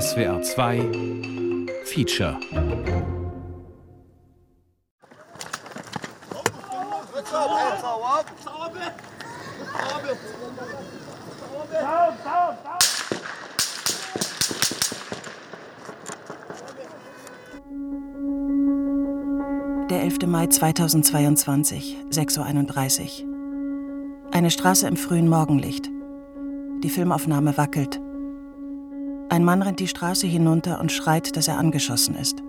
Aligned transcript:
SWR 0.00 0.40
2 0.40 0.78
Feature 1.84 2.38
Der 19.90 20.00
11. 20.00 20.26
Mai 20.26 20.46
2022, 20.46 21.98
6.31 22.08 23.26
Uhr. 23.26 24.30
Eine 24.32 24.50
Straße 24.50 24.88
im 24.88 24.96
frühen 24.96 25.28
Morgenlicht. 25.28 25.90
Die 26.82 26.88
Filmaufnahme 26.88 27.58
wackelt. 27.58 28.00
Ein 29.32 29.44
Mann 29.44 29.62
rennt 29.62 29.80
die 29.80 29.88
Straße 29.88 30.26
hinunter 30.26 30.78
und 30.78 30.92
schreit, 30.92 31.38
dass 31.38 31.48
er 31.48 31.56
angeschossen 31.56 32.16
ist. 32.16 32.42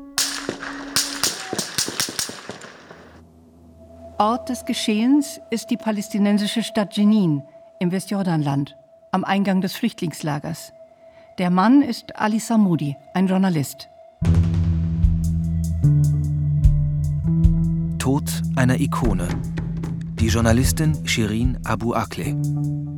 Ort 4.17 4.49
des 4.49 4.65
Geschehens 4.65 5.39
ist 5.49 5.67
die 5.69 5.77
palästinensische 5.77 6.61
Stadt 6.61 6.97
Jenin 6.97 7.41
im 7.79 7.93
Westjordanland, 7.93 8.75
am 9.13 9.23
Eingang 9.23 9.61
des 9.61 9.71
Flüchtlingslagers. 9.77 10.73
Der 11.37 11.49
Mann 11.49 11.83
ist 11.83 12.17
Ali 12.17 12.39
Samoudi, 12.39 12.97
ein 13.13 13.27
Journalist. 13.27 13.87
Tod 17.97 18.29
einer 18.57 18.77
Ikone. 18.77 19.29
Die 20.19 20.27
Journalistin 20.27 21.07
Shirin 21.07 21.59
Abu 21.63 21.93
Akleh. 21.93 22.35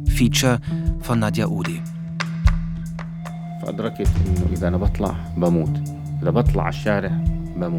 Feature 0.08 0.60
von 1.02 1.20
Nadja 1.20 1.46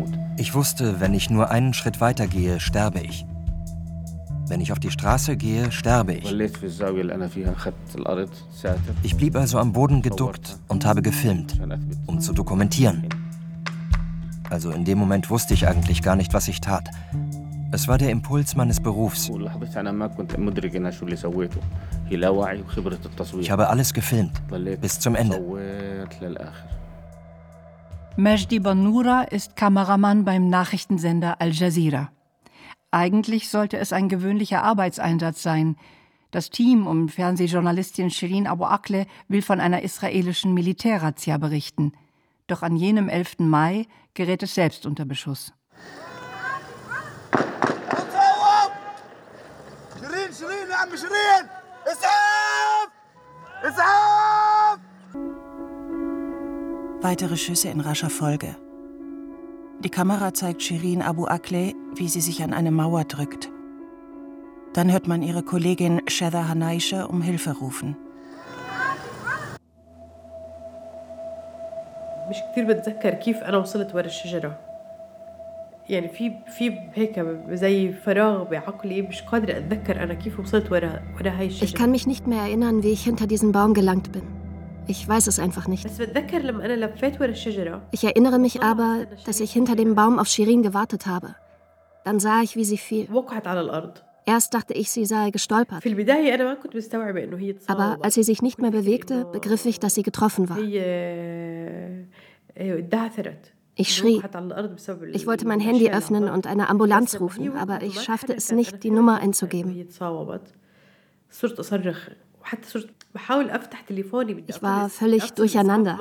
Udi. 0.02 0.18
Ich 0.36 0.54
wusste, 0.54 1.00
wenn 1.00 1.14
ich 1.14 1.30
nur 1.30 1.50
einen 1.50 1.74
Schritt 1.74 2.00
weiter 2.00 2.26
gehe, 2.26 2.60
sterbe 2.60 3.00
ich. 3.00 3.26
Wenn 4.48 4.60
ich 4.60 4.70
auf 4.72 4.78
die 4.78 4.90
Straße 4.90 5.36
gehe, 5.36 5.72
sterbe 5.72 6.14
ich. 6.14 6.24
Ich 9.02 9.16
blieb 9.16 9.36
also 9.36 9.58
am 9.58 9.72
Boden 9.72 10.02
geduckt 10.02 10.58
und 10.68 10.84
habe 10.84 11.02
gefilmt, 11.02 11.60
um 12.06 12.20
zu 12.20 12.32
dokumentieren. 12.32 13.08
Also 14.50 14.70
in 14.70 14.84
dem 14.84 14.98
Moment 14.98 15.30
wusste 15.30 15.54
ich 15.54 15.66
eigentlich 15.66 16.02
gar 16.02 16.14
nicht, 16.14 16.32
was 16.32 16.46
ich 16.46 16.60
tat. 16.60 16.90
Es 17.76 17.86
war 17.88 17.98
der 17.98 18.10
Impuls 18.10 18.56
meines 18.56 18.80
Berufs. 18.80 19.30
Ich 23.38 23.50
habe 23.50 23.68
alles 23.68 23.92
gefilmt, 23.92 24.32
bis 24.80 24.98
zum 24.98 25.14
Ende. 25.14 25.38
Majdi 28.16 28.60
Banura 28.60 29.24
ist 29.24 29.56
Kameramann 29.56 30.24
beim 30.24 30.48
Nachrichtensender 30.48 31.38
Al 31.38 31.52
Jazeera. 31.52 32.10
Eigentlich 32.92 33.50
sollte 33.50 33.76
es 33.76 33.92
ein 33.92 34.08
gewöhnlicher 34.08 34.62
Arbeitseinsatz 34.62 35.42
sein. 35.42 35.76
Das 36.30 36.48
Team 36.48 36.86
um 36.86 37.10
Fernsehjournalistin 37.10 38.08
Shirin 38.08 38.46
Abu 38.46 38.64
Akleh 38.64 39.04
will 39.28 39.42
von 39.42 39.60
einer 39.60 39.82
israelischen 39.82 40.54
Militärrazzia 40.54 41.36
berichten. 41.36 41.92
Doch 42.46 42.62
an 42.62 42.76
jenem 42.76 43.10
11. 43.10 43.40
Mai 43.40 43.86
gerät 44.14 44.42
es 44.42 44.54
selbst 44.54 44.86
unter 44.86 45.04
Beschuss. 45.04 45.52
Weitere 57.01 57.37
Schüsse 57.37 57.69
in 57.69 57.81
rascher 57.81 58.09
Folge. 58.09 58.55
Die 59.79 59.89
Kamera 59.89 60.33
zeigt 60.33 60.61
Shirin 60.61 61.01
Abu 61.01 61.25
Akleh, 61.25 61.73
wie 61.95 62.07
sie 62.07 62.21
sich 62.21 62.43
an 62.43 62.53
eine 62.53 62.71
Mauer 62.71 63.03
drückt. 63.03 63.49
Dann 64.73 64.91
hört 64.91 65.07
man 65.07 65.21
ihre 65.21 65.43
Kollegin 65.43 66.01
Shetha 66.07 66.47
Hanaisha 66.47 67.03
um 67.05 67.21
Hilfe 67.21 67.51
rufen. 67.51 67.95
مش 72.29 72.37
كتير 72.51 72.63
بتذكر 72.65 73.13
كيف 73.13 73.43
أنا 73.43 73.57
وصلت 73.57 73.95
ورا 73.95 74.05
الشجرة 74.05 74.64
يعني 75.89 76.07
في 76.09 76.31
في 76.57 76.77
هيك 76.93 77.25
زي 77.49 77.91
فراغ 77.93 78.43
بعقلي 78.43 79.01
مش 79.01 79.21
قادرة 79.21 79.57
أتذكر 79.57 80.03
أنا 80.03 80.13
كيف 80.13 80.39
وصلت 80.39 80.71
ورا 80.71 81.01
ورا 81.19 81.29
هاي 81.29 81.49
Ich 81.49 81.61
الشجرة 81.63 81.77
kann 81.79 81.91
mich 81.91 82.07
nicht 82.07 82.27
mehr 82.27 82.41
erinnern, 82.41 82.83
wie 82.83 82.91
ich 82.91 83.03
hinter 83.03 83.27
diesen 83.27 83.51
Baum 83.51 83.73
gelangt 83.73 84.11
bin. 84.11 84.21
Ich 84.87 85.07
weiß 85.07 85.27
es 85.27 85.39
einfach 85.39 85.67
nicht. 85.67 85.85
بس 85.85 86.01
بتذكر 86.01 86.39
لما 86.39 86.65
أنا 86.65 86.85
لفيت 86.85 87.21
ورا 87.21 87.29
الشجرة 87.29 87.81
Ich 87.91 88.03
erinnere 88.03 88.39
mich 88.39 88.61
aber, 88.61 89.07
dass 89.25 89.39
ich 89.39 89.51
hinter 89.53 89.75
dem 89.75 89.95
Baum 89.95 90.19
auf 90.19 90.27
Shirin 90.27 90.61
gewartet 90.63 91.05
habe. 91.07 91.35
Dann 92.05 92.19
sah 92.19 92.41
ich, 92.41 92.55
wie 92.55 92.65
sie 92.65 92.77
fiel. 92.77 93.07
وقعت 93.11 93.47
على 93.47 93.61
الأرض 93.61 93.97
Erst 94.25 94.53
dachte 94.53 94.73
ich, 94.73 94.91
sie 94.91 95.05
sei 95.05 95.31
gestolpert. 95.31 95.79
في 95.81 95.89
البداية 95.89 96.35
أنا 96.35 96.43
ما 96.43 96.53
كنت 96.53 96.75
مستوعبة 96.75 97.23
إنه 97.23 97.37
هي 97.37 97.53
Aber 97.53 97.57
تصابت 97.59 98.05
als 98.05 98.13
sie 98.13 98.23
sich 98.23 98.41
nicht 98.41 98.59
mehr 98.61 98.71
bewegte, 98.71 99.25
begriff 99.33 99.65
ich, 99.65 99.79
dass 99.79 99.95
sie 99.95 100.03
getroffen 100.03 100.49
war. 100.49 100.57
Ich 103.78 103.94
schrie. 103.94 104.22
Ich 105.12 105.26
wollte 105.26 105.46
mein 105.46 105.60
Handy 105.60 105.90
öffnen 105.90 106.30
und 106.30 106.46
eine 106.46 106.70
Ambulanz 106.70 107.20
rufen, 107.20 107.56
aber 107.56 107.82
ich 107.82 108.00
schaffte 108.00 108.34
es 108.34 108.50
nicht, 108.50 108.82
die 108.82 108.90
Nummer 108.90 109.20
einzugeben. 109.20 109.86
Ich 114.46 114.62
war 114.62 114.88
völlig 114.88 115.30
durcheinander. 115.32 115.98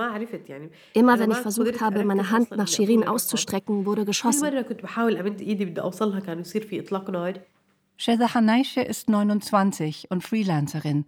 Immer 0.94 1.20
wenn 1.20 1.32
ich 1.32 1.38
versucht 1.38 1.82
habe, 1.82 2.06
meine 2.06 2.32
Hand 2.32 2.52
nach 2.52 2.68
Shirin 2.68 3.04
auszustrecken, 3.06 3.86
wurde 3.86 4.06
geschossen. 4.06 4.48
Shaza 7.98 8.34
Hanaische 8.34 8.82
ist 8.82 9.10
29 9.10 10.08
und 10.12 10.24
Freelancerin. 10.24 11.06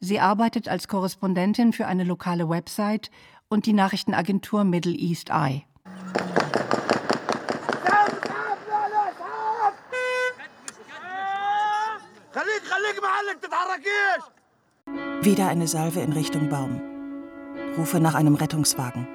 Sie 0.00 0.18
arbeitet 0.18 0.68
als 0.68 0.88
Korrespondentin 0.88 1.72
für 1.72 1.86
eine 1.86 2.02
lokale 2.02 2.48
Website 2.48 3.10
und 3.48 3.66
die 3.66 3.72
Nachrichtenagentur 3.72 4.64
Middle 4.64 4.94
East 4.94 5.30
Eye. 5.30 5.64
Wieder 15.22 15.48
eine 15.48 15.68
Salve 15.68 16.00
in 16.00 16.12
Richtung 16.12 16.48
Baum. 16.48 16.80
Rufe 17.78 18.00
nach 18.00 18.14
einem 18.14 18.34
Rettungswagen. 18.34 19.06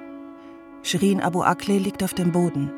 Shirin 0.81 1.21
Abu 1.21 1.43
Akleh 1.43 1.79
liegt 1.79 2.01
auf 2.01 2.13
dem 2.13 2.31
Boden. 2.31 2.71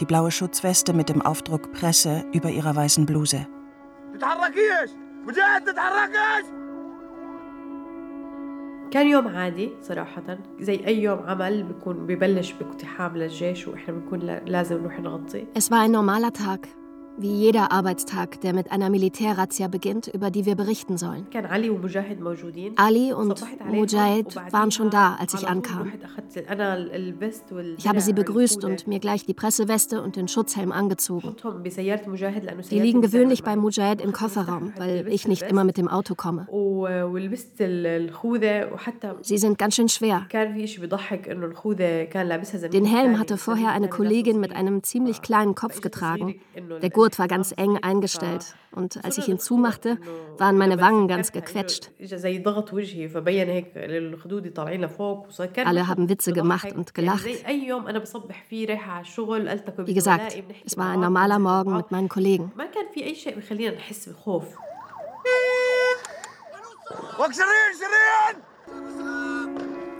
Die 0.00 0.04
blaue 0.04 0.32
Schutzweste 0.32 0.92
mit 0.92 1.08
dem 1.08 1.22
Aufdruck 1.22 1.72
Presse 1.72 2.24
über 2.32 2.50
ihrer 2.50 2.74
weißen 2.74 3.06
Bluse. 3.06 3.46
كان 8.90 9.06
يوم 9.08 9.28
عادي 9.28 9.70
صراحة. 9.82 10.38
زي 10.60 10.86
أي 10.86 11.02
يوم 11.02 11.18
عمل 11.18 11.62
بيكون 11.62 12.06
ببلش 12.06 12.52
باقتحام 12.52 13.16
للجيش 13.16 13.68
وإحنا 13.68 13.94
بنكون 13.94 14.18
لا- 14.18 14.44
لازم 14.46 14.80
نروح 14.80 15.00
نغطي. 15.00 15.46
Es 15.58 15.62
war 15.70 15.80
ein 15.88 15.90
Wie 17.16 17.32
jeder 17.32 17.70
Arbeitstag, 17.70 18.40
der 18.40 18.52
mit 18.52 18.72
einer 18.72 18.90
Militärrazzia 18.90 19.68
beginnt, 19.68 20.08
über 20.08 20.30
die 20.30 20.46
wir 20.46 20.56
berichten 20.56 20.98
sollen. 20.98 21.26
Ali 22.76 23.12
und 23.12 23.44
Mujahid 23.70 24.36
waren 24.50 24.70
schon 24.72 24.90
da, 24.90 25.14
als 25.14 25.34
ich 25.34 25.46
ankam. 25.46 25.92
Ich 27.76 27.88
habe 27.88 28.00
sie 28.00 28.12
begrüßt 28.12 28.64
und 28.64 28.88
mir 28.88 28.98
gleich 28.98 29.24
die 29.24 29.34
Presseweste 29.34 30.02
und 30.02 30.16
den 30.16 30.26
Schutzhelm 30.26 30.72
angezogen. 30.72 31.36
Die 32.70 32.80
liegen 32.80 33.00
gewöhnlich 33.00 33.44
bei 33.44 33.54
Mujahid 33.54 34.00
im 34.00 34.12
Kofferraum, 34.12 34.72
weil 34.76 35.06
ich 35.08 35.28
nicht 35.28 35.42
immer 35.42 35.62
mit 35.62 35.76
dem 35.76 35.86
Auto 35.86 36.14
komme. 36.16 36.48
Sie 39.22 39.38
sind 39.38 39.58
ganz 39.58 39.74
schön 39.76 39.88
schwer. 39.88 40.26
Den 42.72 42.84
Helm 42.84 43.18
hatte 43.20 43.36
vorher 43.36 43.70
eine 43.70 43.88
Kollegin 43.88 44.40
mit 44.40 44.54
einem 44.54 44.82
ziemlich 44.82 45.22
kleinen 45.22 45.54
Kopf 45.54 45.80
getragen. 45.80 46.34
Der 46.82 46.90
Gurt 47.04 47.18
war 47.18 47.28
ganz 47.28 47.52
eng 47.54 47.76
eingestellt 47.82 48.54
und 48.72 49.04
als 49.04 49.18
ich 49.18 49.28
ihn 49.28 49.38
zumachte, 49.38 49.98
waren 50.38 50.56
meine 50.56 50.80
Wangen 50.80 51.06
ganz 51.06 51.32
gequetscht. 51.32 51.90
Alle 55.66 55.86
haben 55.86 56.08
Witze 56.08 56.32
gemacht 56.32 56.72
und 56.72 56.94
gelacht. 56.94 57.26
Wie 59.84 59.94
gesagt, 59.94 60.42
es 60.64 60.78
war 60.78 60.92
ein 60.92 61.00
normaler 61.00 61.38
Morgen 61.38 61.76
mit 61.76 61.90
meinen 61.90 62.08
Kollegen. 62.08 62.50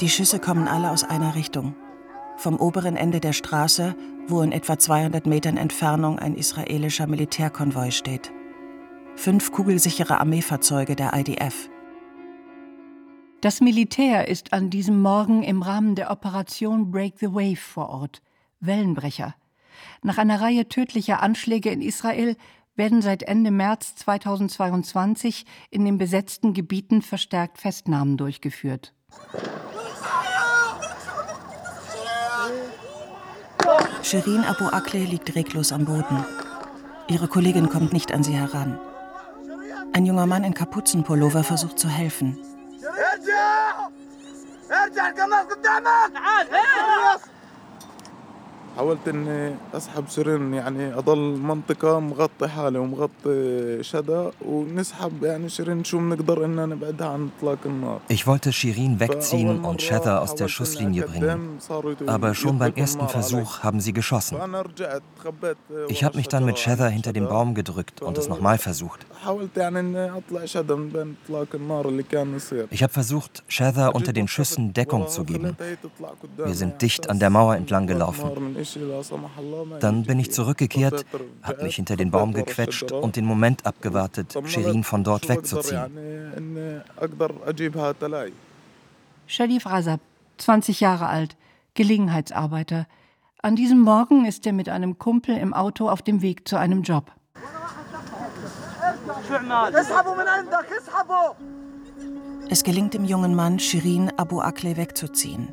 Die 0.01 0.09
Schüsse 0.09 0.39
kommen 0.39 0.69
alle 0.69 0.91
aus 0.91 1.05
einer 1.05 1.35
Richtung. 1.35 1.75
Vom 2.37 2.57
oberen 2.57 2.97
Ende 2.97 3.21
der 3.21 3.33
Straße, 3.33 3.95
wo 4.27 4.43
in 4.43 4.53
etwa 4.53 4.79
200 4.79 5.27
Metern 5.27 5.57
Entfernung 5.57 6.19
ein 6.19 6.35
israelischer 6.35 7.07
Militärkonvoi 7.07 7.91
steht. 7.91 8.33
Fünf 9.17 9.53
kugelsichere 9.53 10.19
Armeefahrzeuge 10.19 10.97
der 10.97 11.15
IDF. 11.15 11.69
Das 13.41 13.61
Militär 13.61 14.27
ist 14.29 14.53
an 14.53 14.71
diesem 14.71 15.01
Morgen 15.01 15.43
im 15.43 15.63
Rahmen 15.63 15.95
der 15.95 16.11
Operation 16.11 16.91
Break 16.91 17.19
the 17.19 17.33
Wave 17.33 17.57
vor 17.57 17.91
Ort, 17.91 18.23
Wellenbrecher. 18.61 19.35
Nach 20.03 20.19
einer 20.19 20.41
Reihe 20.41 20.69
tödlicher 20.69 21.23
Anschläge 21.23 21.71
in 21.71 21.83
Israel 21.83 22.37
werden 22.75 23.03
seit 23.03 23.23
Ende 23.23 23.51
März 23.51 23.95
2022 23.97 25.45
in 25.71 25.85
den 25.85 25.99
besetzten 25.99 26.55
Gebieten 26.55 27.03
verstärkt 27.03 27.59
Festnahmen 27.59 28.17
durchgeführt. 28.17 28.95
Shirin 34.05 34.45
Abu 34.45 34.67
Akleh 34.67 35.07
liegt 35.07 35.35
reglos 35.35 35.73
am 35.73 35.87
Boden. 35.87 36.27
Ihre 37.09 37.27
Kollegin 37.27 37.71
kommt 37.71 37.95
nicht 37.95 38.13
an 38.13 38.23
sie 38.23 38.35
heran. 38.35 38.79
Ein 39.95 40.05
junger 40.05 40.27
Mann 40.27 40.45
in 40.45 40.53
Kapuzenpullover 40.53 41.43
versucht 41.43 41.79
zu 41.79 41.89
helfen. 41.89 42.39
حاولت 48.78 49.08
اني 49.08 49.56
اسحب 49.74 50.08
شيرين 50.08 50.54
يعني 50.54 50.98
اضل 50.98 51.20
منطقة 51.38 52.00
مغطي 52.00 52.48
حالي 52.48 52.80
ومغطي 52.80 53.84
شدا 53.84 54.32
ونسحب 54.46 55.24
يعني 55.24 55.50
شيرين 55.50 55.84
شو 55.84 55.98
بنقدر 55.98 56.46
ان 56.46 56.70
نبعدها 56.70 57.08
عن 57.08 57.30
اطلاق 57.38 57.58
النار. 57.66 58.00
Ich 58.10 58.26
wollte 58.28 58.54
Shirin 58.54 59.00
wegziehen 59.00 59.66
und 59.66 59.82
Shather 59.82 60.22
aus 60.22 60.36
der 60.36 60.48
Schusslinie 60.48 61.04
bringen. 61.08 61.60
Aber 62.08 62.34
schon 62.36 62.58
beim 62.58 62.74
ersten 62.76 63.08
Versuch 63.08 63.64
haben 63.64 63.82
sie 63.82 63.92
geschossen. 63.92 64.38
Ich 65.90 66.04
habe 66.06 66.16
mich 66.16 66.28
dann 66.30 66.46
mit 66.46 66.58
Shather 66.60 66.90
hinter 66.90 67.12
dem 67.12 67.28
Baum 67.28 67.56
gedrückt 67.56 68.02
und 68.02 68.18
es 68.18 68.30
nochmal 68.30 68.58
versucht. 68.58 69.06
Ich 72.72 72.84
habe 72.84 72.94
versucht, 72.94 73.44
Shather 73.48 73.96
unter 73.96 74.14
den 74.14 74.28
Schüssen 74.30 74.74
Deckung 74.74 75.08
zu 75.10 75.26
geben. 75.26 75.58
Wir 76.38 76.56
sind 76.56 76.82
dicht 76.82 77.10
an 77.10 77.20
der 77.20 77.30
Mauer 77.30 77.56
entlang 77.56 77.86
gelaufen. 77.88 78.30
Dann 79.81 80.03
bin 80.05 80.19
ich 80.19 80.33
zurückgekehrt, 80.33 81.05
habe 81.43 81.63
mich 81.63 81.77
hinter 81.77 81.97
den 81.97 82.11
Baum 82.11 82.33
gequetscht 82.33 82.93
und 82.93 83.17
den 83.17 83.25
Moment 83.25 83.67
abgewartet, 83.67 84.37
Shirin 84.47 84.85
von 84.85 85.05
dort 85.05 85.29
wegzuziehen. 85.29 86.83
Sharif 89.27 89.67
Razab, 89.67 90.01
20 90.39 90.81
Jahre 90.81 91.07
alt, 91.07 91.37
Gelegenheitsarbeiter. 91.75 92.87
An 93.43 93.57
diesem 93.57 93.81
Morgen 93.81 94.25
ist 94.25 94.47
er 94.47 94.53
mit 94.53 94.69
einem 94.69 94.99
Kumpel 94.99 95.37
im 95.37 95.53
Auto 95.53 95.89
auf 95.89 96.03
dem 96.03 96.23
Weg 96.23 96.49
zu 96.49 96.59
einem 96.59 96.83
Job. 96.83 97.11
Es 102.51 102.63
gelingt 102.63 102.95
dem 102.95 103.05
jungen 103.05 103.35
Mann, 103.35 103.59
Shirin 103.59 104.13
Abu 104.17 104.41
Akleh 104.41 104.77
wegzuziehen. 104.77 105.53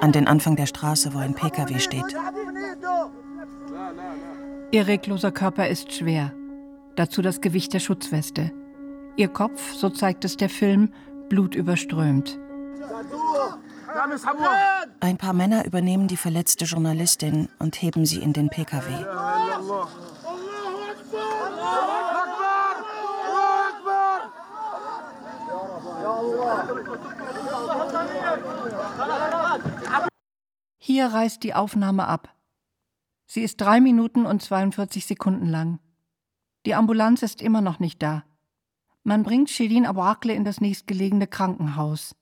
An 0.00 0.12
den 0.12 0.26
Anfang 0.26 0.56
der 0.56 0.66
Straße, 0.66 1.14
wo 1.14 1.18
ein 1.18 1.34
PKW 1.34 1.78
steht. 1.78 2.16
Ihr 4.70 4.86
regloser 4.86 5.30
Körper 5.30 5.68
ist 5.68 5.92
schwer. 5.92 6.32
Dazu 6.96 7.22
das 7.22 7.40
Gewicht 7.40 7.72
der 7.72 7.80
Schutzweste. 7.80 8.50
Ihr 9.16 9.28
Kopf, 9.28 9.72
so 9.74 9.90
zeigt 9.90 10.24
es 10.24 10.36
der 10.36 10.48
Film, 10.48 10.92
blutüberströmt. 11.28 12.38
Ein 15.00 15.16
paar 15.18 15.32
Männer 15.32 15.64
übernehmen 15.64 16.08
die 16.08 16.16
verletzte 16.16 16.64
Journalistin 16.64 17.48
und 17.58 17.80
heben 17.80 18.06
sie 18.06 18.18
in 18.18 18.32
den 18.32 18.48
PKW. 18.48 19.04
Hier 30.78 31.06
reißt 31.06 31.42
die 31.42 31.54
Aufnahme 31.54 32.06
ab. 32.06 32.34
Sie 33.26 33.42
ist 33.42 33.60
drei 33.60 33.80
Minuten 33.80 34.26
und 34.26 34.42
42 34.42 35.06
Sekunden 35.06 35.46
lang. 35.46 35.80
Die 36.66 36.74
Ambulanz 36.74 37.22
ist 37.22 37.42
immer 37.42 37.60
noch 37.60 37.80
nicht 37.80 38.02
da. 38.02 38.24
Man 39.02 39.22
bringt 39.22 39.50
Shirin 39.50 39.86
Abu 39.86 40.00
Akleh 40.00 40.34
in 40.34 40.44
das 40.44 40.60
nächstgelegene 40.60 41.26
Krankenhaus. 41.26 42.14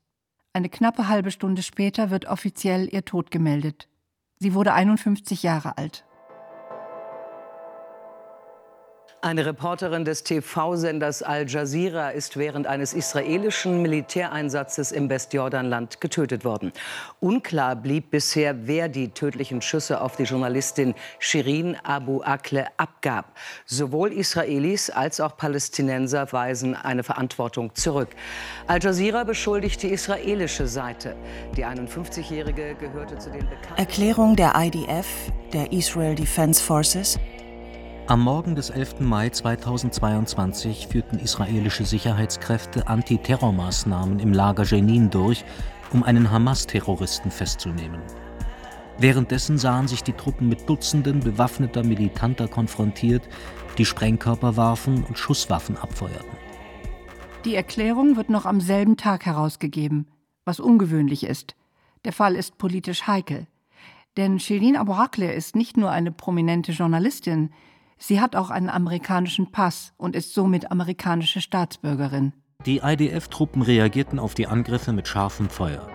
Eine 0.53 0.69
knappe 0.69 1.09
halbe 1.09 1.31
Stunde 1.31 1.63
später 1.63 2.11
wird 2.11 2.27
offiziell 2.27 2.93
ihr 2.93 3.05
Tod 3.05 3.31
gemeldet. 3.31 3.89
Sie 4.39 4.55
wurde 4.55 4.75
51 4.75 5.43
Jahre 5.43 5.79
alt. 5.79 6.05
Eine 9.25 9.47
Reporterin 9.47 10.05
des 10.05 10.25
TV-Senders 10.25 11.23
Al 11.23 11.49
Jazeera 11.49 12.09
ist 12.09 12.37
während 12.37 12.67
eines 12.67 12.93
israelischen 12.93 13.81
Militäreinsatzes 13.81 14.91
im 14.91 15.09
Westjordanland 15.09 16.01
getötet 16.01 16.45
worden. 16.45 16.73
Unklar 17.21 17.77
blieb 17.77 18.11
bisher, 18.11 18.67
wer 18.67 18.89
die 18.89 19.11
tödlichen 19.11 19.63
Schüsse 19.63 20.01
auf 20.01 20.17
die 20.17 20.25
Journalistin 20.25 20.97
Shirin 21.21 21.77
Abu 21.85 22.23
Akleh 22.23 22.65
abgab. 22.79 23.27
Sowohl 23.65 24.13
Israelis 24.13 24.91
als 24.91 25.21
auch 25.21 25.37
Palästinenser 25.37 26.33
weisen 26.33 26.75
eine 26.75 27.05
Verantwortung 27.05 27.73
zurück. 27.77 28.09
Al 28.67 28.83
Jazeera 28.83 29.23
beschuldigt 29.23 29.85
die 29.85 29.91
israelische 29.91 30.67
Seite. 30.67 31.15
Die 31.57 31.65
51-Jährige 31.65 32.75
gehörte 32.75 33.17
zu 33.19 33.31
den 33.31 33.49
bekannten 33.49 33.79
Erklärung 33.79 34.35
der 34.35 34.55
IDF, 34.57 35.07
der 35.53 35.71
Israel 35.71 36.17
Defense 36.17 36.61
Forces, 36.61 37.21
Am 38.09 38.21
Morgen 38.21 38.57
des 38.57 38.71
11. 38.71 38.99
Mai 38.99 39.31
2022 39.31 40.89
führten 40.89 41.21
israelische 41.21 41.85
Sicherheitskräfte 41.85 42.89
Antiterrormaßnahmen 42.89 44.19
im 44.19 44.33
Lager 44.33 44.65
Jenin 44.65 45.09
durch, 45.09 45.45
um 45.93 46.03
einen 46.03 46.33
Hamas-Terroristen 46.33 47.31
festzunehmen. 47.31 48.03
Währenddessen 48.99 49.57
sahen 49.57 49.87
sich 49.87 50.03
die 50.03 50.15
Truppen 50.15 50.49
mit 50.49 50.69
Dutzenden 50.69 51.21
bewaffneter 51.21 51.85
Militanter 51.85 52.49
konfrontiert, 52.49 53.29
die 53.79 53.85
Sprengkörper 53.85 54.57
warfen 54.57 55.05
und 55.05 55.17
Schusswaffen 55.17 55.77
abfeuerten. 55.77 56.37
Die 57.45 57.55
Erklärung 57.55 58.17
wird 58.17 58.31
noch 58.31 58.47
am 58.47 58.61
selben 58.61 58.97
Tag 58.97 59.27
herausgegeben, 59.27 60.09
was 60.45 60.59
ungewöhnlich 60.59 61.23
ist. 61.23 61.55
Der 62.05 62.13
Fall 62.13 62.35
ist 62.35 62.59
politisch 62.59 63.07
heikel. 63.07 63.47
Denn 64.17 64.41
Shirin 64.41 64.77
Abu 64.77 64.93
Akleh 64.93 65.35
ist 65.35 65.55
nicht 65.55 65.77
nur 65.77 65.91
eine 65.91 66.11
prominente 66.11 66.73
Journalistin, 66.73 67.51
sie 68.03 68.21
hat 68.21 68.37
auch 68.37 68.51
einen 68.51 68.69
amerikanischen 68.69 69.53
Pass 69.53 69.93
und 69.97 70.17
ist 70.17 70.35
somit 70.35 70.71
amerikanische 70.71 71.41
Staatsbürgerin. 71.41 72.33
Die 72.67 72.79
IDF-Truppen 72.79 73.63
reagierten 73.63 74.19
auf 74.19 74.35
die 74.35 74.47
Angriffe 74.47 74.93
mit 74.93 75.09
scharfem 75.09 75.49
Feuer. 75.49 75.89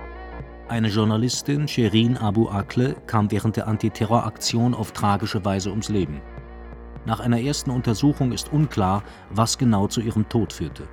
Eine 0.68 0.90
Journalistin, 0.90 1.68
Shirin 1.68 2.18
Abu 2.18 2.50
Akleh, 2.50 2.96
kam 3.06 3.32
während 3.32 3.56
der 3.56 3.68
Antiterroraktion 3.68 4.74
auf 4.74 4.92
tragische 4.92 5.46
Weise 5.46 5.70
ums 5.70 5.88
Leben. 5.88 6.22
Nach 7.06 7.22
einer 7.22 7.40
ersten 7.40 7.72
Untersuchung 7.72 8.34
ist 8.34 8.52
unklar, 8.52 9.04
was 9.30 9.58
genau 9.58 9.88
zu 9.88 10.02
ihrem 10.02 10.28
Tod 10.28 10.52
führte. 10.52 10.90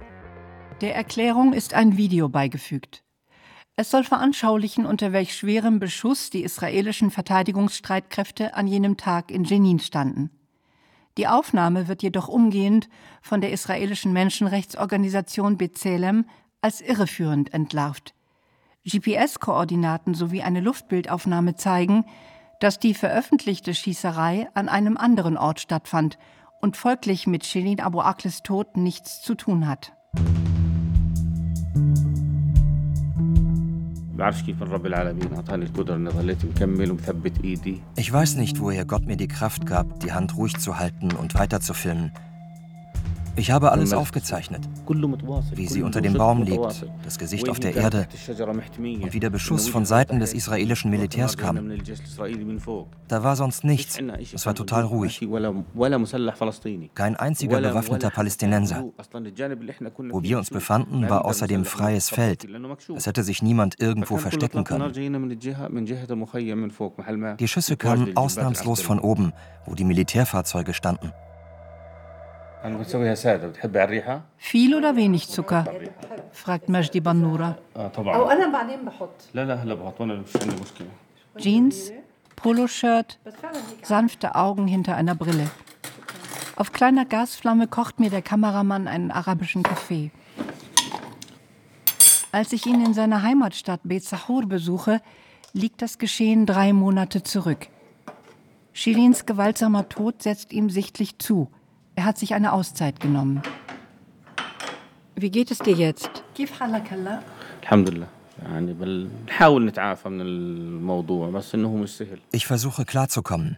Der 0.81 0.95
Erklärung 0.95 1.53
ist 1.53 1.75
ein 1.75 1.97
Video 1.97 2.29
beigefügt. 2.29 3.03
Es 3.75 3.91
soll 3.91 4.05
veranschaulichen, 4.05 4.87
unter 4.87 5.13
welch 5.13 5.35
schwerem 5.35 5.81
Beschuss 5.81 6.31
die 6.31 6.45
israelischen 6.45 7.11
Verteidigungsstreitkräfte 7.11 8.55
an 8.55 8.69
jenem 8.69 8.97
Tag 8.97 9.33
in 9.33 9.43
Jenin 9.43 9.81
standen. 9.81 10.31
Die 11.17 11.29
Aufnahme 11.29 11.87
wird 11.87 12.03
jedoch 12.03 12.29
umgehend 12.29 12.89
von 13.23 13.41
der 13.41 13.53
israelischen 13.53 14.13
Menschenrechtsorganisation 14.13 15.57
B'Tselem 15.57 16.25
als 16.61 16.81
irreführend 16.81 17.55
entlarvt. 17.55 18.15
GPS-Koordinaten 18.85 20.15
sowie 20.15 20.43
eine 20.43 20.61
Luftbildaufnahme 20.61 21.55
zeigen, 21.55 22.05
dass 22.61 22.79
die 22.79 22.95
veröffentlichte 22.95 23.75
Schießerei 23.75 24.49
an 24.55 24.69
einem 24.69 24.97
anderen 24.97 25.37
Ort 25.37 25.61
stattfand 25.61 26.19
und 26.61 26.77
folglich 26.77 27.27
mit 27.27 27.45
Shirin 27.45 27.81
Abu 27.81 28.01
Akles 28.01 28.43
Tod 28.43 28.77
nichts 28.77 29.23
zu 29.23 29.35
tun 29.35 29.67
hat. 29.69 29.93
Ich 37.97 38.13
weiß 38.13 38.37
nicht, 38.37 38.61
woher 38.61 38.85
Gott 38.85 39.07
mir 39.07 39.17
die 39.17 39.29
Kraft 39.29 39.67
gab, 39.67 40.01
die 40.01 40.13
Hand 40.13 40.37
ruhig 40.37 40.57
zu 40.57 40.79
halten 40.79 41.13
und 41.13 41.35
weiter 41.35 41.61
zu 41.61 41.75
filmen. 41.75 42.13
Ich 43.37 43.51
habe 43.51 43.73
alles 43.73 43.93
aufgezeichnet, 43.93 44.63
wie 45.55 45.67
sie 45.67 45.83
unter 45.83 46.01
dem 46.01 46.15
Baum 46.15 46.43
liegt, 46.43 46.87
das 47.05 47.19
Gesicht 47.19 47.49
auf 47.49 47.59
der 47.59 47.75
Erde 47.75 48.07
und 48.79 49.13
wie 49.13 49.21
der 49.21 49.31
Beschuss 49.31 49.69
von 49.69 49.85
Seiten 49.85 50.21
des 50.21 50.33
israelischen 50.35 50.91
Militärs 50.91 51.37
kam. 51.37 51.71
Da 53.09 53.23
war 53.25 53.37
sonst 53.37 53.65
nichts, 53.65 53.99
es 54.33 54.47
war 54.47 54.55
total 54.55 54.85
ruhig. 54.85 55.21
Kein 56.95 57.17
einziger 57.17 57.61
bewaffneter 57.61 58.11
Palästinenser. 58.11 58.85
Wo 60.11 60.23
wir 60.23 60.39
uns 60.39 60.51
befanden, 60.51 61.09
war 61.09 61.25
außerdem 61.25 61.65
freies 61.65 62.11
Feld. 62.11 62.47
Es 62.95 63.07
hätte 63.07 63.23
sich 63.23 63.43
niemand 63.43 63.81
irgendwo 63.81 64.17
verstecken 64.17 64.65
können. 64.65 64.93
Die 67.39 67.49
Schüsse 67.49 67.77
kamen 67.77 68.17
ausnahmslos 68.17 68.81
von 68.81 68.99
oben, 69.01 69.33
wo 69.67 69.75
die 69.75 69.85
Militärfahrzeuge 69.85 70.75
standen. 70.75 71.13
Viel 74.39 74.75
oder 74.75 74.97
wenig 74.97 75.29
Zucker? 75.29 75.67
fragt 76.33 76.71
Majdi 76.71 77.01
Banura. 77.01 77.59
Jeans, 81.37 81.93
Poloshirt, 82.37 83.19
sanfte 83.83 84.35
Augen 84.35 84.67
hinter 84.67 84.97
einer 84.97 85.15
Brille. 85.15 85.51
Auf 86.57 86.73
kleiner 86.73 87.05
Gasflamme 87.05 87.67
kocht 87.67 88.01
mir 88.01 88.09
der 88.09 88.23
Kameramann 88.23 88.89
einen 88.89 89.11
arabischen 89.11 89.63
Kaffee. 89.63 90.11
Als 92.33 92.51
ich 92.55 92.65
ihn 92.65 92.83
in 92.83 92.95
seiner 92.95 93.23
Heimatstadt 93.23 93.81
Bezahur 93.85 94.47
besuche, 94.47 95.03
liegt 95.53 95.83
das 95.83 95.99
Geschehen 95.99 96.47
drei 96.47 96.73
Monate 96.73 97.23
zurück. 97.23 97.69
Shirins 98.73 99.27
gewaltsamer 99.27 99.91
Tod 99.91 100.23
setzt 100.23 100.53
ihm 100.53 100.71
sichtlich 100.71 101.19
zu. 101.19 101.51
Er 101.97 102.05
hat 102.05 102.19
sich 102.19 102.35
eine 102.35 102.53
Auszeit 102.53 103.01
genommen. 103.01 103.43
Wie 105.15 105.31
geht 105.31 105.51
es 105.51 105.59
dir 105.59 105.75
jetzt? 105.75 106.25
Ich 112.33 112.47
versuche 112.47 112.85
klarzukommen. 112.85 113.57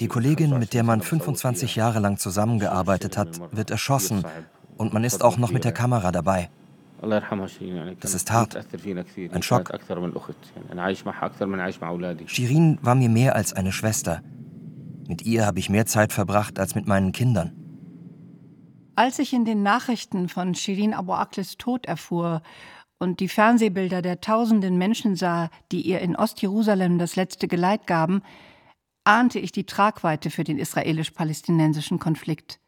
Die 0.00 0.08
Kollegin, 0.08 0.58
mit 0.58 0.72
der 0.74 0.82
man 0.82 1.00
25 1.02 1.76
Jahre 1.76 1.98
lang 2.00 2.16
zusammengearbeitet 2.16 3.18
hat, 3.18 3.40
wird 3.52 3.70
erschossen 3.70 4.24
und 4.78 4.92
man 4.94 5.04
ist 5.04 5.22
auch 5.22 5.36
noch 5.36 5.50
mit 5.52 5.64
der 5.64 5.72
Kamera 5.72 6.10
dabei. 6.10 6.48
Das 8.00 8.14
ist 8.14 8.32
hart. 8.32 8.56
Ein 8.56 9.42
Schock. 9.42 9.70
Shirin 12.26 12.78
war 12.80 12.94
mir 12.94 13.10
mehr 13.10 13.36
als 13.36 13.52
eine 13.52 13.72
Schwester. 13.72 14.22
Mit 15.08 15.22
ihr 15.22 15.44
habe 15.46 15.58
ich 15.58 15.68
mehr 15.68 15.86
Zeit 15.86 16.12
verbracht 16.12 16.58
als 16.58 16.74
mit 16.74 16.86
meinen 16.86 17.12
Kindern. 17.12 17.52
Als 18.96 19.18
ich 19.18 19.32
in 19.32 19.44
den 19.44 19.62
Nachrichten 19.62 20.28
von 20.28 20.54
Shirin 20.54 20.94
Abu 20.94 21.12
Akles 21.12 21.56
Tod 21.58 21.86
erfuhr 21.86 22.42
und 22.98 23.20
die 23.20 23.28
Fernsehbilder 23.28 24.02
der 24.02 24.20
tausenden 24.20 24.78
Menschen 24.78 25.16
sah, 25.16 25.50
die 25.72 25.82
ihr 25.82 26.00
in 26.00 26.16
Ostjerusalem 26.16 26.98
das 26.98 27.16
letzte 27.16 27.48
Geleit 27.48 27.86
gaben, 27.86 28.22
ahnte 29.02 29.38
ich 29.38 29.52
die 29.52 29.66
Tragweite 29.66 30.30
für 30.30 30.44
den 30.44 30.58
israelisch-palästinensischen 30.58 31.98
Konflikt. 31.98 32.60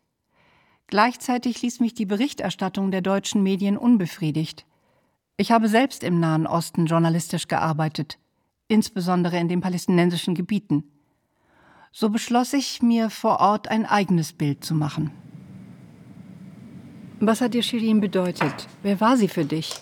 Gleichzeitig 0.88 1.62
ließ 1.62 1.80
mich 1.80 1.94
die 1.94 2.06
Berichterstattung 2.06 2.90
der 2.90 3.00
deutschen 3.00 3.42
Medien 3.42 3.76
unbefriedigt. 3.76 4.66
Ich 5.36 5.52
habe 5.52 5.68
selbst 5.68 6.04
im 6.04 6.20
Nahen 6.20 6.46
Osten 6.46 6.86
journalistisch 6.86 7.48
gearbeitet, 7.48 8.18
insbesondere 8.68 9.38
in 9.38 9.48
den 9.48 9.60
palästinensischen 9.60 10.34
Gebieten. 10.34 10.84
So 11.98 12.10
beschloss 12.10 12.52
ich, 12.52 12.82
mir 12.82 13.08
vor 13.08 13.40
Ort 13.40 13.68
ein 13.68 13.86
eigenes 13.86 14.34
Bild 14.34 14.62
zu 14.62 14.74
machen. 14.74 15.12
Was 17.20 17.40
hat 17.40 17.54
dir 17.54 17.62
Shirin 17.62 18.02
bedeutet? 18.02 18.68
Wer 18.82 19.00
war 19.00 19.16
sie 19.16 19.28
für 19.28 19.46
dich? 19.46 19.74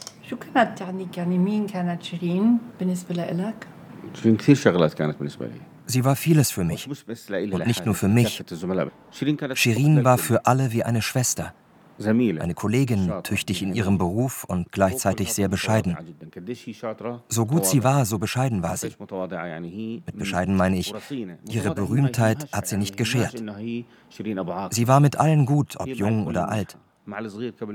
Sie 5.86 6.04
war 6.04 6.14
vieles 6.14 6.52
für 6.52 6.62
mich. 6.62 6.88
Und 6.88 7.66
nicht 7.66 7.84
nur 7.84 7.96
für 7.96 8.08
mich. 8.08 8.44
Shirin 9.54 10.04
war 10.04 10.18
für 10.18 10.46
alle 10.46 10.70
wie 10.70 10.84
eine 10.84 11.02
Schwester. 11.02 11.52
Eine 11.98 12.54
Kollegin, 12.54 13.12
tüchtig 13.22 13.62
in 13.62 13.74
ihrem 13.74 13.98
Beruf 13.98 14.44
und 14.44 14.72
gleichzeitig 14.72 15.32
sehr 15.32 15.48
bescheiden. 15.48 15.96
So 17.28 17.46
gut 17.46 17.66
sie 17.66 17.84
war, 17.84 18.04
so 18.04 18.18
bescheiden 18.18 18.62
war 18.62 18.76
sie. 18.76 18.92
Mit 20.06 20.18
bescheiden 20.18 20.56
meine 20.56 20.78
ich, 20.78 20.94
ihre 21.48 21.74
Berühmtheit 21.74 22.52
hat 22.52 22.66
sie 22.66 22.76
nicht 22.76 22.96
geschert. 22.96 23.42
Sie 24.70 24.88
war 24.88 25.00
mit 25.00 25.18
allen 25.18 25.46
gut, 25.46 25.76
ob 25.78 25.86
jung 25.86 26.26
oder 26.26 26.48
alt. 26.48 26.76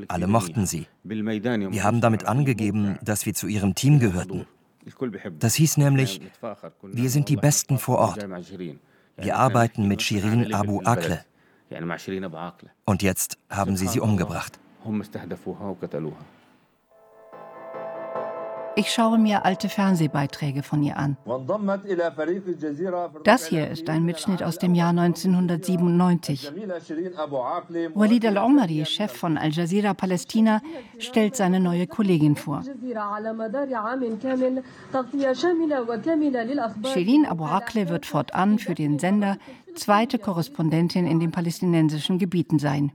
Alle 0.07 0.27
mochten 0.27 0.65
sie. 0.65 0.88
Wir 1.03 1.83
haben 1.83 2.01
damit 2.01 2.25
angegeben, 2.25 2.97
dass 3.03 3.25
wir 3.25 3.33
zu 3.33 3.47
ihrem 3.47 3.75
Team 3.75 3.99
gehörten. 3.99 4.45
Das 5.39 5.55
hieß 5.55 5.77
nämlich, 5.77 6.21
wir 6.81 7.09
sind 7.09 7.29
die 7.29 7.35
Besten 7.35 7.77
vor 7.77 7.99
Ort. 7.99 8.27
Wir 9.17 9.38
arbeiten 9.38 9.88
mit 9.88 10.01
Shirin 10.01 10.53
Abu 10.53 10.81
Akle. 10.83 11.23
Und 12.85 13.01
jetzt 13.03 13.38
haben 13.49 13.77
sie 13.77 13.88
sie 13.88 13.99
umgebracht. 13.99 14.59
Ich 18.79 18.93
schaue 18.93 19.17
mir 19.17 19.43
alte 19.43 19.67
Fernsehbeiträge 19.67 20.63
von 20.63 20.81
ihr 20.81 20.95
an. 20.95 21.17
Das 23.25 23.45
hier 23.45 23.67
ist 23.67 23.89
ein 23.89 24.05
Mitschnitt 24.05 24.41
aus 24.41 24.57
dem 24.57 24.74
Jahr 24.74 24.91
1997. 24.91 26.50
Walid 27.93 28.25
al-Omari, 28.25 28.86
Chef 28.86 29.12
von 29.12 29.38
Al 29.38 29.51
Jazeera 29.51 29.93
Palästina, 29.93 30.62
stellt 30.98 31.36
seine 31.36 31.59
neue 31.59 31.88
Kollegin 31.88 32.38
vor. 32.38 32.63
Shirin 36.93 37.25
Abu 37.25 37.43
Akleh 37.43 37.89
wird 37.89 38.05
fortan 38.05 38.59
für 38.59 38.75
den 38.75 38.98
Sender 38.98 39.38
zweite 39.75 40.19
Korrespondentin 40.19 41.05
in 41.05 41.19
den 41.19 41.31
palästinensischen 41.31 42.17
Gebieten 42.17 42.59
sein. 42.59 42.93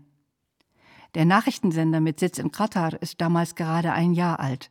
Der 1.15 1.27
Nachrichtensender 1.27 2.01
mit 2.01 2.21
Sitz 2.21 2.39
in 2.39 2.51
Katar 2.53 3.01
ist 3.03 3.21
damals 3.21 3.55
gerade 3.55 3.93
ein 3.93 4.15
Jahr 4.15 4.41
alt. 4.41 4.71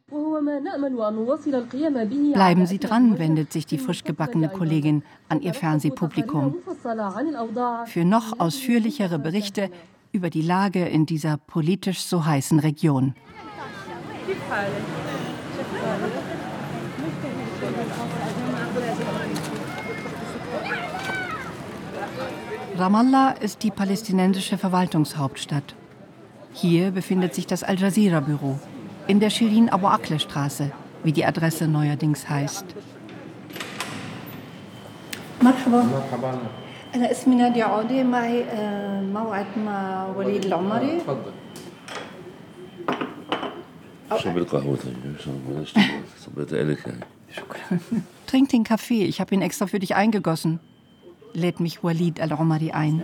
Bleiben 2.34 2.66
Sie 2.66 2.80
dran, 2.80 3.20
wendet 3.20 3.54
sich 3.54 3.66
die 3.66 3.78
frisch 3.78 4.04
gebackene 4.04 4.50
Kollegin 4.50 5.04
an 5.30 5.42
ihr 5.42 5.54
Fernsehpublikum. 5.54 6.56
Für 7.86 8.06
noch 8.06 8.40
ausführlichere 8.40 9.20
Berichte 9.20 9.70
über 10.12 10.30
die 10.30 10.42
Lage 10.42 10.86
in 10.86 11.06
dieser 11.06 11.38
politisch 11.38 12.02
so 12.02 12.26
heißen 12.26 12.60
Region. 12.60 13.16
Ramallah 22.78 23.32
ist 23.32 23.64
die 23.64 23.72
palästinensische 23.72 24.58
Verwaltungshauptstadt. 24.58 25.76
Hier 26.54 26.92
befindet 26.92 27.34
sich 27.34 27.48
das 27.48 27.64
Al 27.64 27.80
Jazeera 27.80 28.20
Büro 28.20 28.60
in 29.07 29.21
der 29.21 29.31
Shirin 29.31 29.69
Abu 29.69 29.87
Akle 29.87 30.19
Straße, 30.19 30.71
wie 31.05 31.13
die 31.13 31.25
Adresse 31.25 31.67
neuerdings 31.69 32.29
heißt. 32.29 32.65
مرحبا 35.43 35.87
أنا 36.95 37.11
اسمي 37.11 37.35
نادية 37.35 37.65
عودي 37.65 38.05
معي 38.05 38.45
موعد 39.13 39.47
مع 39.65 40.07
وليد 40.17 40.45
العمري 40.45 41.01
شرب 44.17 44.39
القهوة 44.39 44.79
صبيتها 46.19 46.63
لك 46.63 46.87
يعني 46.87 47.05
شكرا 47.37 47.79
Trink 48.27 48.49
den 48.49 48.65
Kaffee, 48.65 49.05
ich 49.05 49.21
habe 49.21 49.35
ihn 49.35 49.43
extra 49.43 49.67
für 49.67 49.79
dich 49.79 49.95
eingegossen. 49.95 50.61
Lädt 51.35 51.61
mich 51.61 51.85
Walid 51.85 52.21
al-Omari 52.21 52.73
ein. 52.73 53.03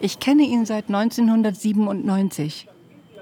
Ich 0.00 0.18
kenne 0.18 0.42
ihn 0.42 0.66
seit 0.66 0.88
1997. 0.88 2.68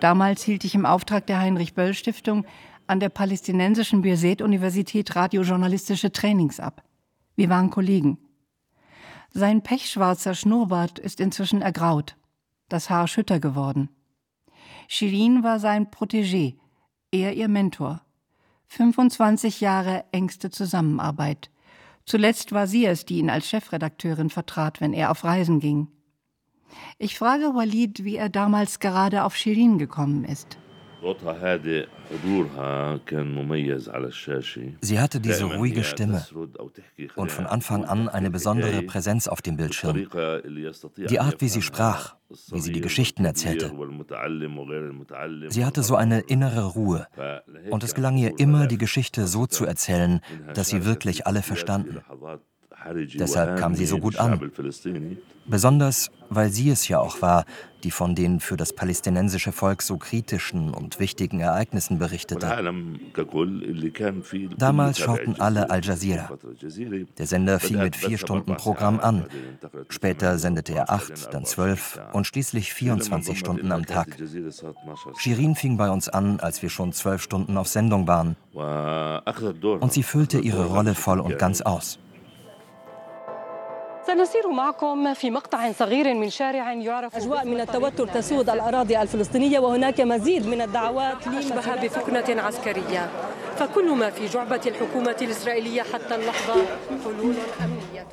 Damals 0.02 0.44
hielt 0.44 0.64
ich 0.64 0.75
im 0.75 0.86
Auftrag 0.86 1.25
der 1.28 1.40
Heinrich-Böll-Stiftung 1.40 2.46
an 2.88 3.00
der 3.00 3.10
palästinensischen 3.10 4.02
Birzeit-Universität 4.02 5.16
radiojournalistische 5.16 6.12
Trainings 6.12 6.60
ab. 6.60 6.84
Wir 7.36 7.50
waren 7.50 7.70
Kollegen. 7.70 8.18
Sein 9.32 9.64
pechschwarzer 9.64 10.34
Schnurrbart 10.34 11.00
ist 11.00 11.20
inzwischen 11.20 11.62
ergraut, 11.62 12.16
das 12.70 12.90
Haar 12.90 13.08
schütter 13.08 13.40
geworden. 13.40 13.90
Shirin 14.88 15.44
war 15.44 15.60
sein 15.60 15.88
Protégé, 15.88 16.56
er 17.12 17.34
ihr 17.34 17.48
Mentor. 17.48 18.02
25 18.68 19.62
Jahre 19.62 20.06
engste 20.12 20.50
Zusammenarbeit. 20.50 21.50
Zuletzt 22.06 22.52
war 22.52 22.68
sie 22.68 22.86
es, 22.86 23.06
die 23.06 23.18
ihn 23.18 23.30
als 23.30 23.50
Chefredakteurin 23.50 24.30
vertrat, 24.30 24.80
wenn 24.80 24.94
er 24.94 25.12
auf 25.12 25.24
Reisen 25.24 25.60
ging. 25.60 25.88
Ich 26.98 27.18
frage 27.18 27.54
Walid, 27.56 28.04
wie 28.04 28.16
er 28.16 28.30
damals 28.30 28.80
gerade 28.80 29.24
auf 29.24 29.36
Shirin 29.36 29.78
gekommen 29.78 30.26
ist. 30.26 30.58
Sie 34.82 35.00
hatte 35.00 35.20
diese 35.20 35.44
ruhige 35.46 35.84
Stimme 35.84 36.26
und 37.16 37.32
von 37.32 37.46
Anfang 37.46 37.86
an 37.86 38.10
eine 38.10 38.32
besondere 38.32 38.82
Präsenz 38.82 39.28
auf 39.28 39.42
dem 39.42 39.58
Bildschirm. 39.58 40.08
Die 40.96 41.20
Art, 41.20 41.42
wie 41.42 41.50
sie 41.50 41.62
sprach, 41.62 42.16
wie 42.52 42.60
sie 42.60 42.72
die 42.72 42.82
Geschichten 42.82 43.26
erzählte. 43.26 43.72
Sie 45.50 45.66
hatte 45.66 45.84
so 45.84 45.96
eine 45.96 46.22
innere 46.22 46.66
Ruhe 46.66 47.08
und 47.70 47.84
es 47.84 47.94
gelang 47.94 48.18
ihr 48.18 48.40
immer, 48.40 48.66
die 48.68 48.78
Geschichte 48.80 49.28
so 49.28 49.46
zu 49.46 49.66
erzählen, 49.66 50.22
dass 50.54 50.70
sie 50.70 50.86
wirklich 50.86 51.28
alle 51.28 51.44
verstanden. 51.44 52.02
Deshalb 53.15 53.58
kam 53.58 53.75
sie 53.75 53.86
so 53.86 53.98
gut 53.98 54.18
an. 54.18 54.51
Besonders, 55.48 56.10
weil 56.30 56.50
sie 56.50 56.70
es 56.72 56.88
ja 56.88 57.00
auch 57.00 57.22
war, 57.22 57.46
die 57.84 57.92
von 57.92 58.15
den 58.15 58.39
für 58.39 58.58
das 58.58 58.74
palästinensische 58.74 59.51
Volk 59.51 59.84
so 59.84 59.98
kritischen 59.98 60.74
und 60.74 61.00
wichtigen 61.00 61.39
Ereignissen 61.39 62.00
berichtete. 62.00 62.48
Damals 64.58 64.98
schauten 64.98 65.39
alle 65.39 65.70
Al 65.70 65.86
Jazeera. 65.86 66.32
Der 67.20 67.27
Sender 67.27 67.60
fing 67.60 67.77
mit 67.77 67.96
vier 67.96 68.18
Stunden 68.18 68.56
Programm 68.56 69.00
an. 69.00 69.25
Später 69.89 70.39
sendete 70.39 70.74
er 70.74 70.89
acht, 70.89 71.32
dann 71.32 71.46
zwölf 71.46 72.00
und 72.13 72.25
schließlich 72.25 72.74
24 72.74 73.38
Stunden 73.38 73.72
am 73.72 73.86
Tag. 73.86 74.18
Shirin 75.18 75.54
fing 75.54 75.77
bei 75.77 75.92
uns 75.92 76.10
an, 76.10 76.39
als 76.39 76.63
wir 76.63 76.70
schon 76.70 76.92
zwölf 76.92 77.22
Stunden 77.22 77.56
auf 77.56 77.68
Sendung 77.68 78.08
waren. 78.08 78.36
Und 79.80 79.94
sie 79.94 80.04
füllte 80.04 80.39
ihre 80.39 80.65
Rolle 80.65 80.96
voll 80.96 81.20
und 81.20 81.38
ganz 81.38 81.62
aus. 81.62 82.00
سنسير 84.08 84.52
معكم 84.52 85.14
في 85.14 85.32
مقطع 85.32 85.72
صغير 85.72 86.14
من 86.14 86.30
شارع 86.30 86.74
يعرف 86.74 87.16
أجواء 87.16 87.46
من 87.46 87.60
التوتر 87.60 88.08
تسود 88.08 88.50
الأراضي 88.50 89.02
الفلسطينية 89.02 89.60
وهناك 89.60 90.02
مزيد 90.02 90.48
من 90.48 90.62
الدعوات 90.62 91.28
أشبه 91.28 91.76
بفكنة 91.76 92.42
عسكرية. 92.42 93.10
فكل 93.56 93.96
ما 93.96 94.10
في 94.10 94.26
جعبة 94.26 94.62
الحكومة 94.68 95.16
الإسرائيلية 95.22 95.82
حتى 95.82 96.16
اللحظة 96.16 96.54
حلول 97.04 97.36
أمنية. 97.64 98.06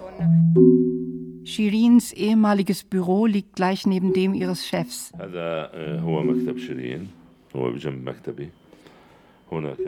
Shirins 1.45 2.13
ehemaliges 2.13 2.85
Büro 2.85 3.27
liegt 3.27 3.57
gleich 3.57 3.85
neben 3.85 4.13
dem 4.15 4.33
ihres 4.33 4.67
Chefs. 4.67 5.13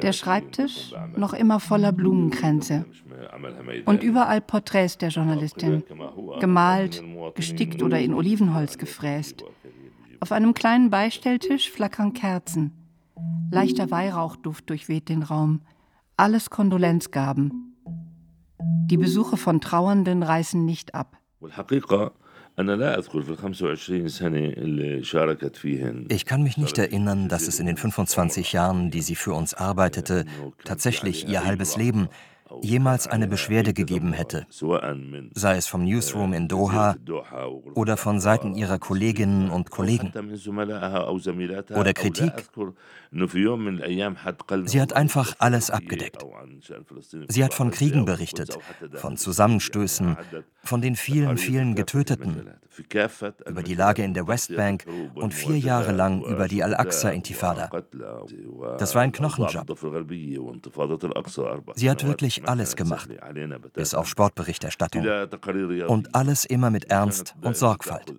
Der 0.03 0.13
Schreibtisch 0.13 0.95
noch 1.17 1.33
immer 1.33 1.61
voller 1.61 1.93
Blumenkränze. 1.93 2.85
Und 3.87 4.03
überall 4.03 4.41
Porträts 4.41 4.99
der 4.99 5.09
Journalistin, 5.09 5.83
gemalt, 6.41 7.03
gestickt 7.35 7.83
oder 7.83 7.99
in 8.01 8.15
Olivenholz 8.15 8.79
gefräst. 8.79 9.45
Auf 10.21 10.33
einem 10.33 10.55
kleinen 10.55 10.91
Beistelltisch 10.91 11.71
flackern 11.71 12.13
Kerzen. 12.13 12.73
Leichter 13.51 13.91
Weihrauchduft 13.91 14.69
durchweht 14.71 15.09
den 15.09 15.23
Raum. 15.23 15.61
Alles 16.17 16.51
Kondolenzgaben. 16.51 17.77
Die 18.87 18.97
Besuche 18.97 19.37
von 19.37 19.61
Trauernden 19.61 20.23
reißen 20.23 20.65
nicht 20.65 20.95
ab. 20.95 21.19
Ich 26.09 26.25
kann 26.25 26.43
mich 26.43 26.57
nicht 26.57 26.79
erinnern, 26.79 27.29
dass 27.29 27.49
es 27.49 27.59
in 27.59 27.67
den 27.67 27.77
25 27.77 28.53
Jahren, 28.53 28.91
die 28.91 29.01
sie 29.03 29.17
für 29.17 29.33
uns 29.33 29.55
arbeitete, 29.55 30.25
tatsächlich 30.65 31.27
ihr 31.29 31.45
halbes 31.45 31.77
Leben 31.77 32.09
jemals 32.63 33.09
eine 33.09 33.27
Beschwerde 33.27 33.73
gegeben 33.73 34.13
hätte, 34.13 34.47
sei 35.35 35.57
es 35.57 35.67
vom 35.67 35.85
Newsroom 35.85 36.33
in 36.35 36.47
Doha 36.47 36.95
oder 37.75 37.97
von 37.97 38.21
Seiten 38.21 38.55
ihrer 38.55 38.79
Kolleginnen 38.79 39.51
und 39.51 39.71
Kollegen. 39.71 40.13
Oder 41.75 41.93
Kritik. 41.93 42.33
Sie 44.65 44.81
hat 44.81 44.93
einfach 44.93 45.35
alles 45.39 45.71
abgedeckt. 45.71 46.25
Sie 47.29 47.45
hat 47.45 47.55
von 47.55 47.71
Kriegen 47.71 48.05
berichtet, 48.05 48.59
von 48.95 49.17
Zusammenstößen, 49.17 50.17
von 50.63 50.81
den 50.81 50.97
vielen, 50.97 51.37
vielen 51.39 51.75
Getöteten, 51.77 52.51
über 53.47 53.63
die 53.63 53.75
Lage 53.75 54.03
in 54.03 54.15
der 54.15 54.27
Westbank 54.27 54.85
und 55.15 55.33
vier 55.33 55.59
Jahre 55.59 55.93
lang 55.93 56.25
über 56.25 56.49
die 56.49 56.65
Al-Aqsa-Intifada. 56.65 57.71
Das 58.79 58.95
war 58.97 59.03
ein 59.03 59.13
Knochenjob. 59.13 59.79
Sie 61.77 61.91
hat 61.91 62.05
wirklich 62.05 62.49
alles 62.49 62.75
gemacht, 62.75 63.09
bis 63.75 63.95
auf 63.95 64.09
Sportberichterstattung. 64.09 65.07
Und 65.87 66.15
alles 66.15 66.45
immer 66.45 66.71
mit 66.71 66.91
Ernst 66.91 67.37
und 67.43 67.57
Sorgfalt. 67.57 68.13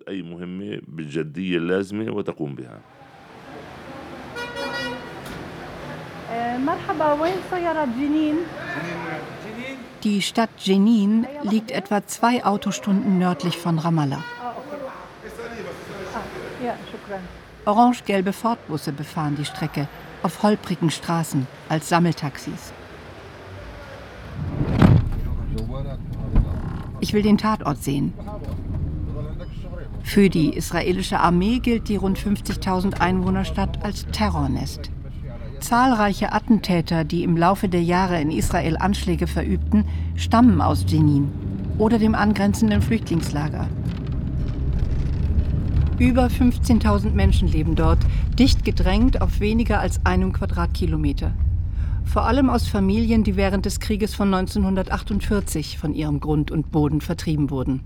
Die 10.02 10.22
Stadt 10.22 10.50
Jenin 10.58 11.26
liegt 11.42 11.70
etwa 11.70 12.06
zwei 12.06 12.44
Autostunden 12.44 13.18
nördlich 13.18 13.58
von 13.58 13.78
Ramallah. 13.78 14.24
Orange-gelbe 17.64 18.32
Fordbusse 18.32 18.92
befahren 18.92 19.36
die 19.36 19.44
Strecke 19.44 19.88
auf 20.22 20.42
holprigen 20.42 20.90
Straßen 20.90 21.46
als 21.68 21.88
Sammeltaxis. 21.88 22.72
Ich 27.00 27.12
will 27.12 27.22
den 27.22 27.38
Tatort 27.38 27.82
sehen. 27.82 28.14
Für 30.02 30.30
die 30.30 30.56
israelische 30.56 31.20
Armee 31.20 31.58
gilt 31.58 31.88
die 31.88 31.96
rund 31.96 32.18
50.000 32.18 33.00
Einwohnerstadt 33.00 33.84
als 33.84 34.06
Terrornest. 34.12 34.90
Zahlreiche 35.60 36.32
Attentäter, 36.32 37.04
die 37.04 37.22
im 37.22 37.36
Laufe 37.36 37.68
der 37.68 37.82
Jahre 37.82 38.20
in 38.20 38.30
Israel 38.30 38.76
Anschläge 38.76 39.26
verübten, 39.26 39.84
stammen 40.14 40.60
aus 40.60 40.84
Jenin 40.86 41.28
oder 41.78 41.98
dem 41.98 42.14
angrenzenden 42.14 42.82
Flüchtlingslager. 42.82 43.66
Über 45.98 46.26
15.000 46.26 47.12
Menschen 47.12 47.48
leben 47.48 47.74
dort, 47.74 47.98
dicht 48.38 48.64
gedrängt 48.64 49.22
auf 49.22 49.40
weniger 49.40 49.80
als 49.80 50.04
einem 50.04 50.32
Quadratkilometer. 50.32 51.32
Vor 52.04 52.24
allem 52.24 52.50
aus 52.50 52.68
Familien, 52.68 53.24
die 53.24 53.36
während 53.36 53.64
des 53.66 53.80
Krieges 53.80 54.14
von 54.14 54.32
1948 54.32 55.78
von 55.78 55.94
ihrem 55.94 56.20
Grund 56.20 56.50
und 56.50 56.70
Boden 56.70 57.00
vertrieben 57.00 57.50
wurden. 57.50 57.80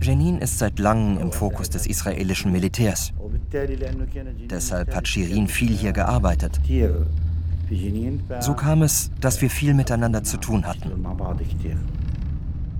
Jenin 0.00 0.38
ist 0.38 0.58
seit 0.58 0.78
langem 0.78 1.18
im 1.18 1.32
Fokus 1.32 1.70
des 1.70 1.86
israelischen 1.86 2.50
Militärs. 2.52 3.12
Deshalb 4.50 4.94
hat 4.94 5.06
Shirin 5.06 5.46
viel 5.46 5.76
hier 5.76 5.92
gearbeitet. 5.92 6.60
So 8.40 8.54
kam 8.54 8.82
es, 8.82 9.10
dass 9.20 9.40
wir 9.40 9.50
viel 9.50 9.74
miteinander 9.74 10.24
zu 10.24 10.38
tun 10.38 10.66
hatten. 10.66 11.06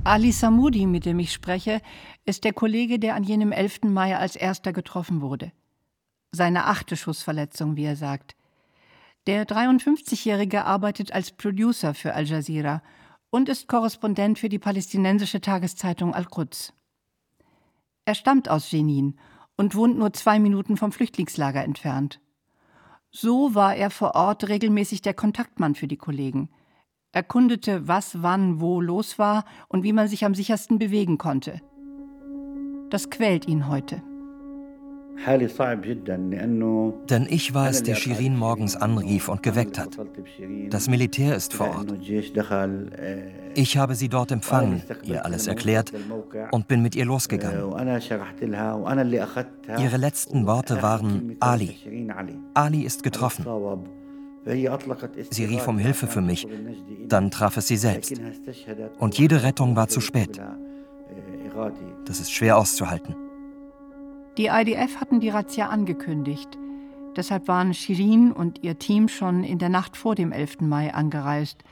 Ali 0.05 0.33
Samudi, 0.33 0.87
mit 0.87 1.05
dem 1.05 1.19
ich 1.19 1.33
spreche, 1.33 1.81
ist 2.25 2.45
der 2.45 2.53
Kollege, 2.53 2.99
der 2.99 3.15
an 3.15 3.23
jenem 3.23 3.53
11. 3.53 3.83
Mai 3.85 4.17
als 4.17 4.35
erster 4.37 4.73
getroffen 4.73 5.21
wurde. 5.21 5.53
Seine 6.33 6.65
achte 6.65 6.97
Schussverletzung, 6.97 7.77
wie 7.77 7.85
er 7.85 7.97
sagt. 7.97 8.35
Der 9.27 9.47
53-Jährige 9.47 10.65
arbeitet 10.65 11.13
als 11.13 11.31
Producer 11.31 11.95
für 11.95 12.15
Al 12.15 12.25
Jazeera 12.25 12.83
und 13.31 13.49
ist 13.49 13.69
Korrespondent 13.69 14.39
für 14.39 14.49
die 14.49 14.59
palästinensische 14.59 15.41
Tageszeitung 15.41 16.15
Al-Quds. 16.15 16.73
Er 18.05 18.15
stammt 18.15 18.49
aus 18.49 18.71
Jenin 18.71 19.19
und 19.57 19.75
wohnt 19.75 19.99
nur 19.99 20.13
zwei 20.13 20.39
Minuten 20.39 20.77
vom 20.77 20.93
Flüchtlingslager 20.93 21.63
entfernt. 21.63 22.21
So 23.11 23.55
war 23.55 23.75
er 23.75 23.91
vor 23.91 24.15
Ort 24.15 24.49
regelmäßig 24.49 25.03
der 25.03 25.15
Kontaktmann 25.15 25.75
für 25.75 25.89
die 25.89 25.97
Kollegen– 25.97 26.51
erkundete, 27.13 27.89
was 27.89 28.23
wann 28.23 28.61
wo 28.61 28.81
los 28.81 29.19
war 29.19 29.45
und 29.69 29.83
wie 29.83 29.93
man 29.93 30.09
sich 30.09 30.25
am 30.25 30.35
sichersten 30.35 30.79
bewegen 30.79 31.19
konnte. 31.19 31.61
Das 32.91 33.11
quält 33.11 33.47
ihn 33.49 33.69
heute. 33.69 34.03
Denn 37.11 37.27
ich 37.29 37.55
war 37.55 37.69
es, 37.69 37.83
der 37.83 37.95
Shirin 37.97 38.37
morgens 38.37 38.77
anrief 38.77 39.29
und 39.29 39.43
geweckt 39.43 39.79
hat. 39.79 39.99
Das 40.71 40.89
Militär 40.89 41.35
ist 41.35 41.55
vor 41.55 41.69
Ort. 41.69 41.95
Ich 43.55 43.77
habe 43.77 43.95
sie 43.95 44.09
dort 44.09 44.31
empfangen, 44.31 44.83
ihr 45.03 45.25
alles 45.25 45.47
erklärt 45.47 45.93
und 46.53 46.69
bin 46.69 46.83
mit 46.83 46.95
ihr 46.95 47.05
losgegangen. 47.05 47.73
Ihre 49.79 49.97
letzten 49.97 50.47
Worte 50.47 50.83
waren 50.83 51.37
Ali. 51.41 51.77
Ali 52.55 52.83
ist 52.83 53.03
getroffen. 53.03 53.45
Sie 55.31 55.45
rief 55.45 55.69
um 55.69 55.79
Hilfe 55.79 56.07
für 56.07 56.21
mich. 56.23 56.47
Dann 57.07 57.31
traf 57.31 57.57
es 57.57 57.67
sie 57.69 57.77
selbst. 57.77 58.15
Und 58.99 59.19
jede 59.19 59.43
Rettung 59.43 59.77
war 59.77 59.89
zu 59.89 60.01
spät. 60.01 60.41
Das 62.07 62.21
ist 62.21 62.33
schwer 62.33 62.57
auszuhalten. 62.57 63.28
Die 64.39 64.47
IDF 64.47 65.01
hatten 65.01 65.19
die 65.19 65.31
Razzia 65.31 65.67
angekündigt. 65.67 66.49
Deshalb 67.17 67.49
waren 67.49 67.75
Shirin 67.75 68.31
und 68.31 68.63
ihr 68.63 68.79
Team 68.79 69.09
schon 69.09 69.43
in 69.43 69.59
der 69.59 69.69
Nacht 69.69 69.97
vor 69.97 70.15
dem 70.15 70.31
11. 70.31 70.61
Mai 70.61 70.95
angereist 70.95 71.65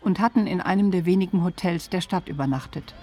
und 0.00 0.20
hatten 0.20 0.46
in 0.46 0.62
einem 0.62 0.90
der 0.90 1.04
wenigen 1.04 1.44
Hotels 1.44 1.90
der 1.90 2.00
Stadt 2.00 2.30
übernachtet. 2.30 2.94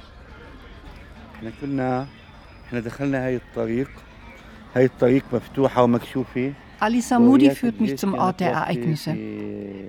Ali 6.80 7.02
Samudi 7.02 7.52
führt 7.52 7.80
mich 7.80 7.98
zum 7.98 8.16
Ort 8.16 8.40
der 8.40 8.54
Ereignisse. 8.54 9.16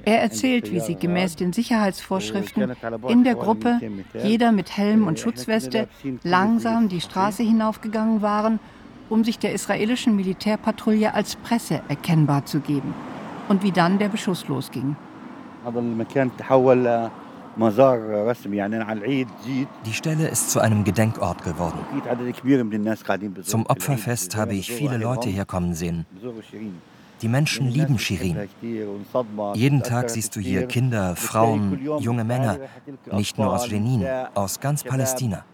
Er 0.04 0.20
erzählt, 0.20 0.70
wie 0.70 0.80
sie 0.80 0.96
gemäß 0.96 1.36
den 1.36 1.54
Sicherheitsvorschriften 1.54 2.70
in 3.08 3.24
der 3.24 3.36
Gruppe, 3.36 3.80
jeder 4.22 4.52
mit 4.52 4.76
Helm 4.76 5.06
und 5.06 5.18
Schutzweste, 5.18 5.88
langsam 6.22 6.90
die 6.90 7.00
Straße 7.00 7.42
hinaufgegangen 7.42 8.20
waren, 8.20 8.60
um 9.12 9.24
sich 9.24 9.38
der 9.38 9.52
israelischen 9.52 10.16
Militärpatrouille 10.16 11.12
als 11.12 11.36
Presse 11.36 11.82
erkennbar 11.88 12.46
zu 12.46 12.60
geben. 12.60 12.94
Und 13.48 13.62
wie 13.62 13.70
dann 13.70 13.98
der 13.98 14.08
Beschuss 14.08 14.48
losging. 14.48 14.96
Die 19.84 19.92
Stelle 19.92 20.28
ist 20.28 20.50
zu 20.50 20.60
einem 20.60 20.84
Gedenkort 20.84 21.44
geworden. 21.44 21.78
Zum 23.42 23.66
Opferfest 23.66 24.36
habe 24.36 24.54
ich 24.54 24.72
viele 24.72 24.96
Leute 24.96 25.28
herkommen 25.28 25.74
sehen. 25.74 26.06
Die 27.22 27.28
Menschen 27.28 27.68
lieben 27.68 27.98
Shirin. 28.00 28.36
Jeden 29.54 29.82
Tag 29.82 30.10
siehst 30.10 30.34
du 30.34 30.40
hier 30.40 30.66
Kinder, 30.66 31.14
Frauen, 31.14 31.78
junge 32.00 32.24
Männer, 32.24 32.58
nicht 33.12 33.38
nur 33.38 33.52
aus 33.52 33.68
Jenin, 33.68 34.04
aus 34.34 34.58
ganz 34.58 34.82
Palästina. 34.82 35.44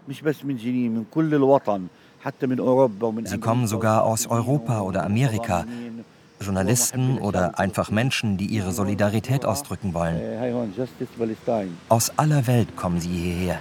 Sie 3.24 3.38
kommen 3.38 3.66
sogar 3.66 4.04
aus 4.04 4.26
Europa 4.26 4.80
oder 4.82 5.04
Amerika, 5.04 5.64
Journalisten 6.40 7.18
oder 7.18 7.58
einfach 7.58 7.90
Menschen, 7.90 8.36
die 8.36 8.46
ihre 8.46 8.72
Solidarität 8.72 9.44
ausdrücken 9.44 9.94
wollen. 9.94 10.20
Aus 11.88 12.12
aller 12.16 12.46
Welt 12.46 12.76
kommen 12.76 13.00
sie 13.00 13.10
hierher. 13.10 13.58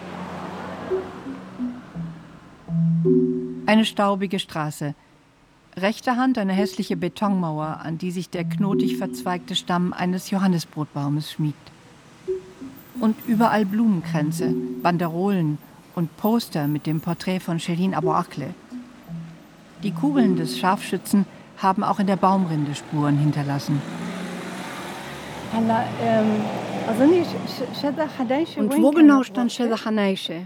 Eine 3.66 3.86
staubige 3.86 4.40
Straße. 4.40 4.96
Rechter 5.76 6.16
Hand 6.16 6.38
eine 6.38 6.54
hässliche 6.54 6.98
Betonmauer, 6.98 7.82
an 7.84 7.98
die 7.98 8.12
sich 8.12 8.30
der 8.30 8.46
knotig 8.46 8.98
verzweigte 8.98 9.56
Stamm 9.56 9.94
eines 9.94 10.32
Johannisbrotbaumes 10.32 11.32
schmiegt. 11.32 11.72
Und 13.00 13.16
überall 13.28 13.66
Blumenkränze, 13.66 14.54
Banderolen 14.82 15.60
und 15.98 16.16
Poster 16.16 16.68
mit 16.68 16.86
dem 16.86 17.02
Porträt 17.02 17.40
von 17.40 17.60
Shirin 17.60 17.96
Abu 17.96 18.12
Akle. 18.12 18.54
Die 19.82 19.92
Kugeln 19.92 20.36
des 20.36 20.60
Scharfschützen 20.60 21.26
haben 21.58 21.84
auch 21.84 22.00
in 22.00 22.06
der 22.06 22.18
Baumrinde 22.18 22.76
Spuren 22.76 23.18
hinterlassen. 23.18 23.82
Und 28.58 28.82
wo 28.84 28.92
genau 28.92 29.24
stand 29.24 29.52
Hanaische? 29.86 30.46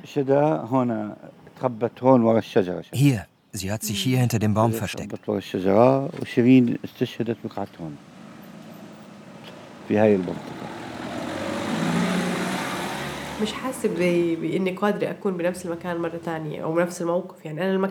Hier, 2.93 3.25
sie 3.51 3.71
hat 3.73 3.83
sich 3.83 4.01
hier 4.01 4.19
hinter 4.19 4.39
dem 4.39 4.53
Baum 4.53 4.71
versteckt. 4.71 5.13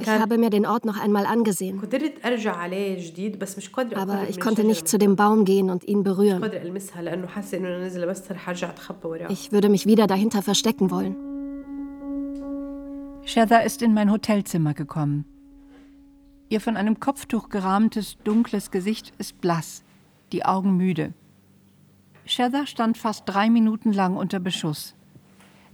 Ich 0.00 0.08
habe 0.08 0.38
mir 0.38 0.50
den 0.50 0.66
Ort 0.66 0.84
noch 0.84 1.00
einmal 1.00 1.26
angesehen. 1.26 1.80
Aber 3.96 4.28
ich 4.28 4.40
konnte 4.40 4.64
nicht 4.64 4.86
zu 4.88 4.98
dem 4.98 5.16
Baum 5.16 5.44
gehen 5.44 5.70
und 5.70 5.84
ihn 5.84 6.02
berühren. 6.02 6.42
Ich 9.28 9.52
würde 9.52 9.68
mich 9.68 9.86
wieder 9.86 10.06
dahinter 10.06 10.42
verstecken 10.42 10.90
wollen. 10.90 11.16
Shada 13.24 13.58
ist 13.58 13.82
in 13.82 13.94
mein 13.94 14.10
Hotelzimmer 14.10 14.74
gekommen. 14.74 15.24
Ihr 16.48 16.60
von 16.60 16.76
einem 16.76 16.98
Kopftuch 17.00 17.48
gerahmtes, 17.48 18.16
dunkles 18.24 18.70
Gesicht 18.70 19.12
ist 19.18 19.40
blass, 19.40 19.84
die 20.32 20.44
Augen 20.44 20.76
müde. 20.76 21.12
Shada 22.24 22.66
stand 22.66 22.98
fast 22.98 23.22
drei 23.26 23.50
Minuten 23.50 23.92
lang 23.92 24.16
unter 24.16 24.40
Beschuss. 24.40 24.94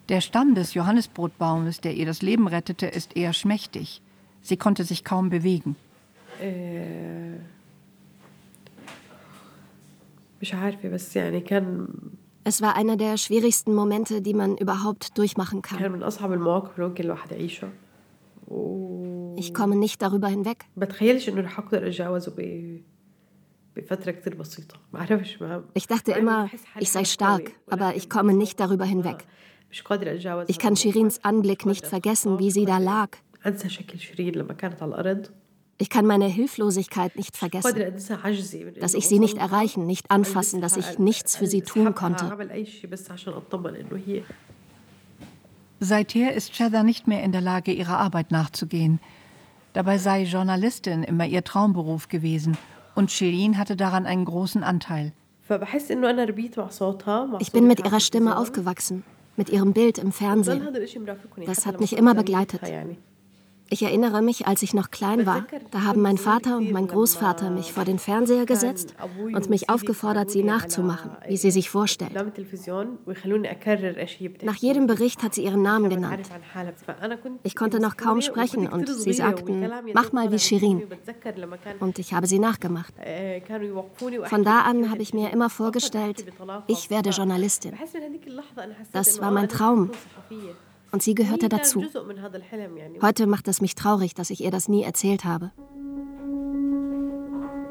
Der 0.08 0.20
Stamm 0.20 0.54
des 0.54 0.74
Johannisbrotbaumes, 0.74 1.80
der 1.80 1.94
ihr 1.94 2.06
das 2.06 2.22
Leben 2.22 2.46
rettete, 2.46 2.86
ist 2.86 3.16
eher 3.16 3.32
schmächtig. 3.32 4.02
Sie 4.40 4.56
konnte 4.56 4.84
sich 4.84 5.02
kaum 5.02 5.30
bewegen. 5.30 5.74
Es 12.44 12.62
war 12.62 12.76
einer 12.76 12.96
der 12.96 13.16
schwierigsten 13.16 13.74
Momente, 13.74 14.22
die 14.22 14.34
man 14.34 14.56
überhaupt 14.56 15.18
durchmachen 15.18 15.62
kann. 15.62 15.78
Ich 19.36 19.52
komme 19.52 19.74
nicht 19.74 20.00
darüber 20.02 20.28
hinweg. 20.28 20.66
Ich 25.74 25.86
dachte 25.88 26.12
immer, 26.12 26.48
ich 26.78 26.92
sei 26.92 27.04
stark, 27.04 27.50
aber 27.68 27.96
ich 27.96 28.08
komme 28.08 28.32
nicht 28.34 28.60
darüber 28.60 28.84
hinweg. 28.84 29.26
Ich 30.46 30.58
kann 30.58 30.76
Shirins 30.76 31.24
Anblick 31.24 31.66
nicht 31.66 31.86
vergessen, 31.86 32.38
wie 32.38 32.50
sie 32.50 32.64
da 32.64 32.78
lag. 32.78 33.10
Ich 35.78 35.90
kann 35.90 36.06
meine 36.06 36.26
Hilflosigkeit 36.26 37.16
nicht 37.16 37.36
vergessen, 37.36 37.74
dass 38.80 38.94
ich 38.94 39.08
sie 39.08 39.18
nicht 39.18 39.36
erreichen, 39.36 39.86
nicht 39.86 40.10
anfassen, 40.10 40.60
dass 40.60 40.76
ich 40.76 40.98
nichts 40.98 41.36
für 41.36 41.46
sie 41.46 41.62
tun 41.62 41.94
konnte. 41.94 42.32
Seither 45.78 46.32
ist 46.32 46.52
Cheddar 46.54 46.82
nicht 46.82 47.06
mehr 47.06 47.22
in 47.22 47.32
der 47.32 47.42
Lage, 47.42 47.72
ihrer 47.72 47.98
Arbeit 47.98 48.30
nachzugehen. 48.30 48.98
Dabei 49.74 49.98
sei 49.98 50.22
Journalistin 50.22 51.02
immer 51.02 51.26
ihr 51.26 51.44
Traumberuf 51.44 52.08
gewesen 52.08 52.56
und 52.94 53.10
Shirin 53.10 53.58
hatte 53.58 53.76
daran 53.76 54.06
einen 54.06 54.24
großen 54.24 54.64
Anteil. 54.64 55.12
Ich 57.38 57.52
bin 57.52 57.66
mit 57.66 57.84
ihrer 57.84 58.00
Stimme 58.00 58.38
aufgewachsen 58.38 59.04
mit 59.36 59.50
ihrem 59.50 59.72
Bild 59.72 59.98
im 59.98 60.12
Fernsehen. 60.12 60.66
Das 61.46 61.66
hat 61.66 61.80
mich 61.80 61.96
immer 61.96 62.14
begleitet. 62.14 62.60
Ich 63.68 63.82
erinnere 63.82 64.22
mich, 64.22 64.46
als 64.46 64.62
ich 64.62 64.74
noch 64.74 64.90
klein 64.90 65.26
war, 65.26 65.44
da 65.70 65.82
haben 65.82 66.00
mein 66.00 66.18
Vater 66.18 66.56
und 66.56 66.70
mein 66.70 66.86
Großvater 66.86 67.50
mich 67.50 67.72
vor 67.72 67.84
den 67.84 67.98
Fernseher 67.98 68.46
gesetzt 68.46 68.94
und 69.34 69.50
mich 69.50 69.68
aufgefordert, 69.68 70.30
sie 70.30 70.44
nachzumachen, 70.44 71.10
wie 71.26 71.36
sie 71.36 71.50
sich 71.50 71.68
vorstellt. 71.68 72.12
Nach 74.42 74.56
jedem 74.56 74.86
Bericht 74.86 75.22
hat 75.22 75.34
sie 75.34 75.44
ihren 75.44 75.62
Namen 75.62 75.90
genannt. 75.90 76.28
Ich 77.42 77.56
konnte 77.56 77.80
noch 77.80 77.96
kaum 77.96 78.20
sprechen 78.20 78.68
und 78.68 78.88
sie 78.88 79.12
sagten, 79.12 79.68
mach 79.92 80.12
mal 80.12 80.30
wie 80.30 80.38
Shirin. 80.38 80.82
Und 81.80 81.98
ich 81.98 82.14
habe 82.14 82.26
sie 82.26 82.38
nachgemacht. 82.38 82.94
Von 84.26 84.44
da 84.44 84.60
an 84.60 84.90
habe 84.90 85.02
ich 85.02 85.12
mir 85.12 85.30
immer 85.30 85.50
vorgestellt, 85.50 86.24
ich 86.68 86.90
werde 86.90 87.10
Journalistin. 87.10 87.72
Das 88.92 89.20
war 89.20 89.30
mein 89.32 89.48
Traum. 89.48 89.90
Und 90.92 91.02
sie 91.02 91.14
gehörte 91.14 91.48
dazu. 91.48 91.84
Heute 93.02 93.26
macht 93.26 93.48
es 93.48 93.60
mich 93.60 93.74
traurig, 93.74 94.14
dass 94.14 94.30
ich 94.30 94.42
ihr 94.42 94.50
das 94.50 94.68
nie 94.68 94.82
erzählt 94.82 95.24
habe. 95.24 95.52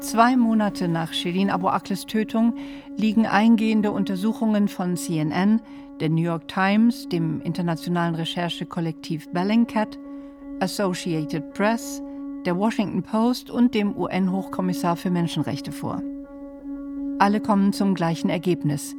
Zwei 0.00 0.36
Monate 0.36 0.88
nach 0.88 1.12
Shirin 1.12 1.50
Abu 1.50 1.68
Akles 1.68 2.04
Tötung 2.06 2.54
liegen 2.96 3.26
eingehende 3.26 3.90
Untersuchungen 3.90 4.68
von 4.68 4.96
CNN, 4.96 5.60
der 6.00 6.10
New 6.10 6.22
York 6.22 6.48
Times, 6.48 7.08
dem 7.08 7.40
internationalen 7.40 8.14
Recherchekollektiv 8.14 9.28
Bellingcat, 9.32 9.98
Associated 10.60 11.54
Press, 11.54 12.02
der 12.44 12.56
Washington 12.58 13.02
Post 13.02 13.50
und 13.50 13.74
dem 13.74 13.96
UN-Hochkommissar 13.96 14.96
für 14.96 15.10
Menschenrechte 15.10 15.72
vor. 15.72 16.02
Alle 17.18 17.40
kommen 17.40 17.72
zum 17.72 17.94
gleichen 17.94 18.28
Ergebnis. 18.28 18.94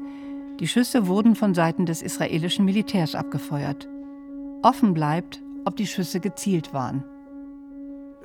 Die 0.59 0.67
Schüsse 0.67 1.05
wurden 1.07 1.35
von 1.35 1.53
Seiten 1.53 1.85
des 1.85 2.01
israelischen 2.01 2.65
Militärs 2.65 3.13
abgefeuert. 3.13 3.87
Offen 4.62 4.94
bleibt, 4.94 5.42
ob 5.64 5.76
die 5.76 5.86
Schüsse 5.86 6.20
gezielt 6.20 6.72
waren. 6.72 7.02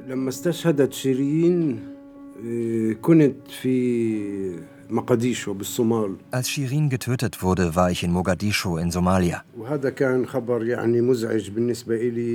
لما 0.08 0.30
استشهدت 0.30 0.94
شيرين 0.94 1.80
آه، 2.46 2.94
كنت 2.94 3.48
في 3.48 4.60
مقديشو 4.81 4.81
بالصومال 4.81 4.81
als 6.31 6.51
Shirin 6.51 6.91
getötet 6.91 7.43
wurde, 7.43 7.75
war 7.75 7.91
ich 7.91 8.03
in 8.03 8.13
Mogadischu 8.13 8.77
in 8.77 8.91
Somalia. 8.91 9.43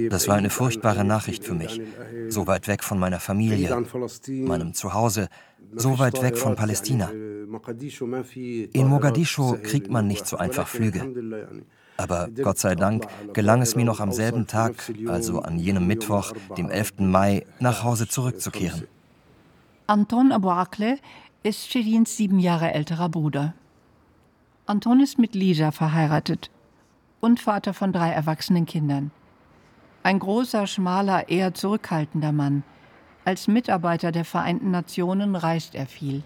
Das 0.10 0.28
war 0.28 0.36
eine 0.36 0.50
furchtbare 0.50 1.04
Nachricht 1.04 1.43
für 1.43 1.54
mich. 1.54 1.82
So 2.30 2.48
weit 2.48 2.67
weg 2.67 2.84
von 2.84 2.98
meiner 2.98 3.20
Familie, 3.20 3.86
meinem 4.28 4.74
Zuhause, 4.74 5.28
so 5.76 6.00
weit 6.00 6.22
weg 6.24 6.38
von 6.38 6.56
Palästina. 6.56 7.12
In 7.12 8.88
Mogadischu 8.88 9.58
kriegt 9.62 9.91
man 9.91 10.08
nicht 10.08 10.26
so 10.26 10.38
einfach 10.38 10.67
Flüge. 10.67 11.02
Aber 11.98 12.30
Gott 12.41 12.60
sei 12.60 12.76
Dank 12.76 13.08
gelang 13.34 13.62
es 13.62 13.76
mir 13.76 13.86
noch 13.86 14.00
am 14.00 14.12
selben 14.12 14.48
Tag, 14.48 14.76
also 15.08 15.41
an 15.41 15.60
jenem 15.60 15.86
Mittwoch, 15.88 16.34
dem 16.58 16.70
11. 16.70 17.00
Mai, 17.00 17.46
nach 17.60 17.84
Hause 17.84 18.08
zurückzukehren. 18.08 18.88
Anton 19.88 20.34
Abu 20.34 20.50
Akle 20.50 21.00
ist 21.43 21.71
Shirins 21.71 22.17
sieben 22.17 22.39
Jahre 22.39 22.73
älterer 22.73 23.10
Bruder. 23.10 23.54
Anton 24.65 25.00
ist 25.00 25.17
mit 25.17 25.36
Lisa 25.36 25.71
verheiratet 25.71 26.50
und 27.21 27.39
Vater 27.39 27.73
von 27.73 27.93
drei 27.93 28.10
erwachsenen 28.10 28.65
Kindern. 28.65 29.12
Ein 30.04 30.19
großer, 30.19 30.67
schmaler, 30.67 31.30
eher 31.30 31.54
zurückhaltender 31.54 32.32
Mann. 32.32 32.63
Als 33.26 33.47
Mitarbeiter 33.47 34.12
der 34.12 34.26
Vereinten 34.26 34.71
Nationen 34.71 35.36
reist 35.36 35.76
er 35.76 35.86
viel. 35.86 36.23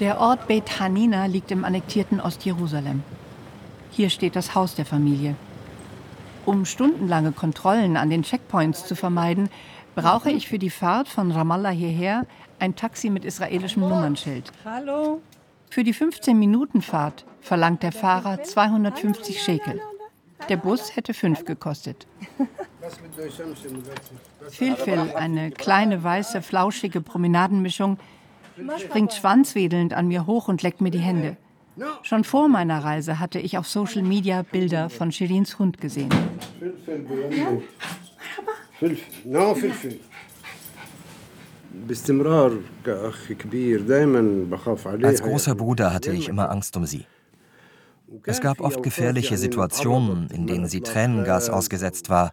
Der 0.00 0.20
Ort 0.20 0.48
Beit 0.48 0.80
Hanina 0.80 1.26
liegt 1.26 1.50
im 1.50 1.64
annektierten 1.64 2.20
Ostjerusalem. 2.20 3.02
Hier 3.90 4.10
steht 4.10 4.36
das 4.36 4.54
Haus 4.54 4.74
der 4.74 4.86
Familie. 4.86 5.36
Um 6.46 6.64
stundenlange 6.64 7.32
Kontrollen 7.32 7.96
an 7.96 8.10
den 8.10 8.22
Checkpoints 8.22 8.86
zu 8.86 8.96
vermeiden, 8.96 9.48
brauche 9.94 10.30
ich 10.30 10.48
für 10.48 10.58
die 10.58 10.70
Fahrt 10.70 11.08
von 11.08 11.30
Ramallah 11.30 11.70
hierher 11.70 12.26
ein 12.58 12.76
Taxi 12.76 13.10
mit 13.10 13.24
israelischem 13.24 13.82
Nummernschild. 13.82 14.52
Hallo. 14.64 15.20
Für 15.70 15.84
die 15.84 15.94
15-Minuten-Fahrt 15.94 17.24
verlangt 17.40 17.82
der 17.82 17.92
Fahrer 17.92 18.42
250 18.42 19.42
Schekel. 19.42 19.80
Der 20.48 20.56
Bus 20.56 20.94
hätte 20.94 21.14
fünf 21.14 21.44
gekostet. 21.44 22.06
Filfil, 24.50 25.12
eine 25.16 25.50
kleine, 25.50 26.02
weiße, 26.02 26.42
flauschige 26.42 27.00
Promenadenmischung, 27.00 27.98
springt 28.78 29.14
schwanzwedelnd 29.14 29.94
an 29.94 30.08
mir 30.08 30.26
hoch 30.26 30.48
und 30.48 30.62
leckt 30.62 30.80
mir 30.80 30.90
die 30.90 30.98
Hände. 30.98 31.36
Schon 32.02 32.22
vor 32.22 32.48
meiner 32.48 32.84
Reise 32.84 33.18
hatte 33.18 33.40
ich 33.40 33.58
auf 33.58 33.66
Social 33.66 34.02
Media 34.02 34.42
Bilder 34.42 34.90
von 34.90 35.10
Shirins 35.10 35.58
Hund 35.58 35.80
gesehen. 35.80 36.10
Als 45.02 45.22
großer 45.22 45.54
Bruder 45.54 45.94
hatte 45.94 46.12
ich 46.12 46.28
immer 46.28 46.50
Angst 46.50 46.76
um 46.76 46.86
sie. 46.86 47.06
Es 48.24 48.40
gab 48.40 48.60
oft 48.60 48.82
gefährliche 48.82 49.36
Situationen, 49.36 50.28
in 50.30 50.46
denen 50.46 50.66
sie 50.66 50.80
Tränengas 50.80 51.50
ausgesetzt 51.50 52.10
war 52.10 52.32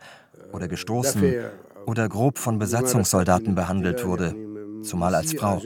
oder 0.52 0.68
gestoßen 0.68 1.36
oder 1.86 2.10
grob 2.10 2.38
von 2.38 2.60
Besatzungssoldaten 2.60 3.56
behandelt 3.56 4.06
wurde, 4.06 4.36
zumal 4.84 5.16
als 5.16 5.34
Frau. 5.34 5.62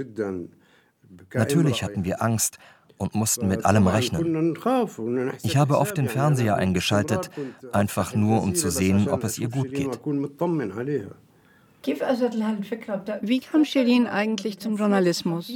Natürlich 1.33 1.83
hatten 1.83 2.05
wir 2.05 2.21
Angst 2.21 2.57
und 2.97 3.15
mussten 3.15 3.47
mit 3.47 3.65
allem 3.65 3.87
rechnen. 3.87 4.55
Ich 5.43 5.57
habe 5.57 5.77
oft 5.77 5.97
den 5.97 6.07
Fernseher 6.07 6.55
eingeschaltet, 6.55 7.29
einfach 7.71 8.15
nur 8.15 8.41
um 8.41 8.55
zu 8.55 8.69
sehen, 8.69 9.09
ob 9.09 9.23
es 9.23 9.37
ihr 9.37 9.49
gut 9.49 9.71
geht. 9.71 9.99
Wie 13.21 13.39
kam 13.39 13.63
Shirin 13.65 14.07
eigentlich 14.07 14.59
zum 14.59 14.75
Journalismus? 14.75 15.51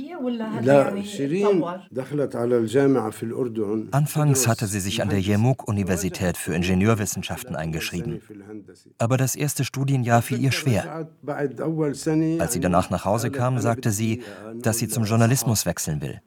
Anfangs 3.92 4.48
hatte 4.48 4.68
sie 4.68 4.80
sich 4.80 5.02
an 5.02 5.10
der 5.10 5.20
Jermuk-Universität 5.20 6.38
für 6.38 6.54
Ingenieurwissenschaften 6.54 7.56
eingeschrieben. 7.56 8.22
Aber 9.00 9.18
das 9.18 9.36
erste 9.36 9.64
Studienjahr 9.66 10.22
fiel 10.22 10.40
ihr 10.40 10.52
schwer. 10.52 11.08
Als 12.40 12.54
sie 12.54 12.60
danach 12.60 12.90
nach 12.92 13.06
Hause 13.06 13.32
kam, 13.32 13.60
sagte 13.60 13.92
sie, 13.92 14.22
dass 14.62 14.78
sie 14.78 14.88
zum 14.88 15.06
Journalismus 15.06 15.66
wechseln 15.66 16.02
will. 16.02 16.22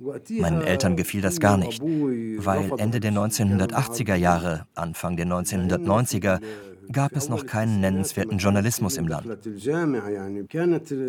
Meinen 0.00 0.62
Eltern 0.62 0.96
gefiel 0.96 1.20
das 1.20 1.40
gar 1.40 1.56
nicht, 1.56 1.82
weil 1.82 2.70
Ende 2.78 3.00
der 3.00 3.12
1980er 3.12 4.14
Jahre, 4.14 4.66
Anfang 4.76 5.16
der 5.16 5.26
1990er 5.26 6.40
gab 6.92 7.16
es 7.16 7.28
noch 7.28 7.46
keinen 7.46 7.80
nennenswerten 7.80 8.38
Journalismus 8.38 8.96
im 8.96 9.08
Land. 9.08 9.26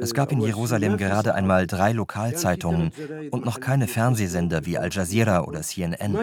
Es 0.02 0.14
gab 0.14 0.32
in 0.32 0.42
Jerusalem 0.42 0.98
gerade 0.98 1.34
einmal 1.36 1.68
drei 1.68 1.92
Lokalzeitungen 1.92 2.92
und 3.32 3.46
noch 3.46 3.60
keine 3.60 3.88
Fernsehsender 3.88 4.66
wie 4.66 4.78
Al 4.78 4.90
Jazeera 4.92 5.44
oder 5.44 5.62
CNN. 5.62 6.16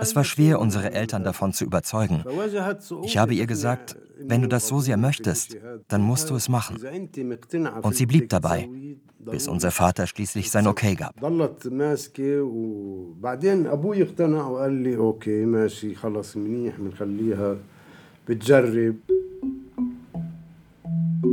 Es 0.00 0.16
war 0.16 0.24
schwer, 0.24 0.60
unsere 0.60 0.92
Eltern 0.92 1.24
davon 1.24 1.52
zu 1.52 1.64
überzeugen. 1.64 2.24
Ich 3.04 3.18
habe 3.18 3.34
ihr 3.34 3.46
gesagt, 3.46 3.96
wenn 4.22 4.42
du 4.42 4.48
das 4.48 4.68
so 4.68 4.80
sehr 4.80 4.96
möchtest, 4.96 5.56
dann 5.88 6.02
musst 6.02 6.30
du 6.30 6.36
es 6.36 6.48
machen. 6.48 6.76
Und 7.82 7.96
sie 7.96 8.06
blieb 8.06 8.28
dabei, 8.28 8.68
bis 9.24 9.48
unser 9.48 9.70
Vater 9.70 10.06
schließlich 10.06 10.50
sein 10.50 10.66
Okay 10.66 10.94
gab. 10.94 11.14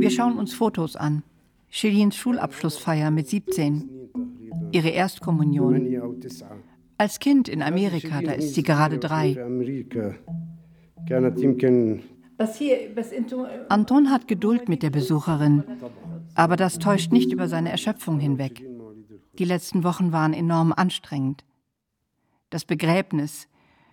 Wir 0.00 0.10
schauen 0.10 0.38
uns 0.38 0.54
Fotos 0.54 0.96
an. 0.96 1.22
Shirins 1.70 2.16
Schulabschlussfeier 2.16 3.10
mit 3.10 3.28
17. 3.28 3.90
Ihre 4.72 4.88
Erstkommunion. 4.88 6.20
Als 6.96 7.18
Kind 7.18 7.48
in 7.48 7.62
Amerika, 7.62 8.20
da 8.22 8.32
ist 8.32 8.54
sie 8.54 8.62
gerade 8.62 8.98
drei. 8.98 9.36
Anton 13.68 14.10
hat 14.10 14.28
Geduld 14.28 14.68
mit 14.68 14.82
der 14.82 14.90
Besucherin, 14.90 15.64
aber 16.38 16.54
das 16.54 16.78
täuscht 16.78 17.10
nicht 17.10 17.32
über 17.32 17.48
seine 17.48 17.68
Erschöpfung 17.68 18.20
hinweg. 18.20 18.64
Die 19.40 19.44
letzten 19.44 19.82
Wochen 19.82 20.12
waren 20.12 20.32
enorm 20.32 20.72
anstrengend. 20.72 21.44
Das 22.48 22.64
Begräbnis, 22.64 23.48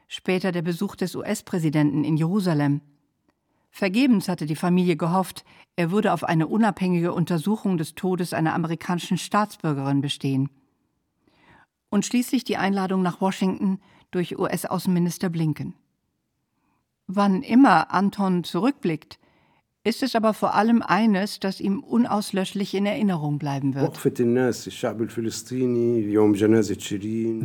später 0.08 0.51
der 0.51 0.62
Besuch 0.62 0.95
des 0.95 1.15
US-Präsidenten 1.15 2.03
in 2.03 2.17
Jerusalem. 2.17 2.81
Vergebens 3.71 4.29
hatte 4.29 4.45
die 4.45 4.55
Familie 4.55 4.95
gehofft, 4.95 5.43
er 5.75 5.89
würde 5.89 6.13
auf 6.13 6.23
eine 6.23 6.45
unabhängige 6.45 7.13
Untersuchung 7.13 7.79
des 7.79 7.95
Todes 7.95 8.31
einer 8.31 8.53
amerikanischen 8.53 9.17
Staatsbürgerin 9.17 10.01
bestehen. 10.01 10.51
Und 11.89 12.05
schließlich 12.05 12.43
die 12.43 12.58
Einladung 12.58 13.01
nach 13.01 13.21
Washington 13.21 13.79
durch 14.12 14.38
US-Außenminister 14.38 15.31
Blinken. 15.31 15.73
Wann 17.08 17.41
immer 17.41 17.91
Anton 17.91 18.43
zurückblickt, 18.43 19.17
ist 19.86 20.02
es 20.02 20.15
aber 20.15 20.34
vor 20.34 20.56
allem 20.56 20.82
eines, 20.82 21.39
das 21.39 21.62
ihm 21.62 21.80
unauslöschlich 21.80 22.74
in 22.74 22.88
Erinnerung 22.88 23.38
bleiben 23.38 23.76
wird. 23.76 24.04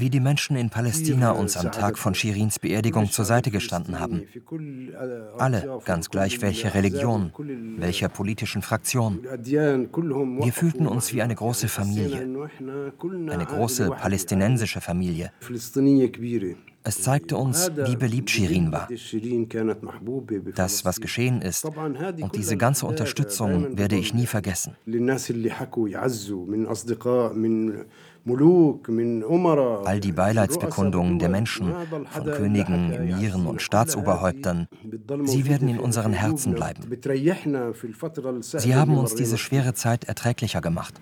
Wie 0.00 0.11
die 0.11 0.20
Menschen 0.20 0.57
in 0.57 0.70
Palästina 0.70 1.33
uns 1.33 1.57
am 1.59 1.70
Tag 1.70 1.98
von 1.98 2.14
Shirins 2.14 2.59
Beerdigung 2.59 3.11
zur 3.11 3.26
Seite 3.26 3.50
gestanden 3.50 4.00
haben. 4.00 4.22
Alle, 5.38 5.79
ganz 5.85 6.09
gleich 6.09 6.40
welche 6.40 6.72
Religion, 6.72 7.31
welcher 7.76 8.09
politischen 8.09 8.62
Fraktion. 8.62 9.20
Wir 9.22 10.53
fühlten 10.53 10.87
uns 10.87 11.12
wie 11.12 11.20
eine 11.20 11.35
große 11.35 11.68
Familie, 11.68 12.48
eine 13.31 13.44
große 13.44 13.90
palästinensische 13.90 14.81
Familie. 14.81 15.31
Es 16.83 17.03
zeigte 17.03 17.37
uns, 17.37 17.71
wie 17.77 17.97
beliebt 17.97 18.31
Shirin 18.31 18.73
war. 18.73 18.88
Das, 20.55 20.85
was 20.85 21.01
geschehen 21.01 21.43
ist, 21.43 21.64
und 21.64 22.35
diese 22.35 22.57
ganze 22.57 22.87
Unterstützung 22.87 23.77
werde 23.77 23.97
ich 23.97 24.14
nie 24.14 24.27
vergessen. 24.27 24.77
All 29.85 30.01
die 30.01 30.12
Beileidsbekundungen 30.12 31.19
der 31.19 31.29
Menschen, 31.29 31.75
von 32.11 32.25
Königen, 32.25 32.93
Emiren 32.93 33.47
und 33.47 33.61
Staatsoberhäuptern, 33.62 34.69
sie 35.25 35.47
werden 35.47 35.69
in 35.69 35.81
unseren 35.81 36.12
Herzen 36.12 36.55
bleiben. 36.55 36.83
Sie 38.40 38.75
haben 38.75 38.97
uns 38.97 39.14
diese 39.14 39.38
schwere 39.38 39.75
Zeit 39.75 40.05
erträglicher 40.05 40.61
gemacht. 40.61 40.95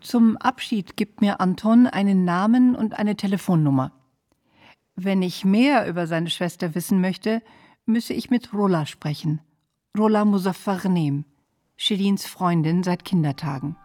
Zum 0.00 0.36
Abschied 0.36 0.96
gibt 0.96 1.20
mir 1.20 1.40
Anton 1.40 1.86
einen 1.88 2.24
Namen 2.24 2.76
und 2.76 2.98
eine 2.98 3.16
Telefonnummer. 3.16 3.92
Wenn 5.00 5.22
ich 5.22 5.44
mehr 5.44 5.86
über 5.86 6.08
seine 6.08 6.28
Schwester 6.28 6.74
wissen 6.74 7.00
möchte, 7.00 7.40
müsse 7.86 8.14
ich 8.14 8.30
mit 8.30 8.52
Rola 8.52 8.84
sprechen. 8.84 9.40
Rola 9.96 10.24
Muzaffarnem, 10.24 11.24
Shirins 11.76 12.26
Freundin 12.26 12.82
seit 12.82 13.04
Kindertagen. 13.04 13.76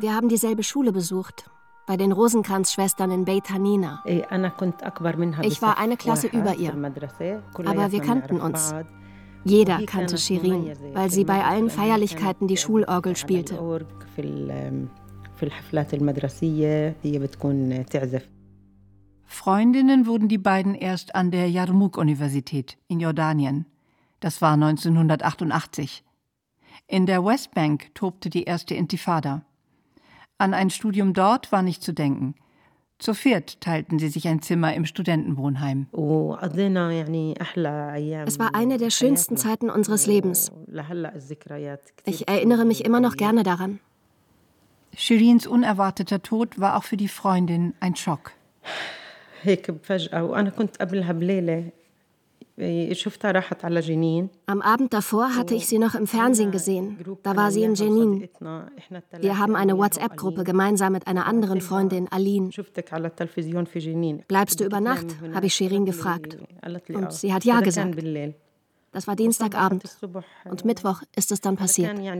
Wir 0.00 0.14
haben 0.14 0.30
dieselbe 0.30 0.62
Schule 0.62 0.90
besucht, 0.90 1.50
bei 1.86 1.98
den 1.98 2.12
Rosenkranzschwestern 2.12 3.10
in 3.10 3.26
Beit 3.26 3.50
Hanina. 3.50 4.02
Ich 4.06 5.60
war 5.60 5.76
eine 5.78 5.98
Klasse 5.98 6.28
über 6.28 6.54
ihr, 6.54 6.72
aber 6.72 7.92
wir 7.92 8.00
kannten 8.00 8.40
uns. 8.40 8.74
Jeder 9.44 9.84
kannte 9.84 10.16
Shirin, 10.16 10.72
weil 10.94 11.10
sie 11.10 11.24
bei 11.24 11.44
allen 11.44 11.68
Feierlichkeiten 11.68 12.48
die 12.48 12.56
Schulorgel 12.56 13.16
spielte. 13.16 13.84
في 15.35 15.43
الحفلات 15.43 15.93
المدرسية 15.93 16.95
هي 17.03 17.19
بتكون 17.19 17.85
تعزف 17.85 18.29
Freundinnen 19.31 20.05
wurden 20.07 20.27
die 20.27 20.37
beiden 20.37 20.75
erst 20.75 21.15
an 21.15 21.31
der 21.31 21.49
Yarmouk-Universität 21.49 22.77
in 22.89 22.99
Jordanien. 22.99 23.65
Das 24.19 24.41
war 24.41 24.53
1988. 24.53 26.03
In 26.87 27.05
der 27.05 27.23
Westbank 27.23 27.95
tobte 27.95 28.29
die 28.29 28.43
erste 28.43 28.75
Intifada. 28.75 29.43
An 30.37 30.53
ein 30.53 30.69
Studium 30.69 31.13
dort 31.13 31.51
war 31.53 31.61
nicht 31.61 31.81
zu 31.81 31.93
denken. 31.93 32.35
Zu 32.99 33.13
viert 33.13 33.61
teilten 33.61 33.97
sie 33.97 34.09
sich 34.09 34.27
ein 34.27 34.41
Zimmer 34.41 34.75
im 34.75 34.85
Studentenwohnheim. 34.85 35.87
Es 35.91 35.97
war 38.39 38.53
eine 38.53 38.77
der 38.77 38.89
schönsten 38.91 39.37
Zeiten 39.37 39.69
unseres 39.71 40.05
Lebens. 40.05 40.51
Ich 42.05 42.27
erinnere 42.27 42.65
mich 42.65 42.85
immer 42.85 42.99
noch 42.99 43.15
gerne 43.15 43.41
daran. 43.43 43.79
Shirins 44.98 45.46
unerwarteter 45.46 46.22
Tod 46.22 46.58
war 46.58 46.76
auch 46.76 46.84
für 46.84 46.96
die 46.96 47.08
Freundin 47.08 47.74
ein 47.80 47.96
Schock. 47.96 48.32
Am 54.46 54.62
Abend 54.62 54.94
davor 54.94 55.36
hatte 55.36 55.54
ich 55.54 55.66
sie 55.66 55.78
noch 55.78 55.94
im 55.94 56.06
Fernsehen 56.06 56.50
gesehen. 56.50 56.96
Da 57.22 57.36
war 57.36 57.50
sie 57.50 57.64
in 57.64 57.74
Jenin. 57.74 58.26
Wir 59.20 59.38
haben 59.38 59.54
eine 59.54 59.76
WhatsApp-Gruppe 59.76 60.44
gemeinsam 60.44 60.94
mit 60.94 61.06
einer 61.06 61.26
anderen 61.26 61.60
Freundin, 61.60 62.10
Aline. 62.10 62.50
Bleibst 64.26 64.60
du 64.60 64.64
über 64.64 64.80
Nacht? 64.80 65.14
habe 65.34 65.46
ich 65.46 65.54
Shirin 65.54 65.84
gefragt. 65.84 66.38
Und 66.88 67.12
sie 67.12 67.34
hat 67.34 67.44
ja 67.44 67.60
gesagt. 67.60 67.94
Das 68.92 69.06
war 69.06 69.16
Dienstagabend. 69.16 69.84
Und 70.44 70.64
Mittwoch 70.64 71.02
ist 71.14 71.32
es 71.32 71.40
dann 71.40 71.56
passiert. 71.56 71.98
Ich 71.98 72.12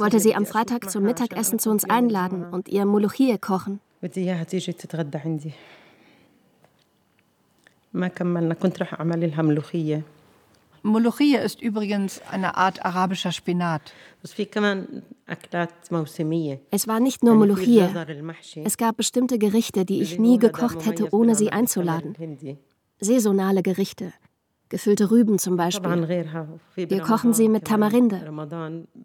wollte 0.00 0.20
sie 0.20 0.34
am 0.34 0.46
Freitag 0.46 0.90
zum 0.90 1.04
Mittagessen 1.04 1.58
zu 1.58 1.70
uns 1.70 1.88
einladen 1.88 2.44
und 2.44 2.68
ihr 2.68 2.84
Molochie 2.84 3.38
kochen. 3.38 3.80
Molochie 10.82 11.36
ist 11.36 11.60
übrigens 11.60 12.20
eine 12.30 12.56
Art 12.56 12.84
arabischer 12.84 13.32
Spinat. 13.32 13.92
Es 16.70 16.88
war 16.88 17.00
nicht 17.00 17.24
nur 17.24 17.34
Molochie. 17.34 17.84
Es 18.64 18.76
gab 18.76 18.96
bestimmte 18.96 19.38
Gerichte, 19.38 19.84
die 19.84 20.00
ich 20.02 20.18
nie 20.18 20.38
gekocht 20.38 20.86
hätte, 20.86 21.12
ohne 21.12 21.34
sie 21.34 21.50
einzuladen. 21.50 22.14
Saisonale 23.00 23.62
Gerichte. 23.62 24.12
Gefüllte 24.68 25.10
Rüben 25.10 25.38
zum 25.38 25.56
Beispiel. 25.56 26.08
Wir 26.76 27.00
kochen 27.00 27.32
sie 27.32 27.48
mit 27.48 27.64
Tamarinde. 27.64 28.30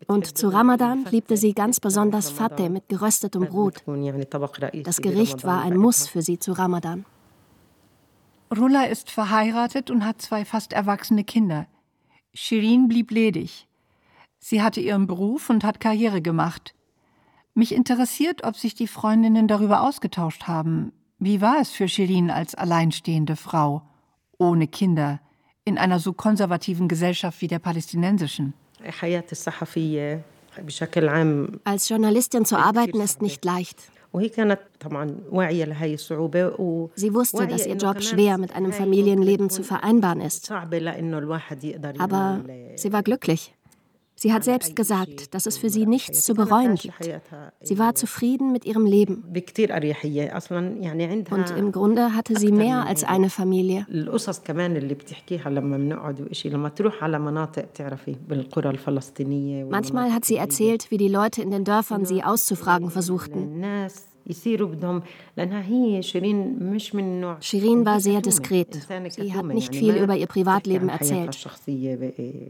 Und 0.08 0.38
zu 0.38 0.50
Ramadan 0.50 1.06
liebte 1.10 1.38
sie 1.38 1.54
ganz 1.54 1.80
besonders 1.80 2.30
Fateh 2.30 2.70
mit 2.70 2.90
geröstetem 2.90 3.46
Brot. 3.46 3.84
Das 4.84 4.98
Gericht 4.98 5.46
war 5.46 5.62
ein 5.62 5.78
Muss 5.78 6.08
für 6.08 6.22
sie 6.22 6.38
zu 6.38 6.52
Ramadan. 6.52 7.06
Rulla 8.56 8.84
ist 8.84 9.10
verheiratet 9.10 9.90
und 9.90 10.06
hat 10.06 10.22
zwei 10.22 10.44
fast 10.44 10.74
erwachsene 10.74 11.24
Kinder. 11.24 11.68
Shirin 12.34 12.88
blieb 12.88 13.12
ledig. 13.12 13.68
Sie 14.40 14.62
hatte 14.62 14.82
ihren 14.82 15.08
Beruf 15.08 15.50
und 15.50 15.64
hat 15.64 15.80
Karriere 15.80 16.22
gemacht. 16.22 16.76
Mich 17.54 17.74
interessiert, 17.74 18.44
ob 18.44 18.58
sich 18.58 18.76
die 18.76 18.88
Freundinnen 18.88 19.48
darüber 19.48 19.82
ausgetauscht 19.82 20.44
haben. 20.44 20.92
Wie 21.26 21.40
war 21.40 21.62
es 21.62 21.70
für 21.70 21.88
Shirin 21.88 22.30
als 22.30 22.54
alleinstehende 22.54 23.38
Frau, 23.38 23.82
ohne 24.40 24.68
Kinder, 24.68 25.22
in 25.64 25.78
einer 25.78 26.00
so 26.00 26.12
konservativen 26.12 26.90
Gesellschaft 26.90 27.40
wie 27.40 27.48
der 27.48 27.60
palästinensischen? 27.60 28.54
Als 31.64 31.88
Journalistin 31.88 32.44
zu 32.44 32.58
arbeiten 32.58 33.00
ist 33.00 33.22
nicht 33.22 33.46
leicht. 33.46 33.80
Sie 34.12 34.34
wusste, 37.14 37.48
dass 37.48 37.66
ihr 37.68 37.76
Job 37.78 38.04
schwer 38.04 38.38
mit 38.38 38.54
einem 38.54 38.74
Familienleben 38.74 39.50
zu 39.50 39.64
vereinbaren 39.64 40.20
ist. 40.20 40.52
Aber 40.52 42.42
sie 42.76 42.92
war 42.92 43.02
glücklich. 43.02 43.56
Sie 44.24 44.32
hat 44.32 44.46
selbst 44.46 44.78
gesagt, 44.78 45.36
dass 45.36 45.46
es 45.48 45.58
für 45.58 45.70
sie 45.70 45.86
nichts 45.86 46.24
zu 46.24 46.34
bereuen 46.34 46.76
gibt. 46.76 47.12
Sie 47.62 47.78
war 47.78 47.94
zufrieden 47.94 48.54
mit 48.54 48.64
ihrem 48.64 48.86
Leben. 48.86 49.26
Und 51.30 51.58
im 51.58 51.74
Grunde 51.74 52.16
hatte 52.16 52.40
sie 52.40 52.54
mehr 52.54 52.86
als 52.86 53.04
eine 53.04 53.30
Familie. 53.30 53.86
Manchmal 59.70 60.14
hat 60.14 60.24
sie 60.24 60.38
erzählt, 60.38 60.90
wie 60.90 60.98
die 60.98 61.10
Leute 61.10 61.42
in 61.42 61.52
den 61.52 61.66
Dörfern 61.66 62.06
sie 62.06 62.24
auszufragen 62.24 62.92
versuchten. 62.92 63.62
Shirin 67.42 67.86
war 67.86 68.00
sehr 68.00 68.22
diskret. 68.22 68.88
Sie 69.10 69.34
hat 69.34 69.46
nicht 69.46 69.76
viel 69.76 69.96
über 69.96 70.16
ihr 70.16 70.28
Privatleben 70.28 70.90
erzählt. 70.90 71.36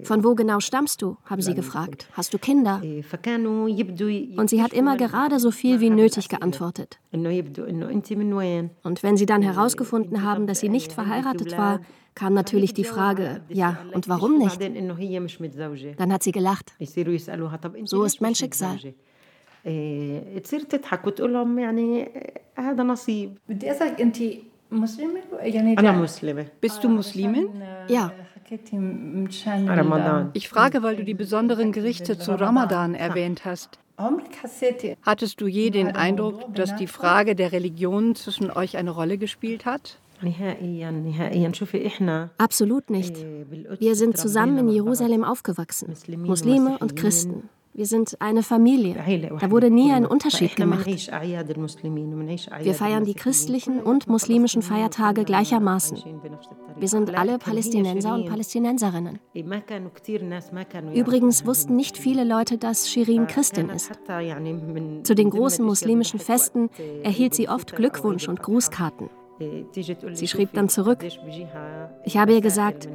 Von 0.03 0.23
wo 0.23 0.36
genau 0.36 0.59
stammst 0.59 1.01
du? 1.01 1.17
haben 1.25 1.41
sie 1.41 1.55
gefragt. 1.55 2.07
Hast 2.13 2.33
du 2.33 2.38
Kinder? 2.38 2.81
Und 2.83 4.49
sie 4.49 4.62
hat 4.62 4.73
immer 4.73 4.97
gerade 4.97 5.39
so 5.39 5.51
viel 5.51 5.79
wie 5.79 5.89
nötig 5.89 6.29
geantwortet. 6.29 6.99
Und 7.12 7.23
wenn 9.03 9.17
sie 9.17 9.25
dann 9.25 9.41
herausgefunden 9.41 10.21
haben, 10.21 10.47
dass 10.47 10.59
sie 10.59 10.69
nicht 10.69 10.93
verheiratet 10.93 11.57
war, 11.57 11.79
kam 12.15 12.33
natürlich 12.33 12.73
die 12.73 12.83
Frage, 12.83 13.41
ja, 13.49 13.77
und 13.93 14.07
warum 14.07 14.38
nicht? 14.43 14.62
Dann 14.62 16.13
hat 16.13 16.23
sie 16.23 16.31
gelacht. 16.31 16.73
So 17.86 18.03
ist 18.03 18.21
mein 18.21 18.36
Schicksal. 18.36 18.77
تصير 20.44 20.61
تضحك 20.61 21.06
وتقول 21.06 21.32
لهم 21.32 21.58
يعني 21.58 22.08
هذا 22.56 22.82
نصيب 22.82 23.38
بدي 23.48 23.70
اسالك 23.70 24.00
انت 24.00 24.18
مسلمه 24.70 25.20
يعني 25.38 25.78
انا 25.78 25.92
مسلمه 25.92 26.46
Bist 26.66 26.84
du 26.84 26.88
Muslimin? 26.88 27.46
Ja. 27.88 28.12
Ramadan. 29.80 30.30
Ich 30.32 30.48
frage, 30.48 30.82
weil 30.82 30.96
du 30.96 31.04
die 31.04 31.14
besonderen 31.14 31.70
Gerichte 31.72 32.18
zu 32.18 32.32
Ramadan 32.32 32.94
erwähnt 32.94 33.44
hast. 33.44 33.78
Hattest 35.02 35.40
du 35.40 35.46
je 35.46 35.70
den 35.70 35.88
Eindruck, 35.96 36.54
dass 36.54 36.74
die 36.76 36.87
Frage 36.87 37.34
der 37.34 37.52
Religion 37.52 38.14
zwischen 38.14 38.50
euch 38.50 38.76
eine 38.76 38.90
Rolle 38.90 39.18
gespielt 39.18 39.66
hat? 39.66 39.98
Absolut 42.38 42.90
nicht. 42.90 43.16
Wir 43.78 43.94
sind 43.96 44.16
zusammen 44.16 44.58
in 44.58 44.68
Jerusalem 44.68 45.24
aufgewachsen, 45.24 45.94
Muslime 46.16 46.78
und 46.78 46.96
Christen. 46.96 47.48
Wir 47.75 47.88
sind 47.88 48.21
eine 48.21 48.43
Familie. 48.43 48.95
Da 49.39 49.49
wurde 49.49 49.71
nie 49.71 49.91
ein 49.91 50.05
Unterschied 50.05 50.55
gemacht. 50.55 50.86
Wir 50.86 52.73
feiern 52.75 53.03
die 53.03 53.15
christlichen 53.15 53.79
und 53.79 54.07
muslimischen 54.07 54.62
Feiertage 54.62 55.23
gleichermaßen. 55.23 55.97
Wir 56.77 56.88
sind 56.88 57.17
alle 57.17 57.39
Palästinenser 57.39 58.13
und 58.13 58.27
Palästinenserinnen. 58.27 59.19
Übrigens 60.93 61.45
wussten 61.47 61.75
nicht 61.75 61.97
viele 61.97 62.23
Leute, 62.23 62.59
dass 62.59 62.89
Shirin 62.89 63.25
Christin 63.25 63.69
ist. 63.69 63.91
Zu 65.03 65.15
den 65.15 65.31
großen 65.31 65.65
muslimischen 65.65 66.19
Festen 66.19 66.69
erhielt 67.01 67.33
sie 67.33 67.49
oft 67.49 67.75
Glückwunsch 67.75 68.27
und 68.29 68.43
Grußkarten. 68.43 69.09
Sie 70.13 70.27
schrieb 70.27 70.53
dann 70.53 70.69
zurück. 70.69 71.03
Ich 72.03 72.17
habe 72.17 72.33
ihr 72.33 72.41
gesagt, 72.41 72.87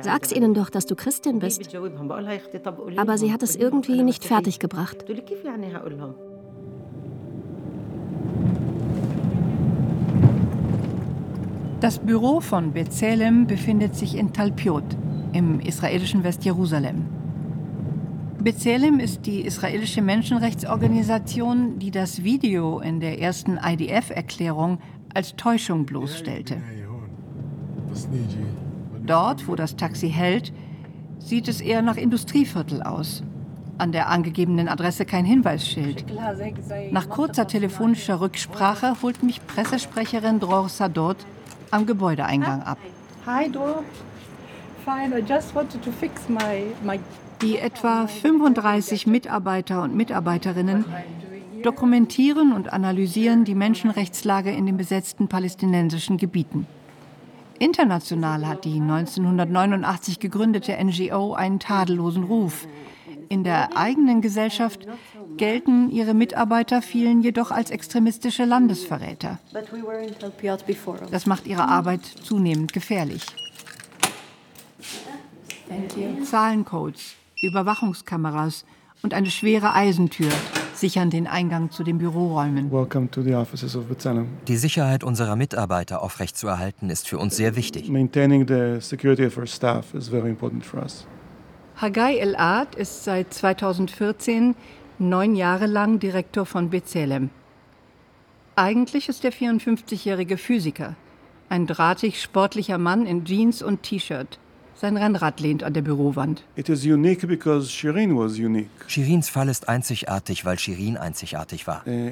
sag's 0.00 0.32
ihnen 0.32 0.54
doch, 0.54 0.70
dass 0.70 0.86
du 0.86 0.94
Christin 0.94 1.38
bist. 1.38 1.74
Aber 2.96 3.18
sie 3.18 3.32
hat 3.32 3.42
es 3.42 3.56
irgendwie 3.56 4.02
nicht 4.02 4.24
fertiggebracht. 4.24 5.04
Das 11.80 11.98
Büro 11.98 12.40
von 12.40 12.72
B'Tselem 12.72 13.46
befindet 13.46 13.94
sich 13.94 14.16
in 14.16 14.32
Talpiot 14.32 14.96
im 15.34 15.60
israelischen 15.60 16.24
Westjerusalem. 16.24 17.04
B'Tselem 18.42 18.98
ist 18.98 19.26
die 19.26 19.42
israelische 19.42 20.00
Menschenrechtsorganisation, 20.00 21.78
die 21.78 21.90
das 21.90 22.24
Video 22.24 22.80
in 22.80 23.00
der 23.00 23.20
ersten 23.20 23.58
IDF-Erklärung 23.62 24.78
als 25.16 25.34
Täuschung 25.34 25.86
bloßstellte. 25.86 26.62
Dort, 29.04 29.48
wo 29.48 29.54
das 29.54 29.76
Taxi 29.76 30.10
hält, 30.10 30.52
sieht 31.18 31.48
es 31.48 31.60
eher 31.60 31.82
nach 31.82 31.96
Industrieviertel 31.96 32.82
aus. 32.82 33.22
An 33.78 33.92
der 33.92 34.08
angegebenen 34.08 34.68
Adresse 34.68 35.04
kein 35.04 35.24
Hinweisschild. 35.24 36.04
Nach 36.92 37.08
kurzer 37.08 37.46
telefonischer 37.46 38.20
Rücksprache 38.20 38.96
holt 39.02 39.22
mich 39.22 39.46
Pressesprecherin 39.46 40.40
Dror 40.40 40.68
Sadot 40.68 41.16
am 41.70 41.86
Gebäudeeingang 41.86 42.62
ab. 42.62 42.78
Hi 43.26 43.50
Dror. 43.50 43.82
Fine, 44.84 45.18
I 45.18 45.20
just 45.20 45.54
wanted 45.54 45.82
to 45.82 45.90
fix 45.90 46.28
my, 46.28 46.72
my 46.84 47.00
die 47.42 47.58
etwa 47.58 48.06
35 48.06 49.06
Mitarbeiter 49.06 49.82
und 49.82 49.94
Mitarbeiterinnen 49.94 50.84
dokumentieren 51.66 52.52
und 52.52 52.72
analysieren 52.72 53.44
die 53.44 53.56
Menschenrechtslage 53.56 54.50
in 54.50 54.66
den 54.66 54.76
besetzten 54.76 55.26
palästinensischen 55.26 56.16
Gebieten. 56.16 56.66
International 57.58 58.46
hat 58.46 58.64
die 58.64 58.80
1989 58.80 60.20
gegründete 60.20 60.76
NGO 60.82 61.34
einen 61.34 61.58
tadellosen 61.58 62.22
Ruf. 62.22 62.68
In 63.28 63.42
der 63.42 63.76
eigenen 63.76 64.20
Gesellschaft 64.20 64.86
gelten 65.36 65.90
ihre 65.90 66.14
Mitarbeiter 66.14 66.82
vielen 66.82 67.22
jedoch 67.22 67.50
als 67.50 67.70
extremistische 67.70 68.44
Landesverräter. 68.44 69.40
Das 71.10 71.26
macht 71.26 71.46
ihre 71.48 71.66
Arbeit 71.66 72.04
zunehmend 72.04 72.72
gefährlich. 72.72 73.24
Zahlencodes, 76.22 77.16
Überwachungskameras 77.42 78.64
und 79.02 79.14
eine 79.14 79.30
schwere 79.30 79.74
Eisentür 79.74 80.30
sichern 80.76 81.10
den 81.10 81.26
Eingang 81.26 81.70
zu 81.70 81.84
den 81.84 81.98
Büroräumen. 81.98 82.70
Die 84.48 84.56
Sicherheit 84.56 85.04
unserer 85.04 85.36
Mitarbeiter 85.36 86.02
aufrechtzuerhalten 86.02 86.90
ist 86.90 87.08
für 87.08 87.18
uns 87.18 87.36
sehr 87.36 87.56
wichtig. 87.56 87.90
Hagai 91.76 92.16
El-Ad 92.16 92.80
ist 92.80 93.04
seit 93.04 93.34
2014 93.34 94.54
neun 94.98 95.36
Jahre 95.36 95.66
lang 95.66 95.98
Direktor 95.98 96.46
von 96.46 96.70
B'Tselem. 96.70 97.28
Eigentlich 98.54 99.10
ist 99.10 99.24
der 99.24 99.32
54-jährige 99.32 100.38
Physiker, 100.38 100.96
ein 101.50 101.66
drahtig 101.66 102.22
sportlicher 102.22 102.78
Mann 102.78 103.04
in 103.04 103.24
Jeans 103.26 103.62
und 103.62 103.82
T-Shirt. 103.82 104.38
Sein 104.78 104.98
Rennrad 104.98 105.40
lehnt 105.40 105.64
an 105.64 105.72
der 105.72 105.80
Bürowand. 105.80 106.42
Shirins 108.86 109.28
Fall 109.30 109.48
ist 109.48 109.68
einzigartig, 109.68 110.44
weil 110.44 110.58
Shirin 110.58 110.98
einzigartig 110.98 111.66
war. 111.66 111.82
Uh, 111.86 112.10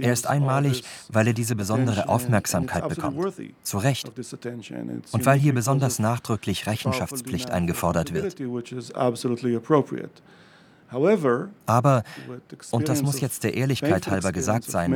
er 0.00 0.12
ist 0.12 0.26
einmalig, 0.26 0.82
weil 1.08 1.26
er 1.28 1.32
diese 1.32 1.54
besondere 1.54 2.08
Aufmerksamkeit 2.08 2.88
bekommt. 2.88 3.18
Zu 3.62 3.78
Recht. 3.78 4.10
Und 5.12 5.26
weil 5.26 5.38
hier 5.38 5.54
besonders 5.54 6.00
nachdrücklich 6.00 6.66
Rechenschaftspflicht 6.66 7.50
eingefordert 7.52 8.12
wird. 8.12 8.36
Aber, 11.66 12.02
und 12.70 12.88
das 12.88 13.02
muss 13.02 13.20
jetzt 13.20 13.44
der 13.44 13.54
Ehrlichkeit 13.54 14.08
halber 14.08 14.32
gesagt 14.32 14.64
sein, 14.64 14.90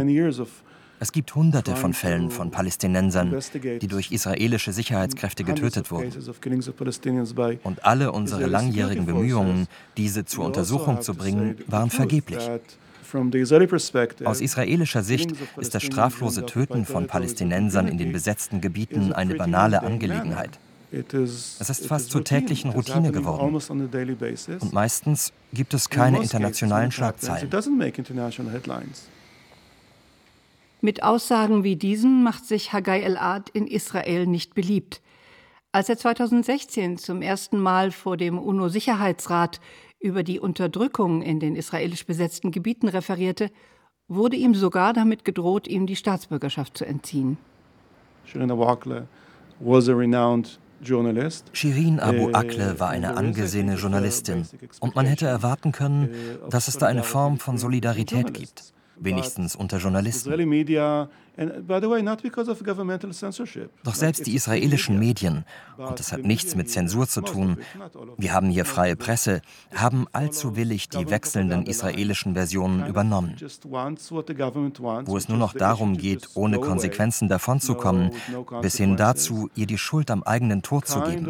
es 1.03 1.11
gibt 1.11 1.35
hunderte 1.35 1.75
von 1.75 1.95
Fällen 1.95 2.31
von 2.31 2.53
Palästinensern, 2.53 3.37
die 3.81 3.89
durch 3.89 4.13
israelische 4.13 4.73
Sicherheitskräfte 4.73 5.43
getötet 5.43 5.91
wurden. 5.91 6.13
Und 7.65 7.85
alle 7.85 8.13
unsere 8.13 8.47
langjährigen 8.47 9.05
Bemühungen, 9.05 9.67
diese 9.97 10.25
zur 10.25 10.45
Untersuchung 10.45 11.03
zu 11.03 11.15
bringen, 11.15 11.57
waren 11.67 11.91
vergeblich. 11.91 12.49
Aus 14.25 14.41
israelischer 14.41 15.03
Sicht 15.03 15.33
ist 15.57 15.75
das 15.75 15.83
straflose 15.83 16.47
Töten 16.47 16.87
von 16.87 17.09
Palästinensern 17.09 17.89
in 17.89 17.99
den 17.99 18.13
besetzten 18.13 18.61
Gebieten 18.61 19.13
eine 19.13 19.35
banale 19.35 19.83
Angelegenheit. 19.83 20.51
Es 20.93 21.69
ist 21.69 21.87
fast 21.87 22.11
zur 22.11 22.23
täglichen 22.23 22.71
Routine 22.71 23.11
geworden. 23.11 23.53
Und 24.61 24.73
meistens 24.73 25.33
gibt 25.53 25.75
es 25.75 25.91
keine 25.91 26.23
internationalen 26.23 26.93
Schlagzeilen. 26.93 27.51
Mit 30.85 31.05
Aussagen 31.05 31.63
wie 31.63 31.77
diesen 31.77 32.25
macht 32.25 32.45
sich 32.45 32.73
Haggai 32.73 33.03
El-Ad 33.03 33.53
in 33.55 33.69
Israel 33.69 34.27
nicht 34.27 34.53
beliebt. 34.53 35.01
Als 35.71 35.89
er 35.89 35.97
2016 35.97 36.99
zum 36.99 37.23
ersten 37.23 37.61
Mal 37.61 37.93
vor 37.93 38.17
dem 38.17 38.37
UNO-Sicherheitsrat 38.37 39.61
über 40.01 40.25
die 40.25 40.41
Unterdrückung 40.41 41.23
in 41.23 41.39
den 41.39 41.55
israelisch 41.55 42.05
besetzten 42.05 42.51
Gebieten 42.51 42.89
referierte, 42.89 43.53
wurde 44.09 44.35
ihm 44.35 44.57
sogar 44.57 44.93
damit 44.93 45.25
gedroht, 45.25 45.69
ihm 45.69 45.87
die 45.87 45.95
Staatsbürgerschaft 45.95 46.77
zu 46.77 46.85
entziehen. 46.85 47.39
Shirin 51.53 52.01
Abu 52.01 52.31
Akleh 52.33 52.81
war 52.81 52.89
eine 52.89 53.17
angesehene 53.17 53.77
Journalistin. 53.77 54.49
und 54.81 54.97
man 54.97 55.07
hätte 55.07 55.29
erwarten 55.29 55.71
können, 55.71 56.13
dass 56.51 56.67
es 56.67 56.77
da 56.77 56.87
eine 56.87 57.05
Form 57.05 57.39
von 57.39 57.57
Solidarität 57.57 58.35
gibt 58.35 58.72
wenigstens 58.97 59.57
unter 59.57 59.79
Journalisten. 59.79 60.31
Doch 63.85 63.95
selbst 63.95 64.27
die 64.27 64.35
israelischen 64.35 64.99
Medien, 64.99 65.45
und 65.79 65.99
das 65.99 66.13
hat 66.13 66.25
nichts 66.25 66.55
mit 66.55 66.69
Zensur 66.71 67.09
zu 67.09 67.23
tun, 67.23 67.57
wir 68.19 68.35
haben 68.35 68.51
hier 68.51 68.67
freie 68.67 68.97
Presse, 68.97 69.41
haben 69.75 70.07
allzu 70.13 70.57
willig 70.57 70.91
die 70.91 71.09
wechselnden 71.09 71.65
israelischen 71.65 72.35
Versionen 72.35 72.87
übernommen. 72.87 73.37
Wo 75.07 75.17
es 75.17 75.29
nur 75.29 75.39
noch 75.39 75.55
darum 75.55 75.97
geht, 75.97 76.29
ohne 76.35 76.59
Konsequenzen 76.59 77.29
davonzukommen, 77.29 78.11
bis 78.61 78.77
hin 78.77 78.97
dazu, 78.97 79.49
ihr 79.55 79.67
die 79.67 79.79
Schuld 79.79 80.11
am 80.11 80.23
eigenen 80.23 80.61
Tod 80.63 80.87
zu 80.87 81.01
geben. 81.01 81.27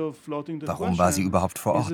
Warum 0.66 0.98
war 0.98 1.12
sie 1.12 1.22
überhaupt 1.22 1.58
vor 1.58 1.74
Ort? 1.74 1.92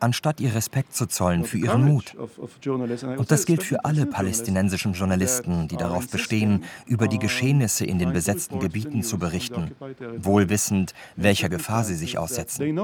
Anstatt 0.00 0.40
ihr 0.40 0.54
Respekt 0.54 0.94
zu 0.94 1.06
zollen 1.06 1.44
für 1.44 1.58
ihren 1.58 1.84
Mut. 1.84 2.14
Und 2.14 3.30
das 3.30 3.46
gilt 3.46 3.62
für 3.62 3.84
alle 3.84 4.06
palästinensischen 4.06 4.92
Journalisten, 4.92 5.68
die 5.68 5.76
darauf 5.76 6.08
bestehen, 6.08 6.64
über 6.86 7.08
die 7.08 7.18
Geschehnisse 7.18 7.84
in 7.84 7.98
den 7.98 8.12
besetzten 8.12 8.60
Gebieten 8.60 9.02
zu 9.02 9.18
berichten, 9.18 9.72
wohl 10.18 10.48
wissend, 10.48 10.94
welcher 11.16 11.48
Gefahr 11.48 11.84
sie 11.84 11.94
sich 11.94 12.18
aussetzen 12.18 12.78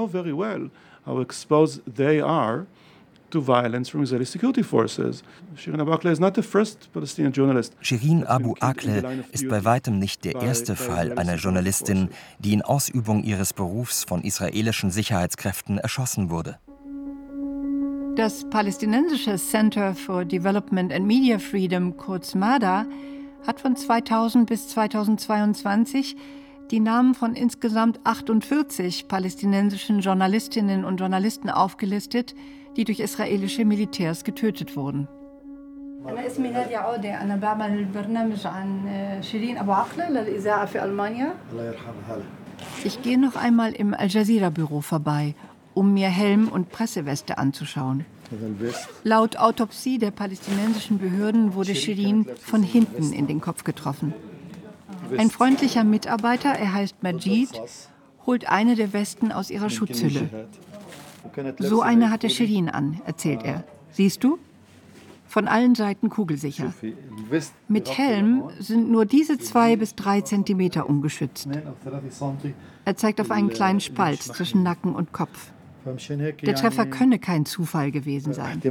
to 3.35 3.41
violence 3.41 3.89
from 3.89 4.03
Israeli 4.03 4.25
security 4.25 4.63
forces. 4.63 5.23
Shirin 5.55 5.81
Abu 5.81 5.91
Akleh 5.91 6.11
is 6.11 6.19
not 6.19 6.35
the 6.35 6.41
first 6.41 6.89
Palestinian 6.93 7.33
journalist. 7.33 7.73
Shirin 7.81 8.23
Abu 8.25 8.55
Akleh 8.61 9.03
ist 9.31 9.47
bei 9.47 9.63
weitem 9.63 9.99
nicht 9.99 10.23
der 10.25 10.35
erste 10.41 10.75
Fall 10.75 11.17
einer 11.17 11.35
Journalistin, 11.35 12.09
die 12.39 12.53
in 12.53 12.61
Ausübung 12.61 13.23
ihres 13.23 13.53
Berufs 13.53 14.05
von 14.05 14.21
israelischen 14.21 14.89
Sicherheitskräften 14.89 15.77
erschossen 15.77 16.29
wurde. 16.29 16.57
Das 18.15 18.49
palästinensische 18.49 19.35
Center 19.35 19.93
for 19.93 20.23
Development 20.23 20.93
and 20.93 21.05
Media 21.05 21.37
Freedom, 21.37 21.97
kurz 21.97 22.33
MADA, 22.33 22.85
hat 23.45 23.59
von 23.59 23.75
2000 23.75 24.47
bis 24.47 24.69
2022 24.69 26.15
die 26.71 26.79
Namen 26.79 27.13
von 27.13 27.35
insgesamt 27.35 27.99
48 28.05 29.09
palästinensischen 29.09 29.99
Journalistinnen 29.99 30.85
und 30.85 30.97
Journalisten 30.97 31.49
aufgelistet, 31.49 32.33
die 32.75 32.83
durch 32.83 32.99
israelische 32.99 33.65
Militärs 33.65 34.23
getötet 34.23 34.75
wurden. 34.75 35.07
Ich 42.83 43.01
gehe 43.01 43.19
noch 43.19 43.35
einmal 43.35 43.73
im 43.73 43.93
Al 43.93 44.07
Jazeera-Büro 44.07 44.81
vorbei, 44.81 45.33
um 45.73 45.93
mir 45.93 46.09
Helm 46.09 46.47
und 46.47 46.69
Presseweste 46.69 47.37
anzuschauen. 47.37 48.05
Laut 49.03 49.37
Autopsie 49.37 49.97
der 49.97 50.11
palästinensischen 50.11 50.97
Behörden 50.99 51.53
wurde 51.53 51.75
Shirin 51.75 52.27
von 52.39 52.63
hinten 52.63 53.13
in 53.13 53.27
den 53.27 53.41
Kopf 53.41 53.63
getroffen. 53.63 54.13
Ein 55.17 55.29
freundlicher 55.29 55.83
Mitarbeiter, 55.83 56.49
er 56.49 56.73
heißt 56.73 57.03
Majid, 57.03 57.49
holt 58.25 58.49
eine 58.49 58.75
der 58.75 58.93
Westen 58.93 59.31
aus 59.31 59.49
ihrer 59.51 59.69
Schutzhülle. 59.69 60.29
So 61.59 61.81
eine 61.81 62.11
hatte 62.11 62.29
Shirin 62.29 62.69
an, 62.69 63.01
erzählt 63.05 63.43
er. 63.43 63.63
Siehst 63.91 64.23
du? 64.23 64.39
Von 65.27 65.47
allen 65.47 65.75
Seiten 65.75 66.09
kugelsicher. 66.09 66.73
Mit 67.67 67.97
Helm 67.97 68.43
sind 68.59 68.89
nur 68.89 69.05
diese 69.05 69.37
zwei 69.37 69.75
bis 69.75 69.95
drei 69.95 70.21
Zentimeter 70.21 70.87
ungeschützt. 70.87 71.49
Er 72.85 72.95
zeigt 72.95 73.19
auf 73.19 73.31
einen 73.31 73.49
kleinen 73.49 73.79
Spalt 73.79 74.21
zwischen 74.21 74.63
Nacken 74.63 74.95
und 74.95 75.11
Kopf. 75.11 75.51
Der 75.85 76.55
Treffer 76.55 76.85
könne 76.85 77.19
kein 77.19 77.45
Zufall 77.45 77.91
gewesen 77.91 78.33
sein. 78.33 78.61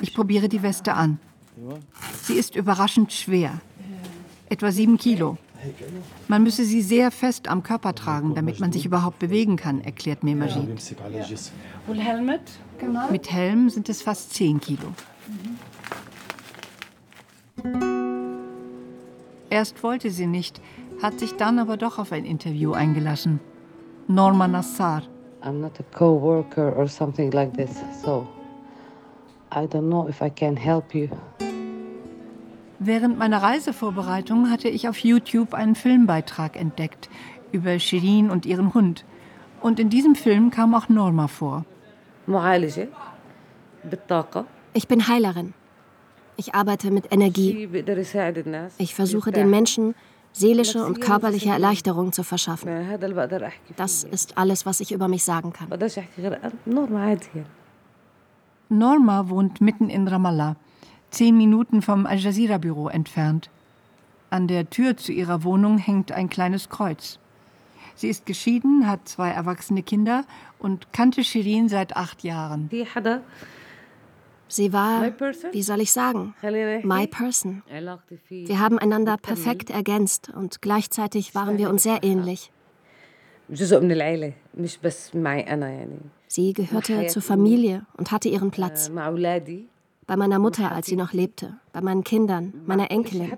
Ich 0.00 0.14
probiere 0.14 0.48
die 0.48 0.62
Weste 0.62 0.94
an. 0.94 1.18
Sie 2.22 2.34
ist 2.34 2.54
überraschend 2.54 3.12
schwer 3.12 3.60
etwa 4.50 4.70
sieben 4.72 4.96
Kilo. 4.96 5.36
Man 6.28 6.42
müsse 6.42 6.64
sie 6.64 6.82
sehr 6.82 7.10
fest 7.10 7.48
am 7.48 7.62
Körper 7.62 7.94
tragen, 7.94 8.34
damit 8.34 8.60
man 8.60 8.72
sich 8.72 8.86
überhaupt 8.86 9.18
bewegen 9.18 9.56
kann, 9.56 9.80
erklärt 9.80 10.22
mir 10.22 10.36
Majid. 10.36 10.68
Mit 13.10 13.30
Helm 13.30 13.68
sind 13.68 13.88
es 13.88 14.02
fast 14.02 14.34
zehn 14.34 14.60
Kilo. 14.60 14.92
Erst 19.50 19.82
wollte 19.82 20.10
sie 20.10 20.26
nicht, 20.26 20.60
hat 21.02 21.18
sich 21.18 21.34
dann 21.36 21.58
aber 21.58 21.76
doch 21.76 21.98
auf 21.98 22.12
ein 22.12 22.24
Interview 22.24 22.72
eingelassen. 22.72 23.40
Norma 24.06 24.46
Nassar. 24.46 25.02
I'm 25.42 25.60
not 25.60 25.78
a 25.78 25.84
co-worker 25.96 26.76
or 26.76 26.88
something 26.88 27.30
like 27.32 27.54
this, 27.54 27.70
so 28.02 28.26
I 29.52 29.66
don't 29.66 29.88
know 29.88 30.08
if 30.08 30.20
I 30.20 30.30
can 30.30 30.56
help 30.56 30.94
you. 30.94 31.08
Während 32.80 33.18
meiner 33.18 33.42
Reisevorbereitung 33.42 34.50
hatte 34.50 34.68
ich 34.68 34.88
auf 34.88 34.98
YouTube 34.98 35.52
einen 35.52 35.74
Filmbeitrag 35.74 36.56
entdeckt 36.56 37.10
über 37.50 37.78
Shirin 37.78 38.30
und 38.30 38.46
ihren 38.46 38.72
Hund. 38.72 39.04
Und 39.60 39.80
in 39.80 39.90
diesem 39.90 40.14
Film 40.14 40.50
kam 40.50 40.74
auch 40.74 40.88
Norma 40.88 41.26
vor. 41.26 41.64
Ich 44.74 44.86
bin 44.86 45.08
Heilerin. 45.08 45.54
Ich 46.36 46.54
arbeite 46.54 46.92
mit 46.92 47.12
Energie. 47.12 47.68
Ich 48.78 48.94
versuche 48.94 49.32
den 49.32 49.50
Menschen 49.50 49.96
seelische 50.32 50.84
und 50.84 51.00
körperliche 51.00 51.48
Erleichterung 51.48 52.12
zu 52.12 52.22
verschaffen. 52.22 52.70
Das 53.74 54.04
ist 54.04 54.38
alles, 54.38 54.66
was 54.66 54.78
ich 54.78 54.92
über 54.92 55.08
mich 55.08 55.24
sagen 55.24 55.52
kann. 55.52 55.68
Norma 58.68 59.28
wohnt 59.28 59.60
mitten 59.60 59.90
in 59.90 60.06
Ramallah 60.06 60.54
zehn 61.10 61.36
Minuten 61.36 61.82
vom 61.82 62.06
Al 62.06 62.18
Jazeera-Büro 62.18 62.88
entfernt. 62.88 63.50
An 64.30 64.46
der 64.46 64.68
Tür 64.68 64.96
zu 64.96 65.12
ihrer 65.12 65.42
Wohnung 65.44 65.78
hängt 65.78 66.12
ein 66.12 66.28
kleines 66.28 66.68
Kreuz. 66.68 67.18
Sie 67.94 68.08
ist 68.08 68.26
geschieden, 68.26 68.86
hat 68.86 69.08
zwei 69.08 69.30
erwachsene 69.30 69.82
Kinder 69.82 70.24
und 70.58 70.92
kannte 70.92 71.24
Shirin 71.24 71.68
seit 71.68 71.96
acht 71.96 72.22
Jahren. 72.22 72.70
Sie 74.50 74.72
war, 74.72 75.02
wie 75.52 75.62
soll 75.62 75.80
ich 75.80 75.92
sagen, 75.92 76.34
my 76.84 77.06
person. 77.06 77.62
Wir 78.28 78.60
haben 78.60 78.78
einander 78.78 79.16
perfekt 79.18 79.70
ergänzt 79.70 80.30
und 80.34 80.62
gleichzeitig 80.62 81.34
waren 81.34 81.58
wir 81.58 81.68
uns 81.68 81.82
sehr 81.82 82.02
ähnlich. 82.02 82.50
Sie 86.28 86.52
gehörte 86.52 87.06
zur 87.08 87.22
Familie 87.22 87.86
und 87.96 88.10
hatte 88.12 88.28
ihren 88.28 88.50
Platz. 88.50 88.90
Bei 90.08 90.16
meiner 90.16 90.38
Mutter, 90.38 90.72
als 90.72 90.86
sie 90.86 90.96
noch 90.96 91.12
lebte, 91.12 91.58
bei 91.70 91.82
meinen 91.82 92.02
Kindern, 92.02 92.54
meiner 92.64 92.90
Enkelin. 92.90 93.30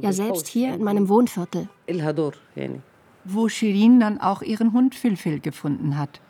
Ja, 0.00 0.12
selbst 0.12 0.46
hier 0.46 0.74
in 0.74 0.82
meinem 0.82 1.10
Wohnviertel. 1.10 1.68
Wo 3.24 3.48
Shirin 3.50 4.00
dann 4.00 4.18
auch 4.18 4.40
ihren 4.40 4.72
Hund 4.72 4.94
Filfil 4.94 5.40
gefunden 5.40 5.98
hat. 5.98 6.22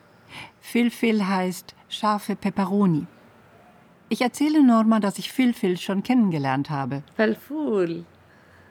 Filfil 0.60 1.24
heißt 1.24 1.76
scharfe 1.88 2.34
Peperoni. 2.34 3.06
Ich 4.08 4.22
erzähle 4.22 4.60
Norma, 4.60 4.98
dass 4.98 5.20
ich 5.20 5.32
Filfil 5.32 5.78
schon 5.78 6.02
kennengelernt 6.02 6.68
habe. 6.68 7.04
Falful. 7.14 8.04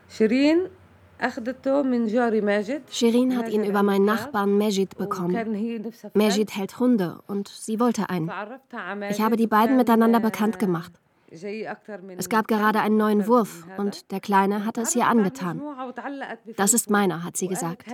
Shirin 0.10 0.68
Shirin 2.90 3.38
hat 3.38 3.50
ihn 3.50 3.64
über 3.64 3.84
meinen 3.84 4.06
Nachbarn 4.06 4.58
Mejid 4.58 4.98
bekommen. 4.98 5.86
Mejid 6.14 6.56
hält 6.56 6.80
Hunde 6.80 7.20
und 7.28 7.48
sie 7.48 7.80
wollte 7.80 8.10
einen. 8.10 8.32
Ich 9.10 9.22
habe 9.22 9.36
die 9.36 9.48
beiden 9.48 9.78
miteinander 9.78 10.20
bekannt 10.20 10.58
gemacht. 10.58 10.92
Es 11.30 12.28
gab 12.28 12.48
gerade 12.48 12.82
einen 12.82 12.98
neuen 12.98 13.28
Wurf 13.28 13.66
und 13.78 14.12
der 14.12 14.20
Kleine 14.20 14.66
hatte 14.66 14.82
es 14.82 14.96
ihr 14.96 15.08
angetan. 15.08 15.62
Das 16.58 16.74
ist 16.74 16.90
meiner, 16.90 17.24
hat 17.24 17.38
sie 17.38 17.48
gesagt. 17.48 17.86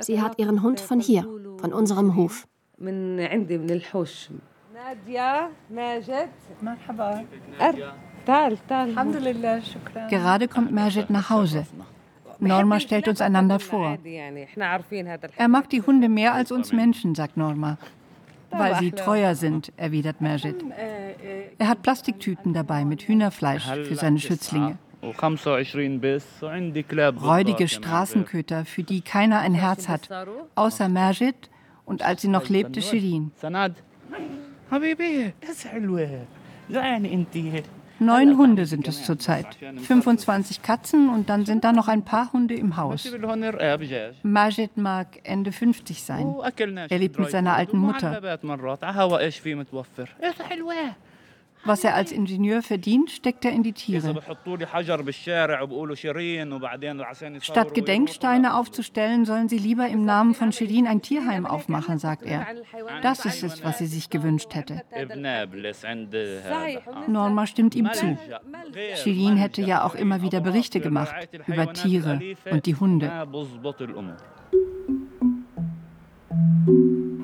Sie 0.00 0.20
hat 0.20 0.38
ihren 0.38 0.62
Hund 0.62 0.80
von 0.80 1.00
hier, 1.00 1.22
von 1.58 1.72
unserem 1.72 2.16
Hof. 2.16 2.46
Nadia, 4.76 5.48
Majid, 5.70 6.28
Marhaba. 6.60 7.24
Gerade 10.10 10.48
kommt 10.48 10.72
Majid 10.72 11.10
nach 11.10 11.30
Hause. 11.30 11.66
Norma 12.38 12.80
stellt 12.80 13.08
uns 13.08 13.20
einander 13.20 13.58
vor. 13.58 13.98
Er 15.36 15.48
mag 15.48 15.70
die 15.70 15.82
Hunde 15.82 16.08
mehr 16.08 16.34
als 16.34 16.52
uns 16.52 16.72
Menschen, 16.72 17.14
sagt 17.14 17.36
Norma. 17.36 17.78
Weil 18.50 18.76
sie 18.76 18.92
treuer 18.92 19.34
sind, 19.34 19.72
erwidert 19.76 20.20
Majid. 20.20 20.56
Er 21.58 21.68
hat 21.68 21.82
Plastiktüten 21.82 22.52
dabei 22.52 22.84
mit 22.84 23.02
Hühnerfleisch 23.02 23.64
für 23.64 23.96
seine 23.96 24.18
Schützlinge. 24.18 24.78
Räudige 27.22 27.68
Straßenköter, 27.68 28.64
für 28.64 28.82
die 28.82 29.02
keiner 29.02 29.40
ein 29.40 29.54
Herz 29.54 29.88
hat, 29.88 30.08
außer 30.54 30.88
Majid 30.88 31.50
und 31.84 32.02
als 32.02 32.22
sie 32.22 32.28
noch 32.28 32.48
lebte, 32.48 32.82
Shirin. 32.82 33.30
Neun 37.98 38.36
Hunde 38.36 38.66
sind 38.66 38.86
es 38.88 39.04
zurzeit. 39.04 39.46
25 39.82 40.62
Katzen 40.62 41.08
und 41.08 41.28
dann 41.28 41.46
sind 41.46 41.64
da 41.64 41.72
noch 41.72 41.88
ein 41.88 42.04
paar 42.04 42.32
Hunde 42.32 42.54
im 42.54 42.76
Haus. 42.76 43.10
Majid 44.22 44.76
mag 44.76 45.08
Ende 45.22 45.52
50 45.52 46.02
sein. 46.02 46.34
Er 46.88 46.98
lebt 46.98 47.18
mit 47.18 47.30
seiner 47.30 47.54
alten 47.54 47.78
Mutter. 47.78 48.38
Was 51.65 51.83
er 51.83 51.93
als 51.93 52.11
Ingenieur 52.11 52.63
verdient, 52.63 53.11
steckt 53.11 53.45
er 53.45 53.51
in 53.51 53.61
die 53.61 53.73
Tiere. 53.73 54.19
Statt 57.41 57.73
Gedenksteine 57.75 58.55
aufzustellen, 58.55 59.25
sollen 59.25 59.47
sie 59.47 59.59
lieber 59.59 59.87
im 59.87 60.03
Namen 60.03 60.33
von 60.33 60.51
Shirin 60.51 60.87
ein 60.87 61.03
Tierheim 61.03 61.45
aufmachen, 61.45 61.99
sagt 61.99 62.23
er. 62.23 62.47
Das 63.03 63.25
ist 63.25 63.43
es, 63.43 63.63
was 63.63 63.77
sie 63.77 63.85
sich 63.85 64.09
gewünscht 64.09 64.55
hätte. 64.55 64.81
Norma 67.07 67.45
stimmt 67.45 67.75
ihm 67.75 67.89
zu. 67.93 68.17
Shirin 68.95 69.37
hätte 69.37 69.61
ja 69.61 69.83
auch 69.83 69.93
immer 69.93 70.23
wieder 70.23 70.41
Berichte 70.41 70.79
gemacht 70.79 71.29
über 71.45 71.71
Tiere 71.73 72.19
und 72.49 72.65
die 72.65 72.75
Hunde. 72.75 73.11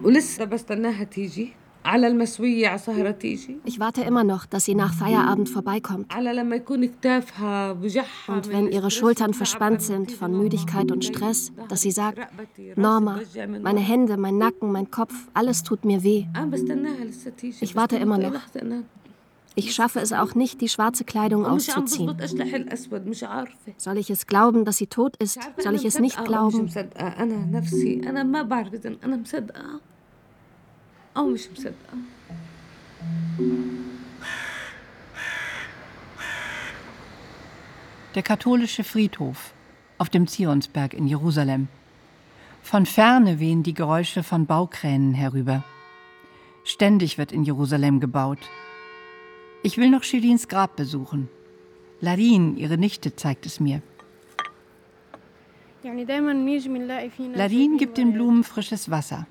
ولسه 0.03 0.45
بستناها 0.45 1.03
تيجي 1.03 1.53
ich 3.64 3.80
warte 3.80 4.02
immer 4.02 4.24
noch, 4.24 4.46
dass 4.46 4.64
sie 4.64 4.74
nach 4.74 4.94
Feierabend 4.94 5.48
vorbeikommt. 5.48 6.14
Und 8.28 8.48
wenn 8.48 8.68
ihre 8.68 8.90
Schultern 8.90 9.34
verspannt 9.34 9.82
sind 9.82 10.12
von 10.12 10.36
Müdigkeit 10.36 10.90
und 10.92 11.04
Stress, 11.04 11.52
dass 11.68 11.82
sie 11.82 11.90
sagt, 11.90 12.18
Norma, 12.76 13.20
meine 13.62 13.80
Hände, 13.80 14.16
mein 14.16 14.38
Nacken, 14.38 14.72
mein 14.72 14.90
Kopf, 14.90 15.14
alles 15.34 15.62
tut 15.62 15.84
mir 15.84 16.02
weh. 16.02 16.26
Ich 17.60 17.74
warte 17.76 17.96
immer 17.96 18.18
noch. 18.18 18.40
Ich 19.54 19.74
schaffe 19.74 20.00
es 20.00 20.12
auch 20.12 20.34
nicht, 20.34 20.60
die 20.60 20.68
schwarze 20.68 21.04
Kleidung 21.04 21.44
auszuziehen. 21.44 22.16
Soll 23.76 23.98
ich 23.98 24.10
es 24.10 24.26
glauben, 24.26 24.64
dass 24.64 24.78
sie 24.78 24.86
tot 24.86 25.16
ist? 25.16 25.38
Soll 25.58 25.74
ich 25.74 25.84
es 25.84 25.98
nicht 25.98 26.24
glauben? 26.24 26.70
Olmuşum 31.14 31.56
Seda. 31.56 31.74
Der 38.14 38.22
katholische 38.22 38.84
Friedhof 38.84 39.52
auf 39.98 40.08
dem 40.08 40.26
Zionsberg 40.26 40.94
in 40.94 41.06
Jerusalem. 41.06 41.68
Von 42.62 42.86
ferne 42.86 43.40
wehen 43.40 43.62
die 43.62 43.74
Geräusche 43.74 44.22
von 44.22 44.46
Baukränen 44.46 45.14
herüber. 45.14 45.64
Ständig 46.64 47.18
wird 47.18 47.32
in 47.32 47.44
Jerusalem 47.44 48.00
gebaut. 48.00 48.38
Ich 49.62 49.78
will 49.78 49.90
noch 49.90 50.04
Shirins 50.04 50.48
Grab 50.48 50.76
besuchen. 50.76 51.28
Larin, 52.00 52.56
ihre 52.56 52.78
Nichte, 52.78 53.16
zeigt 53.16 53.46
es 53.46 53.60
mir. 53.60 53.82
Larin 57.34 57.76
gibt 57.76 57.98
den 57.98 58.12
Blumen 58.12 58.44
frisches 58.44 58.90
Wasser. 58.90 59.26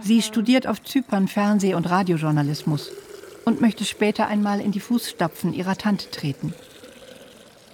Sie 0.00 0.22
studiert 0.22 0.66
auf 0.66 0.82
Zypern 0.82 1.28
Fernseh- 1.28 1.74
und 1.74 1.88
Radiojournalismus 1.90 2.90
und 3.44 3.60
möchte 3.60 3.84
später 3.84 4.26
einmal 4.26 4.60
in 4.60 4.72
die 4.72 4.80
Fußstapfen 4.80 5.52
ihrer 5.52 5.76
Tante 5.76 6.10
treten. 6.10 6.54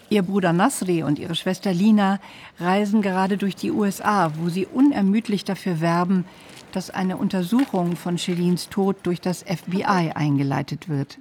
Ihr 0.08 0.22
Bruder 0.22 0.52
Nasri 0.52 1.04
und 1.04 1.20
ihre 1.20 1.36
Schwester 1.36 1.72
Lina 1.72 2.18
reisen 2.58 3.00
gerade 3.00 3.36
durch 3.36 3.54
die 3.54 3.70
USA, 3.70 4.32
wo 4.38 4.48
sie 4.48 4.66
unermüdlich 4.66 5.44
dafür 5.44 5.80
werben, 5.80 6.24
dass 6.72 6.90
eine 6.90 7.16
Untersuchung 7.16 7.94
von 7.94 8.18
Shelins 8.18 8.68
Tod 8.68 8.96
durch 9.04 9.20
das 9.20 9.44
FBI 9.44 10.12
eingeleitet 10.14 10.88
wird. 10.88 11.18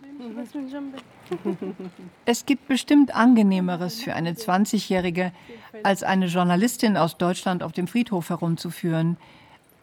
Es 2.26 2.46
gibt 2.46 2.68
bestimmt 2.68 3.16
angenehmeres 3.16 4.02
für 4.02 4.14
eine 4.14 4.34
20-Jährige, 4.34 5.32
als 5.84 6.04
eine 6.04 6.28
Journalistin 6.28 6.98
aus 6.98 7.18
Deutschland 7.18 7.64
auf 7.64 7.72
dem 7.72 7.88
Friedhof 7.88 8.30
herumzuführen. 8.30 9.18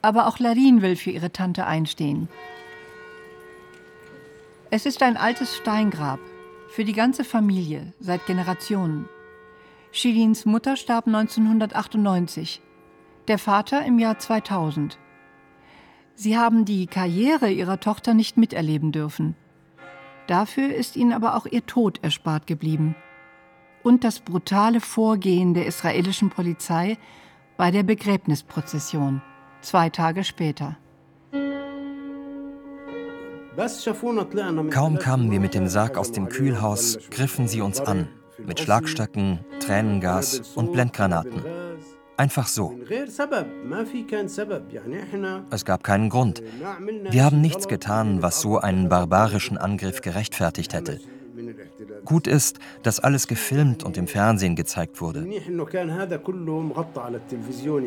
Aber 0.03 0.27
auch 0.27 0.39
Larin 0.39 0.83
will 0.83 0.97
für 0.97 1.11
ihre 1.11 1.33
Tante 1.33 1.67
einstehen. 1.67 2.29
Es 4.71 4.87
ist 4.87 5.03
ein 5.03 5.17
altes 5.17 5.57
Steingrab 5.57 6.19
für 6.69 6.85
die 6.85 6.93
ganze 6.93 7.25
Familie 7.25 7.93
seit 8.01 8.27
Generationen. 8.27 9.09
Shilins 9.93 10.45
Mutter 10.45 10.77
starb 10.77 11.07
1998, 11.07 12.61
der 13.29 13.39
Vater 13.39 13.85
im 13.85 13.99
Jahr 13.99 14.19
2000. 14.19 14.99
Sie 16.15 16.37
haben 16.37 16.65
die 16.65 16.87
Karriere 16.87 17.51
ihrer 17.51 17.81
Tochter 17.81 18.15
nicht 18.15 18.37
miterleben 18.37 18.93
dürfen. 18.93 19.37
Dafür 20.27 20.75
ist 20.75 20.97
ihnen 20.97 21.13
aber 21.13 21.37
auch 21.37 21.47
ihr 21.47 21.65
Tod 21.67 22.03
erspart 22.03 22.47
geblieben. 22.47 22.97
Und 23.83 24.03
das 24.03 24.19
brutale 24.21 24.81
Vorgehen 24.81 25.55
der 25.55 25.67
israelischen 25.67 26.31
Polizei 26.31 26.99
bei 27.57 27.71
der 27.71 27.85
Begräbnisprozession, 27.85 29.23
zwei 29.61 29.91
Tage 29.91 30.25
später. 30.25 30.77
Kaum 34.71 34.99
kamen 34.99 35.31
wir 35.31 35.41
mit 35.41 35.55
dem 35.55 35.69
Sarg 35.69 35.97
aus 35.97 36.13
dem 36.13 36.29
Kühlhaus, 36.29 36.99
griffen 37.11 37.49
sie 37.49 37.63
uns 37.63 37.81
an, 37.81 38.09
mit 38.45 38.61
Schlagstöcken, 38.61 39.41
Tränengas 39.61 40.41
und 40.57 40.73
Blendgranaten. 40.73 41.66
Einfach 42.17 42.47
so. 42.47 42.79
Es 45.51 45.65
gab 45.65 45.85
keinen 45.85 46.09
Grund. 46.09 46.43
Wir 47.11 47.25
haben 47.25 47.41
nichts 47.41 47.69
getan, 47.69 48.23
was 48.23 48.41
so 48.41 48.59
einen 48.59 48.89
barbarischen 48.89 49.59
Angriff 49.59 50.01
gerechtfertigt 50.01 50.73
hätte. 50.73 51.01
Gut 52.05 52.27
ist, 52.27 52.59
dass 52.83 53.01
alles 53.01 53.27
gefilmt 53.27 53.85
und 53.85 53.97
im 53.97 54.07
Fernsehen 54.07 54.57
gezeigt 54.57 55.01
wurde. 55.01 55.27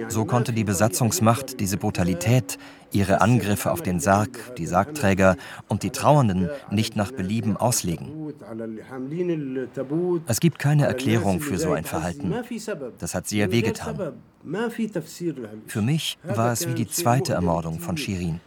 So 0.10 0.26
konnte 0.26 0.54
die 0.54 0.64
Besatzungsmacht 0.64 1.60
diese 1.60 1.78
Brutalität, 1.78 2.58
ihre 2.92 3.22
Angriffe 3.22 3.72
auf 3.72 3.82
den 3.82 4.00
Sarg, 4.00 4.56
die 4.56 4.66
Sargträger 4.66 5.36
und 5.68 5.84
die 5.84 5.92
Trauernden 5.92 6.50
nicht 6.72 6.96
nach 6.96 7.12
Belieben 7.12 7.58
auslegen. 7.58 8.34
Es 10.28 10.40
gibt 10.40 10.60
keine 10.60 10.86
Erklärung 10.86 11.40
für 11.40 11.58
so 11.58 11.74
ein 11.74 11.84
Verhalten. 11.84 12.34
Das 13.00 13.16
hat 13.16 13.28
sehr 13.28 13.52
wehgetan. 13.52 14.14
Für 15.68 15.82
mich 15.82 16.18
war 16.24 16.54
es 16.54 16.68
wie 16.68 16.74
die 16.74 16.88
zweite 16.88 17.34
Ermordung 17.34 17.80
von 17.80 17.98
Shirin. 17.98 18.40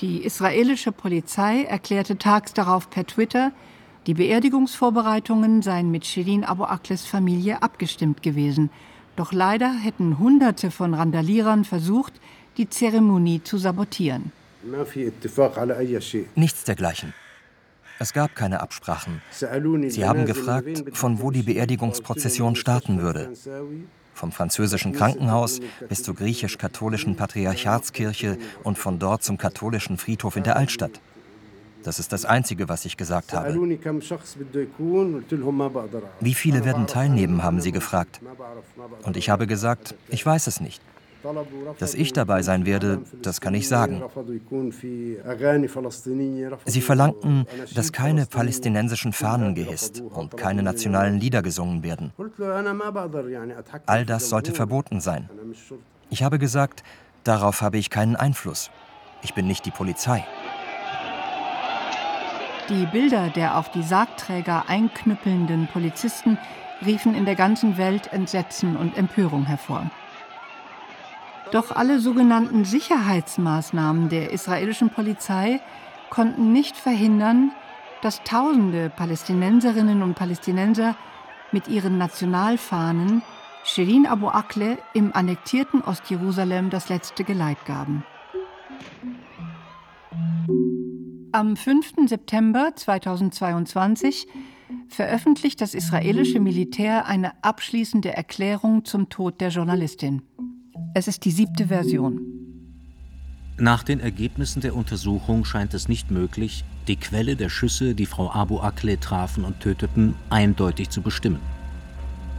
Die 0.00 0.24
israelische 0.24 0.92
Polizei 0.92 1.64
erklärte 1.64 2.16
tags 2.16 2.52
darauf 2.54 2.88
per 2.88 3.06
Twitter, 3.06 3.52
Die 4.06 4.14
Beerdigungsvorbereitungen 4.14 5.60
seien 5.60 5.90
mit 5.90 6.06
Shirin 6.06 6.44
Abu 6.44 6.64
Akles 6.64 7.04
Familie 7.04 7.62
abgestimmt 7.62 8.22
gewesen. 8.22 8.70
Doch 9.14 9.32
leider 9.32 9.72
hätten 9.72 10.18
Hunderte 10.18 10.70
von 10.70 10.94
Randalierern 10.94 11.64
versucht, 11.64 12.14
die 12.56 12.68
Zeremonie 12.68 13.42
zu 13.42 13.58
sabotieren. 13.58 14.32
Nichts 16.34 16.64
dergleichen. 16.64 17.14
Es 17.98 18.14
gab 18.14 18.34
keine 18.34 18.60
Absprachen. 18.60 19.20
Sie 19.30 20.06
haben 20.06 20.24
gefragt, 20.24 20.84
von 20.92 21.20
wo 21.20 21.30
die 21.30 21.42
Beerdigungsprozession 21.42 22.56
starten 22.56 23.02
würde. 23.02 23.30
Vom 24.14 24.32
französischen 24.32 24.92
Krankenhaus 24.92 25.60
bis 25.88 26.02
zur 26.02 26.14
griechisch-katholischen 26.14 27.16
Patriarchatskirche 27.16 28.38
und 28.64 28.78
von 28.78 28.98
dort 28.98 29.22
zum 29.22 29.38
katholischen 29.38 29.96
Friedhof 29.96 30.36
in 30.36 30.42
der 30.42 30.56
Altstadt. 30.56 31.00
Das 31.82 31.98
ist 31.98 32.12
das 32.12 32.24
Einzige, 32.24 32.68
was 32.68 32.84
ich 32.84 32.96
gesagt 32.96 33.32
habe. 33.32 33.54
Wie 36.20 36.34
viele 36.34 36.64
werden 36.64 36.86
teilnehmen, 36.86 37.42
haben 37.42 37.60
sie 37.60 37.72
gefragt. 37.72 38.20
Und 39.04 39.16
ich 39.16 39.30
habe 39.30 39.46
gesagt, 39.46 39.94
ich 40.08 40.24
weiß 40.24 40.46
es 40.46 40.60
nicht. 40.60 40.82
Dass 41.78 41.94
ich 41.94 42.12
dabei 42.12 42.42
sein 42.42 42.66
werde, 42.66 43.00
das 43.22 43.40
kann 43.40 43.54
ich 43.54 43.68
sagen. 43.68 44.02
Sie 46.64 46.80
verlangten, 46.80 47.46
dass 47.74 47.92
keine 47.92 48.26
palästinensischen 48.26 49.12
Fahnen 49.12 49.54
gehisst 49.54 50.00
und 50.00 50.36
keine 50.36 50.62
nationalen 50.62 51.18
Lieder 51.20 51.42
gesungen 51.42 51.82
werden. 51.82 52.12
All 53.86 54.06
das 54.06 54.28
sollte 54.28 54.52
verboten 54.52 55.00
sein. 55.00 55.28
Ich 56.10 56.22
habe 56.22 56.38
gesagt, 56.38 56.82
darauf 57.24 57.62
habe 57.62 57.78
ich 57.78 57.90
keinen 57.90 58.16
Einfluss. 58.16 58.70
Ich 59.22 59.34
bin 59.34 59.46
nicht 59.46 59.66
die 59.66 59.70
Polizei. 59.70 60.24
Die 62.68 62.86
Bilder 62.86 63.30
der 63.30 63.58
auf 63.58 63.70
die 63.72 63.82
Sargträger 63.82 64.68
einknüppelnden 64.68 65.68
Polizisten 65.72 66.38
riefen 66.86 67.14
in 67.14 67.24
der 67.24 67.34
ganzen 67.34 67.76
Welt 67.76 68.12
Entsetzen 68.12 68.76
und 68.76 68.96
Empörung 68.96 69.44
hervor. 69.44 69.90
Doch 71.52 71.72
alle 71.72 71.98
sogenannten 71.98 72.64
Sicherheitsmaßnahmen 72.64 74.08
der 74.08 74.30
israelischen 74.30 74.90
Polizei 74.90 75.60
konnten 76.08 76.52
nicht 76.52 76.76
verhindern, 76.76 77.50
dass 78.02 78.22
tausende 78.22 78.88
Palästinenserinnen 78.88 80.02
und 80.02 80.14
Palästinenser 80.14 80.94
mit 81.50 81.66
ihren 81.66 81.98
Nationalfahnen 81.98 83.22
Shirin 83.64 84.06
Abu 84.06 84.28
Akle 84.28 84.78
im 84.94 85.14
annektierten 85.14 85.82
Ostjerusalem 85.82 86.70
das 86.70 86.88
letzte 86.88 87.24
Geleit 87.24 87.64
gaben. 87.66 88.04
Am 91.32 91.56
5. 91.56 92.08
September 92.08 92.72
2022 92.74 94.26
veröffentlicht 94.88 95.60
das 95.60 95.74
israelische 95.74 96.40
Militär 96.40 97.06
eine 97.06 97.32
abschließende 97.42 98.16
Erklärung 98.16 98.84
zum 98.84 99.08
Tod 99.08 99.40
der 99.40 99.50
Journalistin. 99.50 100.22
Es 100.94 101.08
ist 101.08 101.24
die 101.24 101.30
siebte 101.30 101.66
Version. 101.68 102.20
Nach 103.58 103.82
den 103.82 104.00
Ergebnissen 104.00 104.60
der 104.60 104.74
Untersuchung 104.74 105.44
scheint 105.44 105.74
es 105.74 105.88
nicht 105.88 106.10
möglich, 106.10 106.64
die 106.88 106.96
Quelle 106.96 107.36
der 107.36 107.48
Schüsse, 107.48 107.94
die 107.94 108.06
Frau 108.06 108.30
Abu 108.32 108.60
Akleh 108.60 108.96
trafen 108.96 109.44
und 109.44 109.60
töteten, 109.60 110.14
eindeutig 110.30 110.90
zu 110.90 111.02
bestimmen. 111.02 111.40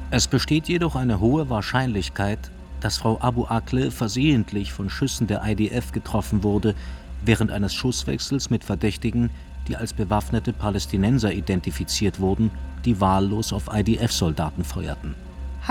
Es 0.09 0.27
besteht 0.27 0.67
jedoch 0.67 0.95
eine 0.95 1.19
hohe 1.19 1.49
Wahrscheinlichkeit, 1.49 2.51
dass 2.79 2.97
Frau 2.97 3.21
Abu 3.21 3.45
Akleh 3.45 3.91
versehentlich 3.91 4.73
von 4.73 4.89
Schüssen 4.89 5.27
der 5.27 5.43
IDF 5.45 5.91
getroffen 5.91 6.43
wurde, 6.43 6.75
während 7.23 7.51
eines 7.51 7.73
Schusswechsels 7.73 8.49
mit 8.49 8.63
Verdächtigen, 8.63 9.29
die 9.67 9.77
als 9.77 9.93
bewaffnete 9.93 10.53
Palästinenser 10.53 11.31
identifiziert 11.31 12.19
wurden, 12.19 12.51
die 12.83 12.99
wahllos 12.99 13.53
auf 13.53 13.69
IDF-Soldaten 13.71 14.63
feuerten. 14.63 15.15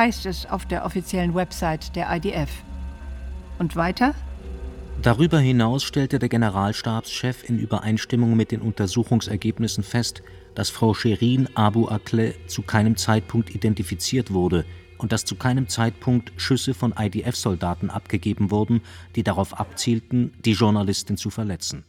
Heißt 0.01 0.25
es 0.25 0.47
auf 0.47 0.65
der 0.65 0.87
offiziellen 0.87 1.35
Website 1.35 1.95
der 1.95 2.09
IDF. 2.11 2.49
Und 3.59 3.77
weiter? 3.77 4.15
Darüber 5.03 5.39
hinaus 5.39 5.85
stellte 5.85 6.19
der 6.19 6.31
Generalstabschef 6.31 7.47
in 7.47 7.59
Übereinstimmung 7.59 8.35
mit 8.35 8.51
den 8.51 8.63
Untersuchungsergebnissen 8.63 9.85
fest, 9.85 10.23
dass 10.55 10.71
Frau 10.71 10.95
Sherin 10.95 11.51
Abu 11.55 11.87
Akleh 11.87 12.33
zu 12.47 12.63
keinem 12.63 12.97
Zeitpunkt 12.97 13.55
identifiziert 13.55 14.33
wurde 14.33 14.65
und 14.97 15.13
dass 15.13 15.27
zu 15.27 15.35
keinem 15.35 15.69
Zeitpunkt 15.69 16.33
Schüsse 16.39 16.73
von 16.73 16.95
IDF-Soldaten 16.99 17.91
abgegeben 17.91 18.51
wurden, 18.51 18.81
die 19.17 19.23
darauf 19.23 19.61
abzielten, 19.61 20.33
die 20.47 20.53
Journalistin 20.53 21.19
zu 21.19 21.29
verletzen. 21.29 21.85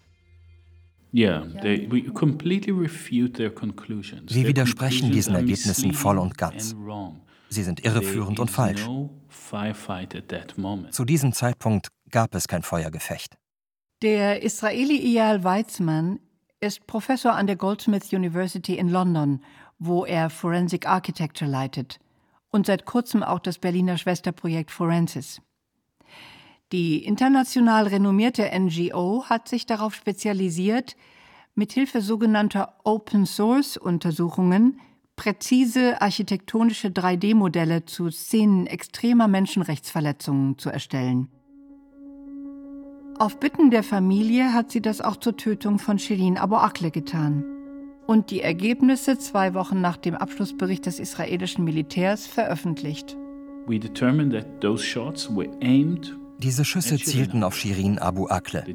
Sie 1.13 1.23
widersprechen 4.47 5.11
diesen 5.13 5.35
Ergebnissen 5.35 5.93
voll 5.93 6.17
und 6.17 6.37
ganz. 6.37 6.75
Sie 7.53 7.63
sind 7.63 7.83
irreführend 7.83 8.39
und 8.39 8.49
falsch. 8.49 8.87
Zu 10.91 11.05
diesem 11.05 11.33
Zeitpunkt 11.33 11.89
gab 12.09 12.33
es 12.33 12.47
kein 12.47 12.63
Feuergefecht. 12.63 13.37
Der 14.01 14.41
Israeli 14.41 14.97
Eyal 14.97 15.43
Weizmann 15.43 16.19
ist 16.61 16.87
Professor 16.87 17.33
an 17.33 17.47
der 17.47 17.57
Goldsmith 17.57 18.13
University 18.13 18.77
in 18.77 18.87
London, 18.87 19.43
wo 19.79 20.05
er 20.05 20.29
Forensic 20.29 20.87
Architecture 20.87 21.49
leitet 21.49 21.99
und 22.51 22.67
seit 22.67 22.85
kurzem 22.85 23.21
auch 23.21 23.39
das 23.39 23.57
Berliner 23.57 23.97
Schwesterprojekt 23.97 24.71
Forensis. 24.71 25.41
Die 26.71 27.03
international 27.03 27.87
renommierte 27.87 28.49
NGO 28.57 29.25
hat 29.25 29.49
sich 29.49 29.65
darauf 29.65 29.93
spezialisiert, 29.93 30.95
mithilfe 31.55 32.01
sogenannter 32.01 32.77
Open 32.85 33.25
Source 33.25 33.75
Untersuchungen 33.75 34.79
präzise 35.21 36.01
architektonische 36.01 36.87
3D-Modelle 36.87 37.85
zu 37.85 38.09
Szenen 38.09 38.65
extremer 38.65 39.27
Menschenrechtsverletzungen 39.27 40.57
zu 40.57 40.71
erstellen. 40.71 41.27
Auf 43.19 43.39
Bitten 43.39 43.69
der 43.69 43.83
Familie 43.83 44.51
hat 44.51 44.71
sie 44.71 44.81
das 44.81 44.99
auch 44.99 45.15
zur 45.17 45.37
Tötung 45.37 45.77
von 45.77 45.99
Shirin 45.99 46.39
Abu 46.39 46.55
Akle 46.55 46.89
getan 46.89 47.45
und 48.07 48.31
die 48.31 48.41
Ergebnisse 48.41 49.19
zwei 49.19 49.53
Wochen 49.53 49.79
nach 49.79 49.97
dem 49.97 50.15
Abschlussbericht 50.15 50.87
des 50.87 50.99
israelischen 50.99 51.65
Militärs 51.65 52.25
veröffentlicht. 52.25 53.15
Diese 56.41 56.65
Schüsse 56.65 56.97
zielten 56.97 57.43
auf 57.43 57.55
Shirin 57.55 57.99
Abu 57.99 58.27
Akle. 58.27 58.65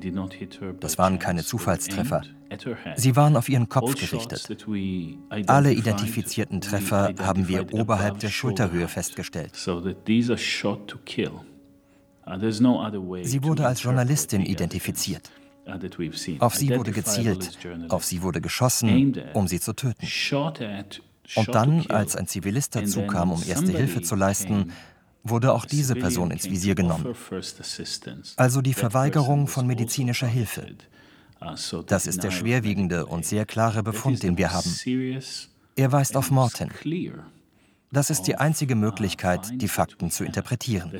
Das 0.79 0.99
waren 0.99 1.19
keine 1.19 1.43
Zufallstreffer. 1.45 2.23
Sie 2.95 3.17
waren 3.17 3.37
auf 3.37 3.49
ihren 3.49 3.69
Kopf 3.69 3.95
gerichtet. 3.95 4.65
Alle 5.49 5.73
identifizierten 5.73 6.61
Treffer 6.61 7.13
haben 7.19 7.49
wir 7.49 7.75
oberhalb 7.75 8.21
der 8.21 8.29
Schulterhöhe 8.29 8.87
festgestellt. 8.87 9.55
Sie 13.23 13.43
wurde 13.43 13.67
als 13.67 13.83
Journalistin 13.83 14.43
identifiziert. 14.43 15.31
Auf 16.39 16.55
sie 16.55 16.71
wurde 16.71 16.93
gezielt, 16.93 17.59
auf 17.89 18.05
sie 18.05 18.23
wurde 18.23 18.41
geschossen, 18.41 19.21
um 19.35 19.49
sie 19.49 19.59
zu 19.59 19.73
töten. 19.73 20.07
Und 21.35 21.55
dann, 21.55 21.87
als 21.89 22.15
ein 22.15 22.29
Zivilist 22.29 22.77
dazukam, 22.77 23.33
um 23.33 23.43
erste 23.43 23.73
Hilfe 23.73 24.03
zu 24.03 24.15
leisten, 24.15 24.73
wurde 25.29 25.53
auch 25.53 25.65
diese 25.65 25.95
Person 25.95 26.31
ins 26.31 26.49
Visier 26.49 26.75
genommen. 26.75 27.15
Also 28.37 28.63
die 28.63 28.75
Verweigerung 28.75 29.47
von 29.47 29.67
medizinischer 29.67 30.27
Hilfe. 30.27 30.67
Das 31.87 32.07
ist 32.07 32.23
der 32.25 32.31
schwerwiegende 32.31 33.07
und 33.07 33.25
sehr 33.25 33.45
klare 33.45 33.83
Befund, 33.83 34.23
den 34.23 34.39
wir 34.39 34.53
haben. 34.53 34.75
Er 35.77 35.93
weist 35.93 36.17
auf 36.17 36.31
Mord 36.31 36.59
hin. 36.59 36.71
Das 37.93 38.11
ist 38.11 38.23
die 38.23 38.37
einzige 38.37 38.75
Möglichkeit, 38.75 39.41
die 39.53 39.69
Fakten 39.69 40.11
zu 40.11 40.25
interpretieren. 40.25 40.93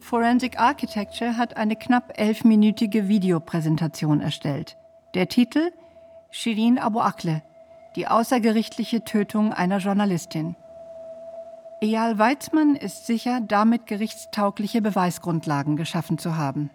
Forensic 0.00 0.58
Architecture 0.58 1.36
hat 1.36 1.56
eine 1.56 1.76
knapp 1.76 2.12
elfminütige 2.16 3.08
Videopräsentation 3.08 4.20
erstellt. 4.20 4.76
Der 5.14 5.28
Titel 5.28 5.70
Shirin 6.30 6.78
Abu 6.78 7.00
Akle, 7.00 7.42
die 7.96 8.08
außergerichtliche 8.08 9.04
Tötung 9.04 9.52
einer 9.52 9.78
Journalistin. 9.78 10.56
Eyal 11.82 12.16
Weizmann 12.16 12.76
ist 12.76 13.08
sicher, 13.08 13.40
damit 13.40 13.88
gerichtstaugliche 13.88 14.80
Beweisgrundlagen 14.80 15.76
geschaffen 15.76 16.16
zu 16.16 16.36
haben. 16.36 16.70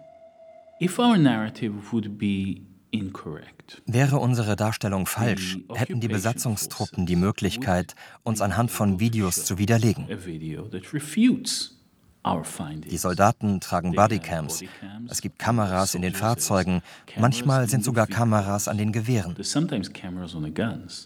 Wäre 3.86 4.18
unsere 4.18 4.56
Darstellung 4.56 5.06
falsch, 5.06 5.58
hätten 5.74 6.00
die 6.00 6.08
Besatzungstruppen 6.08 7.06
die 7.06 7.16
Möglichkeit, 7.16 7.94
uns 8.22 8.42
anhand 8.42 8.70
von 8.70 9.00
Videos 9.00 9.46
zu 9.46 9.56
widerlegen. 9.56 10.06
Die 12.90 12.98
Soldaten 12.98 13.60
tragen 13.60 13.92
Bodycams. 13.92 14.62
Es 15.08 15.22
gibt 15.22 15.38
Kameras 15.38 15.94
in 15.94 16.02
den 16.02 16.12
Fahrzeugen. 16.12 16.82
Manchmal 17.16 17.66
sind 17.70 17.82
sogar 17.82 18.06
Kameras 18.06 18.68
an 18.68 18.76
den 18.76 18.92
Gewehren. 18.92 19.34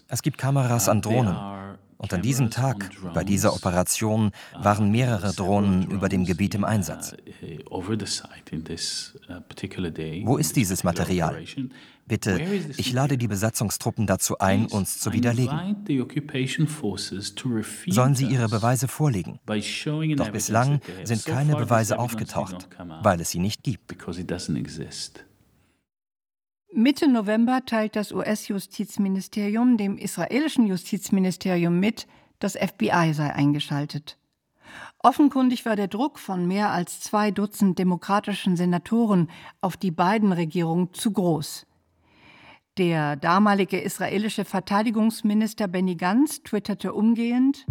Es 0.09 0.21
gibt 0.21 0.37
Kameras 0.37 0.89
an 0.89 1.01
Drohnen. 1.01 1.37
Und 2.03 2.13
an 2.13 2.21
diesem 2.21 2.49
Tag, 2.49 2.91
bei 3.13 3.23
dieser 3.23 3.53
Operation, 3.53 4.31
waren 4.59 4.91
mehrere 4.91 5.31
Drohnen 5.33 5.89
über 5.89 6.09
dem 6.09 6.25
Gebiet 6.25 6.53
im 6.53 6.65
Einsatz. 6.65 7.15
Wo 10.25 10.37
ist 10.37 10.55
dieses 10.57 10.83
Material? 10.83 11.41
Bitte, 12.05 12.41
ich 12.75 12.91
lade 12.91 13.17
die 13.17 13.29
Besatzungstruppen 13.29 14.05
dazu 14.05 14.37
ein, 14.39 14.65
uns 14.65 14.99
zu 14.99 15.13
widerlegen. 15.13 15.77
Sollen 17.87 18.15
sie 18.15 18.25
ihre 18.25 18.49
Beweise 18.49 18.89
vorlegen? 18.89 19.39
Doch 20.17 20.29
bislang 20.29 20.81
sind 21.05 21.23
keine 21.23 21.55
Beweise 21.55 21.97
aufgetaucht, 21.99 22.67
weil 23.01 23.21
es 23.21 23.29
sie 23.29 23.39
nicht 23.39 23.63
gibt. 23.63 23.95
Mitte 26.75 27.07
November 27.07 27.65
teilt 27.65 27.95
das 27.95 28.11
US-Justizministerium 28.11 29.77
dem 29.77 29.97
israelischen 29.97 30.65
Justizministerium 30.65 31.79
mit, 31.79 32.07
das 32.39 32.53
FBI 32.53 33.13
sei 33.13 33.31
eingeschaltet. 33.31 34.17
Offenkundig 34.97 35.65
war 35.65 35.75
der 35.75 35.87
Druck 35.87 36.17
von 36.17 36.47
mehr 36.47 36.71
als 36.71 36.99
zwei 36.99 37.29
Dutzend 37.29 37.77
demokratischen 37.77 38.55
Senatoren 38.55 39.29
auf 39.61 39.77
die 39.77 39.91
beiden 39.91 40.31
Regierungen 40.31 40.93
zu 40.93 41.11
groß. 41.11 41.67
Der 42.79 43.17
damalige 43.17 43.79
israelische 43.79 44.43
Verteidigungsminister 44.43 45.67
Benny 45.67 45.95
Gantz 45.95 46.41
twitterte 46.41 46.93
umgehend 46.93 47.67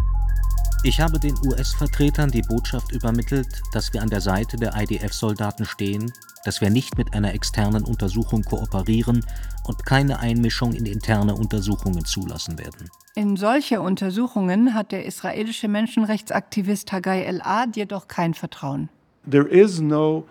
Ich 0.84 1.00
habe 1.00 1.18
den 1.18 1.34
US-Vertretern 1.44 2.30
die 2.30 2.42
Botschaft 2.42 2.92
übermittelt, 2.92 3.62
dass 3.72 3.92
wir 3.92 4.00
an 4.00 4.10
der 4.10 4.20
Seite 4.20 4.56
der 4.56 4.76
IDF-Soldaten 4.76 5.64
stehen, 5.64 6.12
dass 6.44 6.60
wir 6.60 6.70
nicht 6.70 6.98
mit 6.98 7.14
einer 7.14 7.34
externen 7.34 7.84
Untersuchung 7.84 8.42
kooperieren 8.42 9.24
und 9.64 9.86
keine 9.86 10.18
Einmischung 10.18 10.72
in 10.72 10.86
interne 10.86 11.34
Untersuchungen 11.34 12.04
zulassen 12.04 12.58
werden. 12.58 12.88
In 13.14 13.36
solche 13.36 13.80
Untersuchungen 13.80 14.74
hat 14.74 14.92
der 14.92 15.04
israelische 15.04 15.68
Menschenrechtsaktivist 15.68 16.92
Hagai 16.92 17.22
El-Ad 17.24 17.72
jedoch 17.78 18.08
kein 18.08 18.34
Vertrauen. 18.34 18.88
There 19.30 19.48
is 19.48 19.80
no 19.80 20.24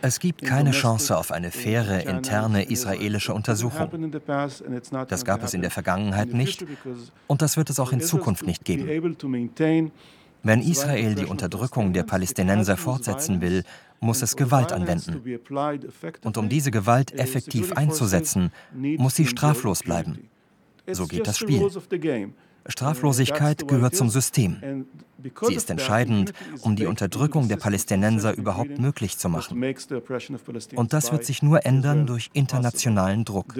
es 0.00 0.20
gibt 0.20 0.42
keine 0.42 0.70
Chance 0.70 1.16
auf 1.16 1.30
eine 1.32 1.50
faire 1.50 2.06
interne 2.06 2.70
israelische 2.70 3.34
Untersuchung. 3.34 4.10
Das 5.08 5.24
gab 5.24 5.42
es 5.42 5.54
in 5.54 5.60
der 5.60 5.70
Vergangenheit 5.70 6.32
nicht 6.32 6.64
und 7.26 7.42
das 7.42 7.56
wird 7.56 7.70
es 7.70 7.80
auch 7.80 7.92
in 7.92 8.00
Zukunft 8.00 8.46
nicht 8.46 8.64
geben. 8.64 8.88
Wenn 10.42 10.62
Israel 10.62 11.14
die 11.14 11.24
Unterdrückung 11.24 11.92
der 11.92 12.04
Palästinenser 12.04 12.76
fortsetzen 12.76 13.40
will, 13.40 13.64
muss 14.00 14.22
es 14.22 14.36
Gewalt 14.36 14.72
anwenden. 14.72 15.38
Und 16.24 16.38
um 16.38 16.48
diese 16.48 16.70
Gewalt 16.70 17.12
effektiv 17.12 17.72
einzusetzen, 17.72 18.52
muss 18.72 19.16
sie 19.16 19.26
straflos 19.26 19.82
bleiben. 19.82 20.28
So 20.90 21.06
geht 21.06 21.26
das 21.26 21.38
Spiel. 21.38 21.68
Straflosigkeit 22.66 23.66
gehört 23.66 23.96
zum 23.96 24.10
System. 24.10 24.86
Sie 25.42 25.54
ist 25.54 25.70
entscheidend, 25.70 26.32
um 26.60 26.76
die 26.76 26.86
Unterdrückung 26.86 27.48
der 27.48 27.56
Palästinenser 27.56 28.36
überhaupt 28.36 28.78
möglich 28.78 29.18
zu 29.18 29.28
machen. 29.28 29.62
Und 30.76 30.92
das 30.92 31.10
wird 31.10 31.24
sich 31.24 31.42
nur 31.42 31.66
ändern 31.66 32.06
durch 32.06 32.30
internationalen 32.34 33.24
Druck. 33.24 33.54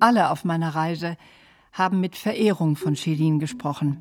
Alle 0.00 0.30
auf 0.30 0.44
meiner 0.44 0.74
Reise 0.74 1.16
haben 1.72 2.00
mit 2.00 2.16
Verehrung 2.16 2.76
von 2.76 2.96
Shirin 2.96 3.38
gesprochen. 3.38 3.98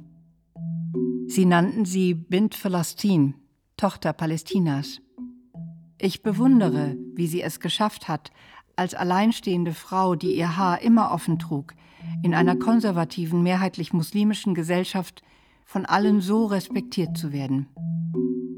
Sie 1.28 1.46
nannten 1.46 1.86
sie 1.86 2.14
Bint 2.14 2.56
Phalastin, 2.56 3.36
Tochter 3.78 4.14
Palästinas. 4.14 5.02
Ich 5.98 6.22
bewundere, 6.22 6.96
wie 7.14 7.28
sie 7.28 7.42
es 7.42 7.60
geschafft 7.60 8.08
hat, 8.08 8.32
als 8.76 8.94
alleinstehende 8.94 9.74
Frau, 9.74 10.16
die 10.16 10.36
ihr 10.36 10.58
Haar 10.58 10.82
immer 10.82 11.12
offen 11.12 11.40
trug, 11.40 11.74
in 12.24 12.36
einer 12.36 12.58
konservativen, 12.58 13.42
mehrheitlich 13.42 13.94
muslimischen 13.94 14.54
Gesellschaft 14.54 15.24
von 15.64 15.86
allen 15.86 16.22
so 16.22 16.46
respektiert 16.46 17.18
zu 17.18 17.32
werden. 17.32 17.68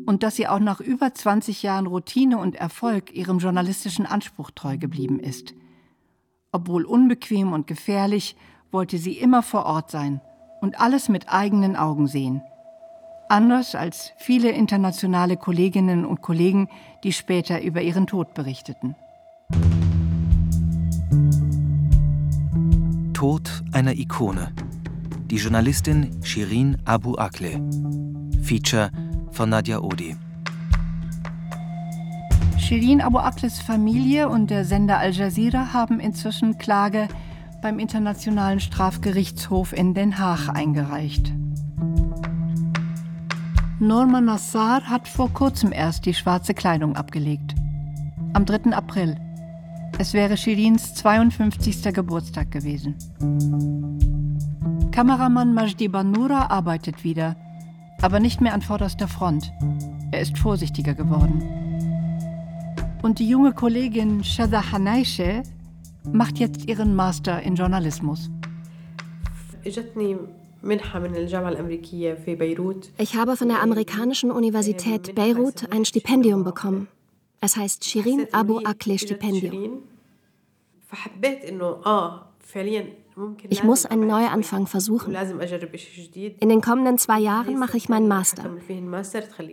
Und 0.06 0.24
dass 0.24 0.36
sie 0.36 0.48
auch 0.48 0.60
nach 0.60 0.80
über 0.80 1.14
20 1.14 1.64
Jahren 1.64 1.86
Routine 1.86 2.38
und 2.40 2.56
Erfolg 2.56 3.14
ihrem 3.14 3.40
journalistischen 3.40 4.06
Anspruch 4.06 4.52
treu 4.52 4.78
geblieben 4.78 5.20
ist. 5.20 5.54
Obwohl 6.52 6.86
unbequem 6.86 7.54
und 7.54 7.68
gefährlich, 7.68 8.36
wollte 8.72 8.98
sie 8.98 9.14
immer 9.14 9.44
vor 9.44 9.66
Ort 9.66 9.92
sein 9.92 10.22
und 10.62 10.80
alles 10.80 11.10
mit 11.10 11.30
eigenen 11.30 11.76
Augen 11.76 12.08
sehen. 12.08 12.42
Anders 13.30 13.76
als 13.76 14.14
viele 14.18 14.52
internationale 14.52 15.36
Kolleginnen 15.36 16.06
und 16.06 16.22
Kollegen, 16.22 16.70
die 17.04 17.12
später 17.12 17.62
über 17.62 17.82
ihren 17.82 18.08
Tod 18.08 18.34
berichteten. 18.34 18.96
Tod 23.14 23.64
einer 23.74 23.94
Ikone. 23.94 24.54
Die 25.26 25.38
Journalistin 25.38 26.24
Shirin 26.24 26.78
Abu 26.86 27.16
Akleh. 27.16 27.60
Feature 28.42 28.92
von 29.32 29.50
Nadia 29.50 29.80
Odi. 29.80 30.16
Shirin 32.68 33.00
Abu 33.00 33.20
Akles 33.20 33.62
Familie 33.62 34.28
und 34.28 34.50
der 34.50 34.66
Sender 34.66 34.98
Al 34.98 35.14
Jazeera 35.14 35.72
haben 35.72 36.02
inzwischen 36.02 36.58
Klage 36.58 37.08
beim 37.62 37.80
Internationalen 37.80 38.60
Strafgerichtshof 38.60 39.72
in 39.72 39.94
Den 39.94 40.20
Haag 40.20 40.50
eingereicht. 40.50 41.32
Norma 43.80 44.20
Nassar 44.20 44.82
hat 44.82 45.08
vor 45.08 45.30
kurzem 45.34 45.72
erst 45.72 46.06
die 46.06 46.14
schwarze 46.14 46.54
Kleidung 46.54 46.98
abgelegt. 46.98 47.56
Am 48.34 48.44
3. 48.44 48.74
April 48.74 49.16
es 49.98 50.14
wäre 50.14 50.36
Shirins 50.36 50.94
52. 50.96 51.94
Geburtstag 51.94 52.52
gewesen. 52.52 52.96
Kameramann 54.92 55.54
Majdi 55.54 55.88
Banura 55.88 56.48
arbeitet 56.48 57.06
wieder, 57.06 57.38
aber 58.02 58.20
nicht 58.20 58.42
mehr 58.42 58.54
an 58.54 58.62
vorderster 58.62 59.08
Front. 59.08 59.54
Er 60.12 60.20
ist 60.20 60.38
vorsichtiger 60.38 60.96
geworden. 60.96 61.42
Und 63.08 63.20
die 63.20 63.30
junge 63.30 63.54
Kollegin 63.54 64.22
Shada 64.22 64.70
Hanaishe 64.70 65.42
macht 66.12 66.40
jetzt 66.40 66.68
ihren 66.68 66.94
Master 66.94 67.42
in 67.42 67.56
Journalismus. 67.56 68.30
Ich 69.64 69.78
habe 73.16 73.38
von 73.38 73.48
der 73.48 73.62
amerikanischen 73.62 74.30
Universität 74.30 75.16
Beirut 75.16 75.72
ein 75.72 75.86
Stipendium 75.86 76.44
bekommen. 76.44 76.90
Es 77.40 77.56
heißt 77.56 77.86
Shirin 77.86 78.28
Abu 78.34 78.60
Akleh 78.66 78.98
Stipendium. 78.98 79.84
Ich 83.49 83.63
muss 83.63 83.85
einen 83.85 84.07
Neuanfang 84.07 84.67
versuchen. 84.67 85.15
In 86.41 86.49
den 86.49 86.61
kommenden 86.61 86.99
zwei 86.99 87.21
Jahren 87.21 87.59
mache 87.59 87.77
ich 87.77 87.89
meinen 87.89 88.09
Master. 88.09 88.51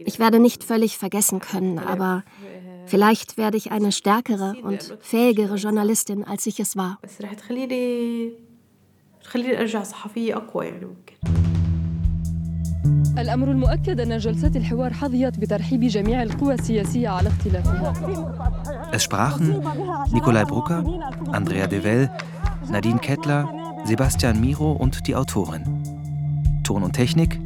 Ich 0.06 0.20
werde 0.20 0.40
nicht 0.40 0.64
völlig 0.64 0.98
vergessen 0.98 1.40
können, 1.40 1.80
aber 1.80 2.24
vielleicht 2.86 3.38
werde 3.38 3.58
ich 3.58 3.72
eine 3.72 3.92
stärkere 3.92 4.56
und 4.64 4.98
fähigere 5.02 5.56
Journalistin, 5.56 6.24
als 6.24 6.46
ich 6.48 6.60
es 6.60 6.78
war. 6.78 7.00
الأمر 13.20 13.52
المؤكد 13.52 14.00
أن 14.00 14.18
جلسات 14.18 14.56
الحوار 14.56 14.94
حظيت 14.94 15.40
بترحيب 15.40 15.82
جميع 15.82 16.24
القوى 16.24 16.54
السياسية 16.54 17.10
على 17.10 17.30
اختلافها. 17.30 17.94
Es 18.92 19.04
sprachen 19.04 19.62
Nikolai 20.14 20.46
Brucker, 20.46 20.84
Andrea 21.32 21.68
Devell, 21.68 22.10
Nadine 22.71 22.99
Kettler, 22.99 23.49
Sebastian 23.85 24.41
Miro 24.41 24.73
und 24.73 25.07
die 25.07 25.15
Autorin. 25.15 26.63
Ton 26.65 26.83
und 26.83 26.93
Technik 26.93 27.41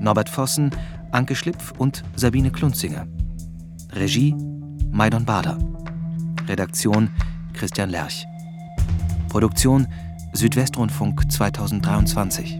Norbert 0.00 0.28
Vossen, 0.28 0.70
Anke 1.12 1.34
Schlipf 1.34 1.72
und 1.78 2.02
Sabine 2.16 2.50
Klunzinger. 2.50 3.06
Regie 3.92 4.34
Maidon 4.90 5.24
Bader. 5.24 5.58
Redaktion 6.46 7.10
Christian 7.52 7.90
Lerch. 7.90 8.26
Produktion 9.28 9.88
Südwestrundfunk 10.32 11.30
2023. 11.30 12.58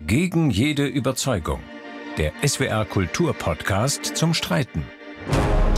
Gegen 0.00 0.50
jede 0.50 0.86
Überzeugung. 0.86 1.60
Der 2.16 2.32
SWR 2.46 2.84
Kulturpodcast 2.84 4.16
zum 4.16 4.34
Streiten. 4.34 4.84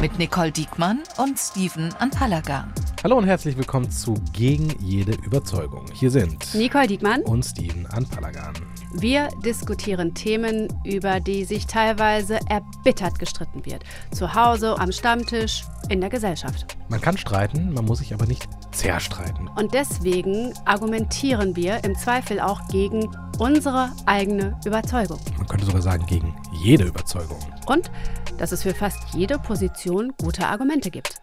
Mit 0.01 0.19
Nicole 0.19 0.51
Diekmann 0.51 1.03
und 1.19 1.39
Steven 1.39 1.93
Anpalagan. 1.99 2.73
Hallo 3.05 3.19
und 3.19 3.27
herzlich 3.27 3.59
willkommen 3.59 3.91
zu 3.91 4.15
Gegen 4.33 4.75
jede 4.81 5.13
Überzeugung. 5.13 5.85
Hier 5.93 6.11
sind 6.11 6.55
Nicole 6.55 6.87
Diekmann 6.87 7.21
und 7.21 7.45
Steven 7.45 7.85
Anpalagan. 7.87 8.55
Wir 8.93 9.29
diskutieren 9.45 10.15
Themen, 10.15 10.67
über 10.85 11.21
die 11.21 11.45
sich 11.45 11.67
teilweise 11.67 12.41
erbittert 12.49 13.21
gestritten 13.21 13.65
wird. 13.65 13.85
Zu 14.11 14.35
Hause, 14.35 14.77
am 14.79 14.91
Stammtisch, 14.91 15.65
in 15.89 16.01
der 16.01 16.11
Gesellschaft. 16.11 16.77
Man 16.89 17.01
kann 17.01 17.17
streiten, 17.17 17.73
man 17.73 17.85
muss 17.85 18.01
sich 18.01 18.13
aber 18.13 18.27
nicht 18.27 18.49
zerstreiten. 18.73 19.49
Und 19.57 19.75
deswegen 19.75 20.53
argumentieren 20.65 21.55
wir 21.55 21.85
im 21.85 21.95
Zweifel 21.95 22.41
auch 22.41 22.67
gegen 22.69 23.09
unsere 23.39 23.91
eigene 24.07 24.59
Überzeugung. 24.65 25.21
Man 25.39 25.47
könnte 25.47 25.67
sogar 25.67 25.83
sagen, 25.83 26.05
gegen 26.07 26.35
jede 26.53 26.85
Überzeugung. 26.85 27.39
Und 27.67 27.93
dass 28.39 28.51
es 28.51 28.65
für 28.65 28.75
fast 28.75 29.15
jede 29.15 29.39
Position 29.39 30.13
gute 30.21 30.47
Argumente 30.47 30.91
gibt. 30.91 31.20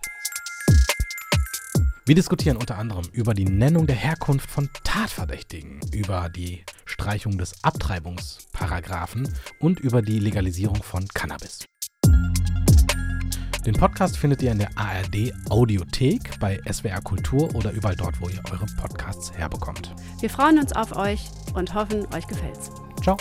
Wir 2.07 2.15
diskutieren 2.15 2.55
unter 2.55 2.77
anderem 2.77 3.03
über 3.11 3.33
die 3.33 3.43
Nennung 3.43 3.85
der 3.85 3.97
Herkunft 3.97 4.49
von 4.49 4.69
Tatverdächtigen, 4.85 5.81
über 5.91 6.29
die 6.29 6.63
Streichung 6.85 7.37
des 7.37 7.65
Abtreibungsparagraphen 7.65 9.27
und 9.59 9.81
über 9.81 10.01
die 10.01 10.19
Legalisierung 10.19 10.81
von 10.81 11.05
Cannabis. 11.09 11.65
Den 13.65 13.73
Podcast 13.73 14.15
findet 14.15 14.41
ihr 14.41 14.53
in 14.53 14.59
der 14.59 14.69
ARD 14.77 15.33
Audiothek, 15.49 16.39
bei 16.39 16.61
SWR 16.71 17.01
Kultur 17.01 17.53
oder 17.53 17.71
überall 17.71 17.97
dort, 17.97 18.21
wo 18.21 18.29
ihr 18.29 18.41
eure 18.53 18.67
Podcasts 18.77 19.33
herbekommt. 19.33 19.93
Wir 20.21 20.29
freuen 20.29 20.59
uns 20.59 20.71
auf 20.71 20.95
euch 20.95 21.29
und 21.55 21.73
hoffen, 21.73 22.05
euch 22.13 22.25
gefällt's. 22.25 22.71
Ciao. 23.03 23.17